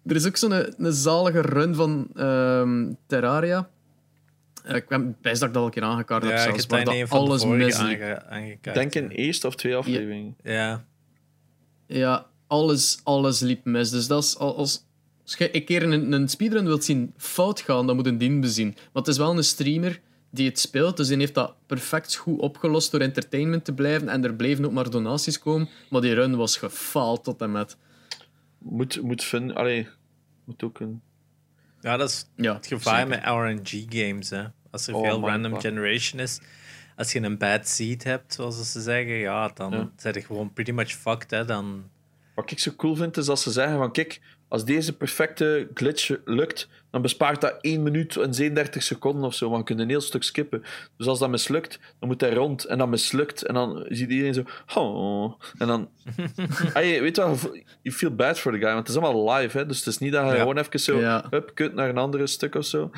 [0.05, 3.69] Er is ook zo'n een, een zalige run van ehm, Terraria.
[4.63, 6.61] Eh, Ik ben best dat ik dat al een keer aangekaart heb, Ja, ik zelfs,
[6.61, 8.75] heb waar dat alles aange, aangekaart.
[8.77, 10.35] denk in eerste of twee afleveringen.
[10.43, 10.85] Ja.
[11.87, 13.89] Ja, alles, alles liep mis.
[13.89, 14.85] Dus dat is al- als,
[15.23, 18.41] als je een keer een, een speedrun wilt zien fout gaan, dan moet een dien
[18.41, 18.67] bezien.
[18.67, 19.99] Maar het is wel een streamer
[20.33, 24.09] die het speelt, dus die heeft dat perfect goed opgelost door entertainment te blijven.
[24.09, 27.77] En er bleven ook maar donaties komen, maar die run was gefaald tot en met.
[28.57, 29.55] Moet, moet vinden...
[29.55, 29.87] Allee,
[30.45, 31.01] moet ook een...
[31.81, 33.09] ja, dat is Ja, het gevaar zeker.
[33.09, 34.29] met RNG-games.
[34.29, 34.43] hè.
[34.71, 35.61] Als er Oh veel random God.
[35.61, 36.39] generation is,
[36.95, 39.91] als je een bad seed hebt, zoals ze zeggen, ja, dan Ja.
[39.97, 41.31] zijn je gewoon pretty much fucked.
[41.31, 41.45] Hè.
[41.45, 41.83] Dan...
[42.35, 43.91] Wat ik zo cool vind, is als ze zeggen van...
[43.91, 44.21] Kijk,
[44.53, 49.49] als deze perfecte glitch lukt, dan bespaart dat 1 minuut en 37 seconden of zo.
[49.49, 50.63] Maar je kunt een heel stuk skippen.
[50.97, 52.65] Dus als dat mislukt, dan moet hij rond.
[52.65, 53.41] En dan mislukt.
[53.41, 54.43] En dan ziet iedereen zo...
[54.75, 55.33] Oh.
[55.57, 55.89] En dan...
[56.73, 57.51] Ay, weet je wat?
[57.81, 58.67] You feel bad for the guy.
[58.73, 59.65] Want het is allemaal live, hè.
[59.65, 60.39] Dus het is niet dat je Ja.
[60.39, 60.99] gewoon even zo...
[60.99, 61.25] Ja.
[61.29, 62.91] Hup, kut naar een andere stuk of zo.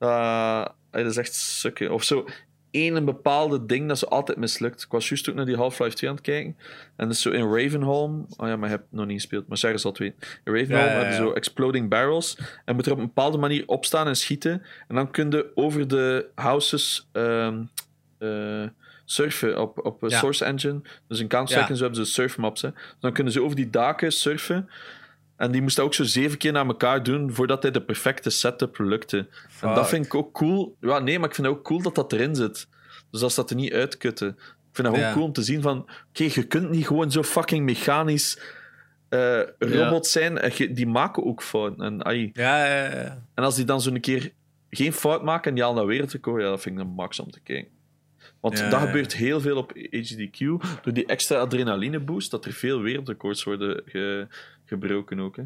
[0.00, 1.92] Uh, dat is echt sukken.
[1.92, 2.26] Of zo
[2.70, 4.82] één een bepaalde ding dat ze altijd mislukt.
[4.82, 6.56] Ik was juist ook naar die Half-Life 2 aan het kijken.
[6.96, 8.26] En dus zo in Ravenholm...
[8.36, 9.48] Oh ja, maar je hebt nog niet gespeeld.
[9.48, 10.18] Maar zeg zal het weten.
[10.44, 12.38] In Ravenholm Ja, ja, hebben ze zo exploding barrels.
[12.64, 14.62] En moet er op een bepaalde manier opstaan en schieten.
[14.88, 17.08] En dan kun je over de houses...
[17.12, 17.62] ehm,
[18.18, 18.64] eh,
[19.04, 20.04] surfen op, op.
[20.06, 20.80] Source Engine.
[21.08, 22.62] Dus in Counter-Strike en zo hebben ze surfmaps.
[22.62, 22.70] Hè.
[22.70, 24.68] Dus dan kunnen ze over die daken surfen.
[25.38, 28.30] En die moest dat ook zo zeven keer naar elkaar doen voordat hij de perfecte
[28.30, 29.26] setup lukte.
[29.60, 30.76] En dat vind ik ook cool.
[30.80, 32.68] Ja, nee, maar ik vind het ook cool dat dat erin zit.
[33.10, 34.28] Dus als dat er niet uitkutten.
[34.28, 34.36] Ik
[34.72, 35.12] vind dat gewoon Ja.
[35.12, 35.78] cool om te zien van...
[36.08, 38.40] Oké, je kunt niet gewoon zo fucking mechanisch
[39.08, 40.38] eh robot zijn.
[40.38, 41.84] En die maken ook fouten.
[41.84, 42.30] En, ai.
[42.32, 43.22] Ja, ja, ja.
[43.34, 44.32] en als die dan zo een keer
[44.70, 46.90] geen fout maken en die al naar weer te komen, ja, dat vind ik een
[46.90, 47.72] max om te kijken.
[48.40, 48.86] Want Ja, dat ja.
[48.86, 50.38] gebeurt heel veel op HDQ.
[50.82, 54.26] Door die extra adrenaline boost, dat er veel wereldrecords worden ge-
[54.64, 55.36] gebroken ook.
[55.36, 55.42] Hè.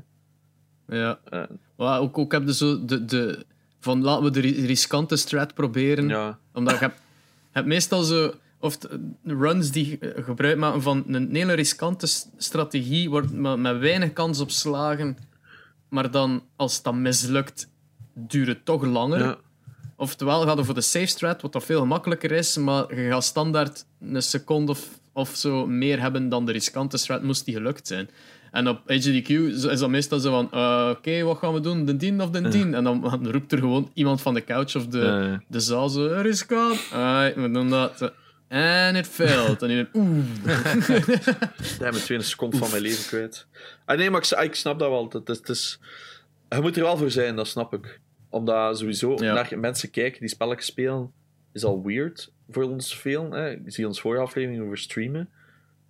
[0.99, 1.19] Ja.
[1.25, 1.43] Eh,
[1.77, 3.45] Maar ook, ook heb je zo de, de...
[3.81, 6.09] Van laten we de ri- riskante strat proberen.
[6.09, 6.39] ja.
[6.53, 6.97] Omdat je hebt,
[7.35, 8.33] je hebt meestal zo...
[8.59, 8.79] Of
[9.25, 12.07] runs die eh, gebruik maken van een hele riskante
[12.37, 15.17] strategie, wordt met, met weinig kans op slagen.
[15.89, 17.69] Maar dan, als dat mislukt,
[18.15, 19.19] duurt het toch langer.
[19.19, 19.39] Ja.
[20.03, 23.25] Oftewel, gaat je voor de safe strat, wat dat veel gemakkelijker is, maar je gaat
[23.25, 27.87] standaard een seconde of of zo meer hebben dan de riskante strat, moest die gelukt
[27.87, 28.11] zijn.
[28.51, 31.85] En op HDQ is dat meestal zo van, eh, oké, wat gaan we doen?
[31.85, 32.75] De 10 of de 10?
[32.75, 35.43] En dan, dan roept er gewoon iemand van de couch of de, Ja.
[35.49, 36.81] de zaal zo, riskant.
[36.93, 38.13] Ah, we doen dat.
[38.49, 39.63] En it failed.
[39.63, 40.25] En denkt, oeh.
[42.05, 43.47] Twee een seconde van mijn leven kwijt.
[43.85, 45.09] Ah, nee, maar ik, ik snap dat wel.
[45.13, 45.79] Het is, het is,
[46.49, 48.01] je moet er wel voor zijn, dat snap ik.
[48.33, 49.33] Omdat sowieso Ja.
[49.35, 51.13] naar mensen kijken die spelletjes spelen,
[51.53, 53.31] is al weird voor ons veel.
[53.33, 53.47] Hè.
[53.49, 55.29] Je ziet ons vorige aflevering over streamen.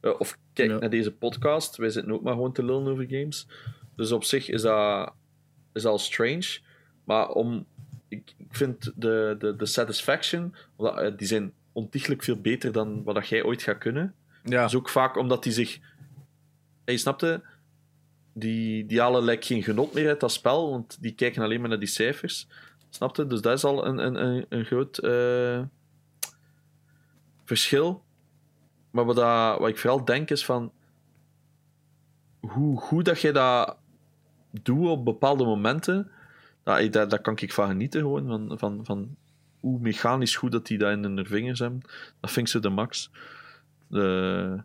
[0.01, 0.78] Eh, of kijk Ja.
[0.78, 1.77] naar deze podcast.
[1.77, 3.47] Wij zitten ook maar gewoon te lullen over games.
[3.97, 5.12] Dus op zich is dat,
[5.73, 6.59] is al strange.
[7.05, 7.66] Maar om,
[8.09, 13.02] ik, ik vind de, de, de satisfaction, omdat, eh, die zijn ontiegelijk veel beter dan
[13.02, 14.14] wat dat jij ooit gaat kunnen.
[14.44, 14.64] Ja.
[14.64, 15.78] Is ook vaak omdat die zich.
[16.85, 17.43] Hey, snapte?
[18.32, 21.68] Die, die halen like, geen genot meer uit dat spel, want die kijken alleen maar
[21.68, 22.48] naar die cijfers.
[22.88, 23.26] Snapte?
[23.26, 25.60] Dus dat is al een, een, een, een groot eh,
[27.44, 28.02] verschil.
[28.90, 30.72] Maar wat, dat, wat ik vooral denk is van.
[32.40, 33.76] Hoe goed dat je dat
[34.50, 36.10] doet op bepaalde momenten,
[36.62, 38.26] dat, dat, daar kan ik van genieten gewoon.
[38.26, 39.16] Van, van, van
[39.60, 41.80] hoe mechanisch goed dat die dat in hun vingers hebben.
[42.20, 43.10] Dat vind ik ze de max.
[43.86, 44.62] De-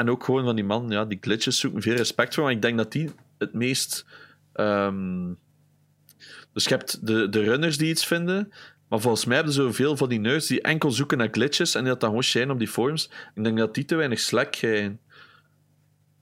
[0.00, 2.44] en ook gewoon van die man, ja, die glitches zoeken veel respect voor.
[2.44, 4.04] Maar ik denk dat die het meest.
[4.52, 5.32] ehm,
[6.52, 8.52] Dus je hebt de, de runners die iets vinden.
[8.88, 11.80] Maar volgens mij hebben ze zoveel van die nerds die enkel zoeken naar glitches en
[11.80, 13.10] die dat dan gewoon shine op die forums.
[13.34, 15.00] Ik denk dat die te weinig slack krijgen.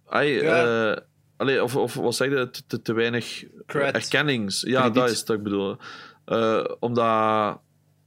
[0.06, 0.90] Ai, Ja.
[0.92, 1.02] eh,
[1.36, 2.50] allee, of, of wat zeg je?
[2.50, 3.94] Te, te, te weinig Cred.
[3.94, 4.60] erkennings.
[4.60, 5.76] Ja, dat is het ik bedoel.
[6.24, 7.59] Eh, omdat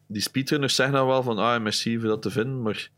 [0.08, 2.90] die speedrunners zeggen dan wel van ah, merci voor dat te vinden, maar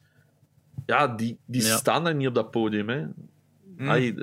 [0.85, 1.77] ja, die, die Ja.
[1.77, 2.89] staan daar niet op dat podium.
[2.89, 3.05] Hè.
[3.77, 3.89] Mm.
[3.89, 4.15] Ai,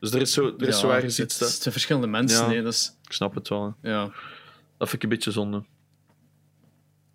[0.00, 1.38] dus er is zo, er is zo ergens het, iets.
[1.38, 2.42] het Dat, zijn verschillende mensen.
[2.42, 2.46] Ja.
[2.48, 3.74] Nee, dat is, ik snap het wel.
[3.80, 3.90] hè.
[3.90, 4.02] ja.
[4.76, 5.62] Dat vind ik een beetje zonde.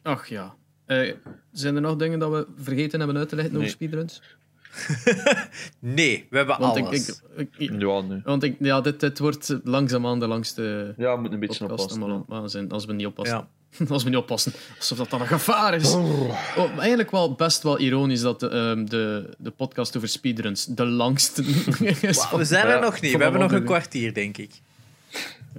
[0.01, 0.55] Ach ja.
[0.85, 1.13] Eh,
[1.51, 3.75] zijn er nog dingen dat we vergeten hebben uit te leggen over Nee.
[3.75, 4.21] speedruns?
[5.79, 7.21] Nee, we hebben Want ik, alles.
[7.35, 8.21] ik, ik- Ja, nee.
[8.23, 12.69] want ik, ja, dit, dit wordt langzaamaan de langste Ja, we moeten een beetje oppassen.
[12.69, 13.37] als we niet oppassen.
[13.37, 13.47] Ja.
[13.89, 14.53] Als we niet oppassen.
[14.77, 15.93] Alsof dat dan een gevaar is.
[15.93, 20.65] Oh, maar eigenlijk wel best wel ironisch dat de, ehm, de, de podcast over speedruns
[20.65, 21.43] de langste
[22.01, 22.29] is.
[22.31, 23.15] We zijn er Ja, nog niet.
[23.17, 24.51] We hebben nog een kwartier, denk ik.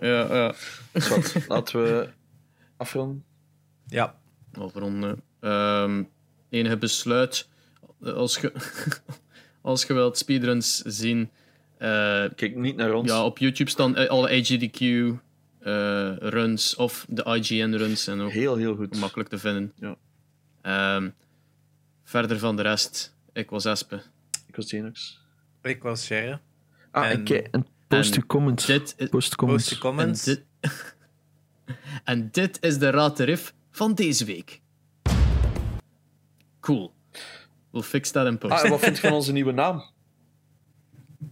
[0.00, 0.54] Ja, ja.
[1.48, 2.08] Laten we
[2.76, 3.24] afronden.
[3.86, 4.14] Ja.
[4.58, 5.22] Afronden.
[5.40, 6.02] Ehm
[6.50, 7.48] enige besluit.
[8.04, 8.52] Als je,
[9.60, 11.30] als je wilt speedruns zien.
[11.78, 11.88] eh,
[12.36, 13.10] Kijk niet naar ons.
[13.10, 14.84] ja, op YouTube staan eh, alle AGDQ
[16.18, 18.06] runs of de IGN runs.
[18.06, 18.96] En ook Heel, heel goed.
[18.96, 19.72] makkelijk te vinden.
[19.76, 19.96] Ja.
[20.62, 21.10] Ehm,
[22.04, 23.14] verder van de rest.
[23.32, 24.02] Ik was Espe.
[24.46, 25.20] Ik was Genox.
[25.62, 26.38] Ik was Sherre.
[26.90, 28.66] Ah, En- en post uw comments.
[28.66, 29.70] Dit is, Post Post de comments.
[29.72, 30.24] en, comments.
[30.24, 30.42] dit,
[32.05, 34.60] en dit is de Raad de Riff van deze week.
[36.60, 36.92] Cool.
[37.70, 38.52] We'll fix that in post.
[38.52, 39.82] Ah, en wat vind je van onze nieuwe naam?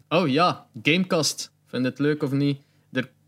[0.08, 1.52] Oh ja, Gamecast.
[1.66, 2.60] Vind je het leuk of niet?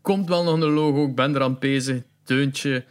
[0.01, 1.05] Komt wel nog een logo.
[1.07, 2.01] Ik ben er aan bezig.
[2.23, 2.83] Deuntje.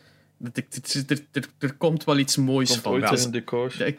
[0.42, 0.64] Er,
[1.06, 2.92] er, er, er, komt wel iets moois Komt van.
[2.92, 3.74] ooit decor.
[3.78, 3.98] Ja, ik-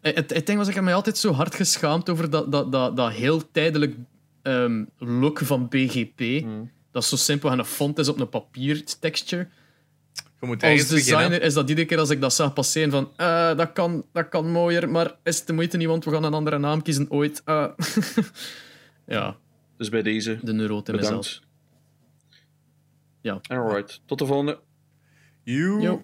[0.00, 2.96] het, het ding was, ik heb mij altijd zo hard geschaamd over dat, dat, dat,
[2.96, 3.96] dat heel tijdelijk
[4.42, 6.18] ehm, look van BGP.
[6.20, 6.70] Hmm.
[6.90, 9.48] Dat is zo simpel en een font is op een papiertexture.
[10.40, 11.40] Je moet Als designer beginnen.
[11.42, 14.50] is dat iedere keer als ik dat zag passeren van eh, dat, kan, dat kan
[14.50, 17.42] mooier, maar is het de moeite niet, want we gaan een andere naam kiezen ooit.
[17.44, 17.66] Eh.
[19.06, 19.36] ja,
[19.76, 21.40] Dus bij deze, de neurote bedankt.
[23.24, 23.40] Ja.
[23.48, 24.60] Alright, tot de volgende.
[25.44, 25.80] You.
[25.80, 26.02] Yo.